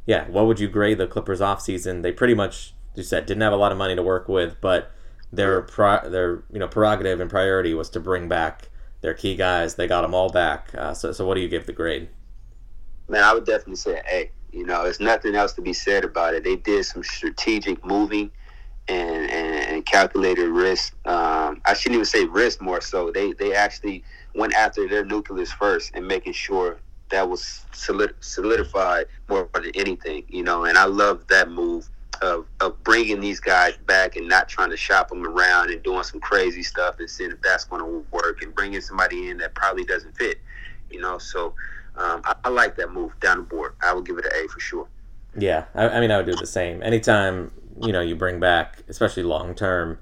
yeah, 0.07 0.26
what 0.28 0.46
would 0.46 0.59
you 0.59 0.68
grade 0.68 0.98
the 0.98 1.07
Clippers 1.07 1.40
offseason? 1.40 2.02
They 2.02 2.12
pretty 2.12 2.35
much, 2.35 2.74
you 2.94 3.02
said, 3.02 3.26
didn't 3.26 3.42
have 3.42 3.52
a 3.52 3.57
lot 3.57 3.72
of 3.72 3.78
money 3.78 3.94
to 3.94 4.02
work 4.02 4.26
with, 4.26 4.57
but 4.62 4.90
their 5.30 5.62
pro- 5.62 6.09
their 6.09 6.44
you 6.50 6.59
know 6.59 6.68
prerogative 6.68 7.20
and 7.20 7.28
priority 7.28 7.74
was 7.74 7.90
to 7.90 8.00
bring 8.00 8.26
back 8.26 8.70
their 9.02 9.14
key 9.14 9.37
guys. 9.37 9.74
They 9.74 9.87
got 9.87 10.02
them 10.02 10.14
all 10.14 10.30
back. 10.30 10.70
Uh, 10.74 10.94
so, 10.94 11.12
so 11.12 11.26
what 11.26 11.35
do 11.35 11.42
you 11.42 11.48
give 11.48 11.66
the 11.66 11.72
grade? 11.72 12.09
Man, 13.09 13.22
I 13.22 13.35
would 13.35 13.44
definitely 13.44 13.76
say 13.76 14.00
A. 14.11 14.30
You 14.55 14.64
know, 14.64 14.85
there's 14.85 15.01
nothing 15.01 15.35
else 15.35 15.53
to 15.55 15.62
be 15.62 15.73
said 15.73 16.05
about 16.05 16.35
it. 16.35 16.45
They 16.45 16.55
did 16.55 16.85
some 16.85 17.03
strategic 17.03 17.85
moving 17.85 18.31
and, 18.87 19.29
and, 19.29 19.69
and 19.69 19.87
calculated 19.87 20.49
risk. 20.49 20.95
Um, 21.07 21.61
I 21.64 21.75
shouldn't 21.75 21.97
even 21.97 22.05
say 22.05 22.25
risk 22.27 22.61
more 22.61 22.81
so. 22.81 23.11
They 23.11 23.33
they 23.33 23.53
actually 23.53 24.05
went 24.35 24.55
after 24.55 24.87
their 24.88 25.05
nucleus 25.05 25.51
first 25.51 25.90
and 25.95 26.07
making 26.07 26.35
sure 26.35 26.79
that 27.11 27.29
was 27.29 27.64
solid, 27.73 28.14
solidified 28.21 29.07
more 29.29 29.49
than 29.55 29.73
anything. 29.75 30.23
You 30.29 30.45
know, 30.45 30.67
and 30.67 30.79
I 30.79 30.85
love 30.85 31.27
that 31.29 31.51
move 31.51 31.88
of, 32.23 32.47
of 32.61 32.81
bringing 32.85 33.21
these 33.21 33.40
guys 33.40 33.77
back 33.87 34.14
and 34.14 34.29
not 34.29 34.49
trying 34.49 34.71
to 34.71 34.77
shop 34.77 35.09
them 35.09 35.27
around 35.27 35.71
and 35.71 35.83
doing 35.83 36.05
some 36.05 36.21
crazy 36.21 36.62
stuff 36.62 37.01
and 37.01 37.11
seeing 37.11 37.33
if 37.33 37.43
that's 37.43 37.64
going 37.64 37.83
to 37.83 38.07
work 38.12 38.40
and 38.43 38.55
bringing 38.55 38.81
somebody 38.81 39.31
in 39.31 39.38
that 39.38 39.55
probably 39.55 39.85
doesn't 39.85 40.17
fit. 40.17 40.38
You 40.90 41.01
know, 41.01 41.19
so 41.19 41.55
um, 41.96 42.22
I, 42.24 42.35
I, 42.44 42.48
like 42.48 42.76
that 42.76 42.90
move 42.90 43.18
down 43.20 43.38
the 43.38 43.42
board. 43.44 43.74
I 43.83 43.92
would 43.92 44.04
give 44.04 44.18
it 44.18 44.24
an 44.24 44.33
A 44.35 44.48
for 44.48 44.61
sure. 44.61 44.88
Yeah, 45.37 45.64
I, 45.74 45.88
I 45.88 46.00
mean, 46.00 46.11
I 46.11 46.16
would 46.16 46.26
do 46.26 46.35
the 46.35 46.46
same. 46.46 46.83
Anytime 46.83 47.52
you 47.80 47.92
know 47.92 48.00
you 48.00 48.16
bring 48.16 48.40
back, 48.40 48.83
especially 48.88 49.22
long 49.22 49.54
term, 49.54 49.98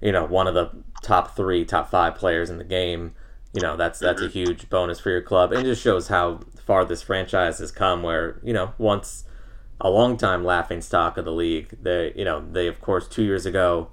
you 0.00 0.12
know, 0.12 0.24
one 0.24 0.46
of 0.46 0.54
the 0.54 0.70
top 1.02 1.36
three, 1.36 1.64
top 1.64 1.90
five 1.90 2.14
players 2.16 2.50
in 2.50 2.58
the 2.58 2.64
game, 2.64 3.14
you 3.52 3.60
know, 3.60 3.76
that's 3.76 3.98
that's 3.98 4.20
mm-hmm. 4.20 4.28
a 4.28 4.32
huge 4.32 4.68
bonus 4.68 5.00
for 5.00 5.10
your 5.10 5.22
club, 5.22 5.52
and 5.52 5.64
just 5.64 5.82
shows 5.82 6.08
how 6.08 6.40
far 6.64 6.84
this 6.84 7.02
franchise 7.02 7.58
has 7.58 7.70
come. 7.70 8.02
Where 8.02 8.40
you 8.42 8.52
know, 8.52 8.74
once 8.78 9.24
a 9.80 9.90
long 9.90 10.16
time 10.16 10.44
laughing 10.44 10.80
stock 10.80 11.16
of 11.16 11.24
the 11.24 11.32
league, 11.32 11.76
they 11.82 12.12
you 12.16 12.24
know 12.24 12.44
they 12.50 12.66
of 12.66 12.80
course 12.80 13.06
two 13.06 13.22
years 13.22 13.46
ago 13.46 13.90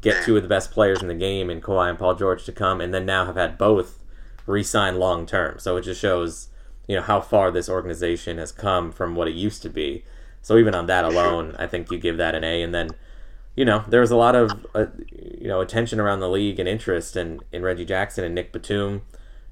get 0.00 0.24
two 0.24 0.36
of 0.36 0.42
the 0.42 0.48
best 0.48 0.72
players 0.72 1.00
in 1.00 1.06
the 1.06 1.14
game 1.14 1.48
in 1.48 1.60
Kawhi 1.60 1.88
and 1.88 1.98
Paul 1.98 2.14
George 2.14 2.44
to 2.44 2.52
come, 2.52 2.80
and 2.80 2.92
then 2.92 3.06
now 3.06 3.24
have 3.24 3.36
had 3.36 3.56
both 3.56 4.02
re-sign 4.46 4.98
long 4.98 5.26
term. 5.26 5.58
So 5.58 5.76
it 5.76 5.82
just 5.82 6.00
shows 6.00 6.48
you 6.86 6.96
know 6.96 7.02
how 7.02 7.20
far 7.20 7.50
this 7.50 7.68
organization 7.68 8.38
has 8.38 8.52
come 8.52 8.92
from 8.92 9.14
what 9.14 9.28
it 9.28 9.34
used 9.34 9.62
to 9.62 9.68
be. 9.68 10.04
So 10.40 10.58
even 10.58 10.74
on 10.74 10.86
that 10.86 11.04
alone, 11.04 11.54
I 11.58 11.66
think 11.66 11.90
you 11.90 11.98
give 11.98 12.16
that 12.16 12.34
an 12.34 12.42
A. 12.42 12.62
And 12.62 12.74
then, 12.74 12.90
you 13.54 13.64
know, 13.64 13.84
there 13.86 14.00
was 14.00 14.10
a 14.10 14.16
lot 14.16 14.34
of 14.34 14.66
uh, 14.74 14.86
you 15.10 15.48
know 15.48 15.60
attention 15.60 16.00
around 16.00 16.20
the 16.20 16.28
league 16.28 16.58
and 16.58 16.68
interest 16.68 17.16
in 17.16 17.40
in 17.52 17.62
Reggie 17.62 17.84
Jackson 17.84 18.24
and 18.24 18.34
Nick 18.34 18.52
Batum, 18.52 19.02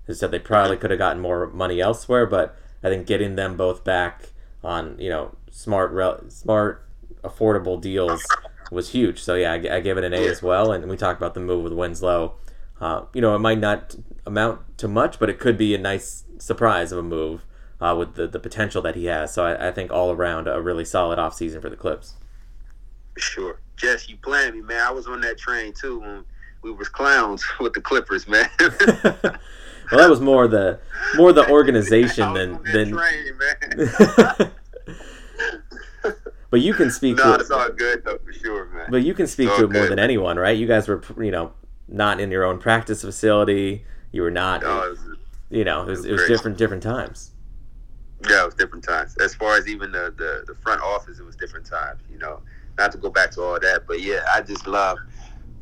who 0.06 0.14
said 0.14 0.30
they 0.30 0.38
probably 0.38 0.76
could 0.76 0.90
have 0.90 0.98
gotten 0.98 1.22
more 1.22 1.46
money 1.48 1.80
elsewhere. 1.80 2.26
But 2.26 2.56
I 2.82 2.88
think 2.88 3.06
getting 3.06 3.36
them 3.36 3.56
both 3.56 3.84
back 3.84 4.30
on 4.62 4.96
you 4.98 5.08
know 5.08 5.36
smart 5.50 5.92
smart 6.32 6.84
affordable 7.22 7.80
deals 7.80 8.26
was 8.70 8.90
huge. 8.90 9.20
So 9.22 9.34
yeah, 9.34 9.52
I, 9.52 9.76
I 9.76 9.80
give 9.80 9.98
it 9.98 10.04
an 10.04 10.14
A 10.14 10.28
as 10.28 10.42
well. 10.42 10.72
And 10.72 10.88
we 10.88 10.96
talked 10.96 11.20
about 11.20 11.34
the 11.34 11.40
move 11.40 11.64
with 11.64 11.72
Winslow. 11.72 12.34
Uh, 12.80 13.04
you 13.12 13.20
know, 13.20 13.34
it 13.34 13.40
might 13.40 13.58
not 13.58 13.94
amount 14.24 14.78
to 14.78 14.88
much, 14.88 15.18
but 15.18 15.28
it 15.28 15.38
could 15.38 15.58
be 15.58 15.74
a 15.74 15.78
nice 15.78 16.24
surprise 16.40 16.92
of 16.92 16.98
a 16.98 17.02
move 17.02 17.44
uh, 17.80 17.94
with 17.98 18.14
the, 18.14 18.26
the 18.26 18.38
potential 18.38 18.82
that 18.82 18.94
he 18.94 19.06
has. 19.06 19.32
So 19.32 19.44
I, 19.44 19.68
I, 19.68 19.72
think 19.72 19.90
all 19.90 20.10
around 20.10 20.48
a 20.48 20.60
really 20.60 20.84
solid 20.84 21.18
offseason 21.18 21.62
for 21.62 21.70
the 21.70 21.76
Clips. 21.76 22.14
Sure. 23.16 23.60
Jess, 23.76 24.08
you 24.08 24.16
playing 24.16 24.54
me, 24.54 24.60
man. 24.60 24.80
I 24.86 24.90
was 24.90 25.06
on 25.06 25.20
that 25.22 25.38
train 25.38 25.72
too 25.72 26.00
when 26.00 26.24
we 26.62 26.70
was 26.70 26.88
clowns 26.88 27.44
with 27.60 27.72
the 27.72 27.80
Clippers, 27.80 28.28
man. 28.28 28.48
well, 28.60 29.38
that 29.92 30.10
was 30.10 30.20
more 30.20 30.46
the 30.46 30.78
more 31.16 31.32
the 31.32 31.48
organization 31.48 32.32
than 32.34 32.62
than. 32.64 32.90
Train, 32.90 34.50
but 36.50 36.60
you 36.60 36.74
can 36.74 36.90
speak. 36.90 37.16
No, 37.16 37.34
to 37.34 37.40
it's 37.40 37.50
all 37.50 37.70
good 37.70 38.04
though, 38.04 38.18
for 38.18 38.32
sure, 38.32 38.66
man. 38.66 38.86
But 38.90 39.02
you 39.02 39.14
can 39.14 39.26
speak 39.26 39.48
to 39.48 39.54
it 39.54 39.58
good, 39.60 39.72
more 39.72 39.86
than 39.86 39.96
man. 39.96 40.04
anyone, 40.04 40.38
right? 40.38 40.56
You 40.56 40.66
guys 40.66 40.86
were, 40.86 41.02
you 41.18 41.30
know, 41.30 41.52
not 41.88 42.20
in 42.20 42.30
your 42.30 42.44
own 42.44 42.58
practice 42.58 43.00
facility. 43.02 43.84
You 44.12 44.22
were 44.22 44.30
not. 44.30 44.62
No, 44.62 44.82
it 44.82 44.90
was, 44.90 45.00
you 45.50 45.64
know, 45.64 45.82
it 45.82 45.90
was, 45.90 46.04
it 46.04 46.12
was, 46.12 46.26
different 46.26 46.56
different 46.56 46.82
times. 46.82 47.32
Yeah, 48.28 48.42
it 48.42 48.46
was 48.46 48.54
different 48.54 48.84
times. 48.84 49.16
As 49.16 49.34
far 49.34 49.56
as 49.56 49.66
even 49.66 49.92
the, 49.92 50.14
the, 50.16 50.44
the 50.46 50.54
front 50.54 50.82
office, 50.82 51.18
it 51.18 51.24
was 51.24 51.36
different 51.36 51.66
times. 51.66 52.00
You 52.10 52.18
know, 52.18 52.40
not 52.78 52.92
to 52.92 52.98
go 52.98 53.10
back 53.10 53.30
to 53.32 53.42
all 53.42 53.60
that, 53.60 53.84
but 53.86 54.00
yeah, 54.00 54.20
I 54.32 54.42
just 54.42 54.66
love 54.66 54.98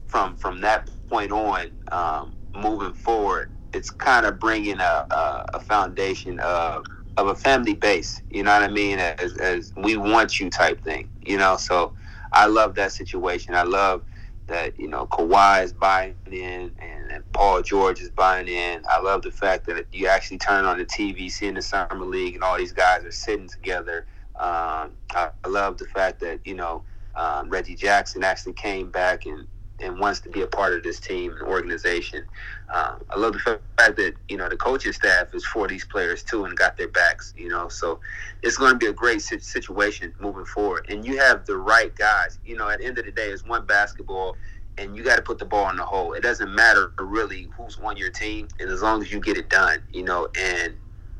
from 0.07 0.37
from 0.37 0.61
that 0.61 0.91
point 1.09 1.33
on, 1.33 1.71
um, 1.93 2.35
moving 2.55 2.93
forward. 2.93 3.51
It's 3.73 3.91
kind 3.91 4.25
of 4.27 4.39
bringing 4.41 4.81
a, 4.81 5.07
a, 5.11 5.47
a 5.55 5.61
foundation 5.61 6.39
of 6.41 6.85
of 7.17 7.29
a 7.29 7.35
family 7.35 7.75
base. 7.75 8.23
You 8.31 8.43
know 8.43 8.53
what 8.53 8.63
I 8.63 8.73
mean? 8.73 8.99
As, 8.99 9.37
as 9.39 9.73
we 9.77 9.97
want 9.97 10.39
you 10.39 10.51
type 10.51 10.83
thing. 10.83 11.09
You 11.25 11.39
know, 11.39 11.57
so 11.57 11.93
I 12.33 12.47
love 12.47 12.75
that 12.75 12.93
situation. 12.93 13.55
I 13.55 13.63
love 13.63 14.03
that 14.49 14.79
you 14.79 14.89
know 14.89 15.07
Kawhi 15.07 15.65
is 15.65 15.73
buying 15.73 16.17
in 16.31 16.73
and, 16.79 17.11
and, 17.11 17.33
Paul 17.33 17.63
George 17.63 18.01
is 18.01 18.11
buying 18.11 18.49
in. 18.49 18.83
I 18.89 19.01
love 19.01 19.23
the 19.23 19.31
fact 19.31 19.67
that 19.67 19.87
you 19.93 20.09
actually 20.09 20.39
turn 20.39 20.65
on 20.65 20.79
the 20.79 20.85
TV, 20.85 21.31
seeing 21.31 21.55
the 21.55 21.63
summer 21.63 22.05
league, 22.05 22.35
and 22.35 22.43
all 22.43 22.59
these 22.59 22.73
guys 22.73 23.05
are 23.05 23.13
sitting 23.13 23.49
together. 23.49 24.07
Um, 24.37 24.93
I, 25.11 25.31
I, 25.45 25.49
love 25.49 25.79
the 25.79 25.85
fact 25.87 26.21
that 26.21 26.41
you 26.45 26.55
know 26.55 26.83
um, 27.15 27.49
Reggie 27.51 27.75
Jackson 27.75 28.25
actually 28.25 28.55
came 28.55 28.91
back 28.91 29.27
and 29.27 29.47
and 29.81 29.99
wants 29.99 30.21
to 30.21 30.29
be 30.29 30.43
a 30.43 30.47
part 30.47 30.73
of 30.73 30.83
this 30.83 30.99
team 31.01 31.33
and 31.33 31.43
organization. 31.43 32.25
Um, 32.73 33.03
I 33.11 33.19
love 33.19 33.35
the 33.35 33.61
fact 33.79 33.97
that 33.97 34.15
you 34.29 34.37
know 34.37 34.49
the 34.49 34.57
coaching 34.57 34.93
staff 34.93 35.35
is 35.35 35.45
for 35.45 35.69
these 35.69 35.85
players 35.85 36.23
too 36.23 36.45
and 36.45 36.57
got 36.57 36.77
their 36.77 36.89
backs. 36.89 37.35
You 37.37 37.49
know, 37.49 37.69
so 37.69 38.01
it's 38.43 38.57
going 38.57 38.73
to 38.73 38.79
be 38.79 38.87
a 38.87 38.93
great 38.93 39.23
situation 39.23 40.15
moving 40.21 40.45
forward. 40.45 40.87
And 40.89 41.05
you 41.05 41.19
have 41.19 41.47
the 41.47 41.57
right 41.57 41.95
guys. 41.95 42.39
You 42.45 42.57
know, 42.57 42.69
at 42.69 42.81
the 42.81 42.87
end 42.87 42.99
of 42.99 43.05
the 43.05 43.13
day, 43.13 43.29
it's 43.29 43.45
one 43.45 43.67
basketball. 43.67 44.37
And 44.77 44.97
you 44.97 45.03
got 45.03 45.17
to 45.17 45.23
put 45.23 45.39
the 45.39 45.45
ball 45.45 45.69
in 45.71 45.77
the 45.77 45.85
hole. 45.85 46.13
It 46.13 46.23
doesn't 46.23 46.55
matter 46.55 46.93
really 47.01 47.49
who's 47.57 47.77
on 47.83 47.97
your 47.97 48.11
team, 48.11 48.47
and 48.61 48.71
as 48.71 48.81
long 48.81 49.03
as 49.03 49.11
you 49.11 49.19
get 49.19 49.37
it 49.37 49.51
done, 49.51 49.83
you 49.93 50.05
know. 50.05 50.29
And 50.39 50.75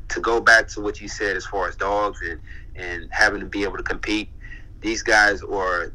to 0.09 0.21
go 0.21 0.39
back 0.39 0.69
to 0.69 0.81
what 0.81 1.01
you 1.01 1.09
said 1.09 1.35
as 1.35 1.45
far 1.45 1.67
as 1.67 1.75
dogs 1.75 2.21
and 2.21 2.39
and 2.75 3.09
having 3.11 3.41
to 3.41 3.45
be 3.45 3.63
able 3.63 3.75
to 3.75 3.83
compete, 3.83 4.29
these 4.79 5.03
guys 5.03 5.43
are 5.43 5.91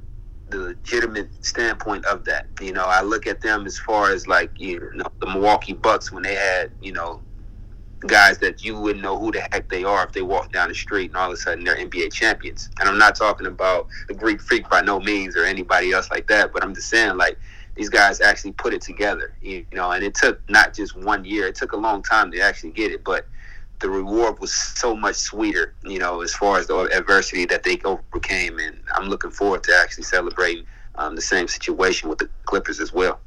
the 0.51 0.59
legitimate 0.59 1.29
standpoint 1.45 2.05
of 2.07 2.25
that. 2.25 2.47
You 2.61 2.73
know, 2.73 2.85
I 2.85 3.03
look 3.03 3.27
at 3.27 3.41
them 3.41 3.67
as 3.67 3.79
far 3.79 4.11
as 4.11 4.27
like 4.27 4.51
you 4.57 4.91
know 4.95 5.07
the 5.21 5.27
Milwaukee 5.27 5.73
Bucks 5.73 6.13
when 6.13 6.23
they 6.23 6.35
had 6.35 6.71
you 6.81 6.93
know 6.93 7.21
guys 8.07 8.39
that 8.39 8.65
you 8.65 8.79
wouldn't 8.79 9.03
know 9.03 9.19
who 9.19 9.33
the 9.33 9.41
heck 9.53 9.69
they 9.69 9.85
are 9.85 10.05
if 10.05 10.13
they 10.13 10.23
walked 10.23 10.53
down 10.53 10.69
the 10.69 10.75
street 10.75 11.11
and 11.11 11.17
all 11.17 11.29
of 11.29 11.33
a 11.33 11.37
sudden 11.37 11.65
they're 11.65 11.77
NBA 11.77 12.13
champions. 12.13 12.69
And 12.79 12.89
I'm 12.89 12.99
not 12.99 13.17
talking 13.17 13.47
about 13.47 13.89
the 14.09 14.15
Greek 14.15 14.41
Freak 14.41 14.69
by 14.69 14.83
no 14.83 15.01
means 15.01 15.37
or 15.37 15.45
anybody 15.45 15.93
else 15.93 16.11
like 16.11 16.27
that, 16.29 16.53
but 16.53 16.63
I'm 16.63 16.75
just 16.75 16.89
saying 16.89 17.17
like 17.17 17.39
these 17.77 17.89
guys 17.89 18.21
actually 18.21 18.53
put 18.53 18.73
it 18.73 18.83
together, 18.83 19.35
you 19.41 19.67
know, 19.73 19.91
and 19.91 20.05
it 20.05 20.15
took 20.15 20.39
not 20.49 20.75
just 20.75 20.97
one 20.97 21.25
year, 21.25 21.49
it 21.49 21.55
took 21.55 21.73
a 21.73 21.77
long 21.77 22.03
time 22.03 22.31
to 22.33 22.41
actually 22.41 22.71
get 22.71 22.93
it, 22.93 23.03
but 23.03 23.27
the 23.81 23.91
reward 23.91 24.39
was 24.39 24.53
so 24.53 24.97
much 24.97 25.17
sweeter, 25.17 25.75
you 25.85 25.99
know, 25.99 26.23
as 26.23 26.35
far 26.35 26.59
as 26.59 26.67
the 26.67 26.77
adversity 26.97 27.45
that 27.47 27.63
they 27.63 27.79
overcame. 27.85 28.59
And 28.59 28.79
I'm 28.95 29.09
looking 29.09 29.31
forward 29.31 29.63
to 29.65 29.77
actually 29.77 30.05
celebrating 30.05 30.65
um, 30.97 31.17
the 31.17 31.23
same 31.23 31.49
situation 31.49 32.09
with 32.09 32.19
the 32.19 32.29
Clippers 32.45 32.81
as 32.81 32.93
well. 32.93 33.21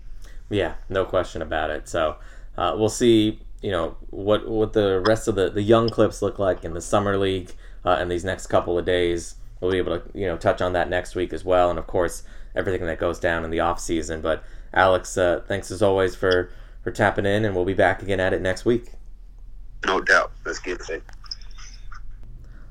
Yeah, 0.49 0.75
no 0.89 1.05
question 1.05 1.41
about 1.41 1.69
it. 1.69 1.87
So 1.89 2.15
uh, 2.57 2.75
we'll 2.77 2.89
see, 2.89 3.39
you 3.61 3.71
know, 3.71 3.97
what 4.09 4.47
what 4.47 4.73
the 4.73 5.03
rest 5.05 5.27
of 5.27 5.35
the, 5.35 5.49
the 5.49 5.61
young 5.61 5.89
Clips 5.89 6.21
look 6.21 6.39
like 6.39 6.63
in 6.63 6.73
the 6.73 6.81
summer 6.81 7.17
league 7.17 7.51
uh, 7.85 7.97
in 8.01 8.07
these 8.07 8.23
next 8.23 8.47
couple 8.47 8.77
of 8.77 8.85
days. 8.85 9.35
We'll 9.59 9.71
be 9.71 9.77
able 9.77 9.99
to, 9.99 10.17
you 10.17 10.27
know, 10.27 10.37
touch 10.37 10.61
on 10.61 10.73
that 10.73 10.89
next 10.89 11.15
week 11.15 11.33
as 11.33 11.43
well, 11.43 11.69
and 11.69 11.79
of 11.79 11.87
course 11.87 12.23
everything 12.55 12.85
that 12.87 12.99
goes 12.99 13.19
down 13.19 13.43
in 13.43 13.51
the 13.51 13.59
off 13.59 13.79
season. 13.79 14.21
But 14.21 14.43
Alex, 14.73 15.17
uh, 15.17 15.43
thanks 15.47 15.71
as 15.71 15.81
always 15.81 16.15
for 16.15 16.49
for 16.83 16.91
tapping 16.91 17.25
in, 17.25 17.43
and 17.43 17.55
we'll 17.55 17.65
be 17.65 17.73
back 17.73 18.01
again 18.01 18.19
at 18.19 18.33
it 18.33 18.41
next 18.41 18.63
week. 18.63 18.91
No 19.85 20.01
doubt. 20.01 20.31
Let's 20.45 20.59
get 20.59 20.81
it. 20.89 21.03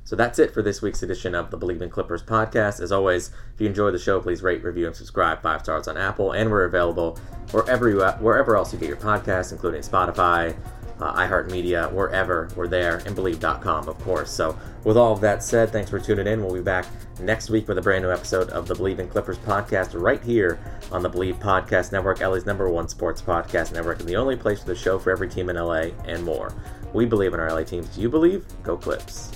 So 0.04 0.14
that's 0.14 0.38
it 0.38 0.54
for 0.54 0.62
this 0.62 0.82
week's 0.82 1.02
edition 1.02 1.34
of 1.34 1.50
the 1.50 1.58
Bleav 1.58 1.82
in 1.82 1.90
Clippers 1.90 2.22
podcast. 2.22 2.80
As 2.80 2.92
always, 2.92 3.32
if 3.54 3.60
you 3.60 3.66
enjoy 3.66 3.90
the 3.90 3.98
show, 3.98 4.20
please 4.20 4.40
rate, 4.40 4.62
review, 4.62 4.86
and 4.86 4.94
subscribe. 4.94 5.42
Five 5.42 5.62
stars 5.62 5.88
on 5.88 5.96
Apple, 5.96 6.30
and 6.30 6.48
we're 6.48 6.64
available 6.64 7.18
wherever 7.50 7.88
you 7.88 8.02
wherever 8.20 8.56
else 8.56 8.72
you 8.72 8.78
get 8.78 8.88
your 8.88 8.98
podcasts, 8.98 9.50
including 9.50 9.80
Spotify, 9.80 10.56
uh, 11.00 11.12
iHeartMedia, 11.14 11.92
wherever 11.92 12.48
we're 12.54 12.68
there, 12.68 12.98
and 12.98 13.16
Bleav.com, 13.16 13.88
of 13.88 13.98
course. 13.98 14.30
So, 14.30 14.56
with 14.84 14.96
all 14.96 15.12
of 15.12 15.20
that 15.22 15.42
said, 15.42 15.70
thanks 15.70 15.90
for 15.90 15.98
tuning 15.98 16.28
in. 16.28 16.40
We'll 16.40 16.54
be 16.54 16.60
back 16.60 16.86
next 17.20 17.50
week 17.50 17.66
with 17.66 17.78
a 17.78 17.82
brand 17.82 18.04
new 18.04 18.12
episode 18.12 18.50
of 18.50 18.68
the 18.68 18.74
Bleav 18.74 19.00
in 19.00 19.08
Clippers 19.08 19.38
podcast 19.38 20.00
right 20.00 20.22
here 20.22 20.60
on 20.92 21.02
the 21.02 21.10
Bleav 21.10 21.40
Podcast 21.40 21.90
Network, 21.90 22.20
LA's 22.20 22.46
number 22.46 22.68
one 22.70 22.88
sports 22.88 23.20
podcast 23.20 23.72
network, 23.72 23.98
and 24.00 24.08
the 24.08 24.16
only 24.16 24.36
place 24.36 24.60
for 24.60 24.66
the 24.66 24.74
show 24.76 24.98
for 24.98 25.10
every 25.10 25.28
team 25.28 25.50
in 25.50 25.56
LA 25.56 25.88
and 26.04 26.22
more. 26.22 26.54
We 26.92 27.04
believe 27.06 27.34
in 27.34 27.40
our 27.40 27.50
LA 27.50 27.64
teams. 27.64 27.88
Do 27.88 28.00
you 28.00 28.08
believe? 28.08 28.44
Go 28.62 28.76
Clips. 28.76 29.35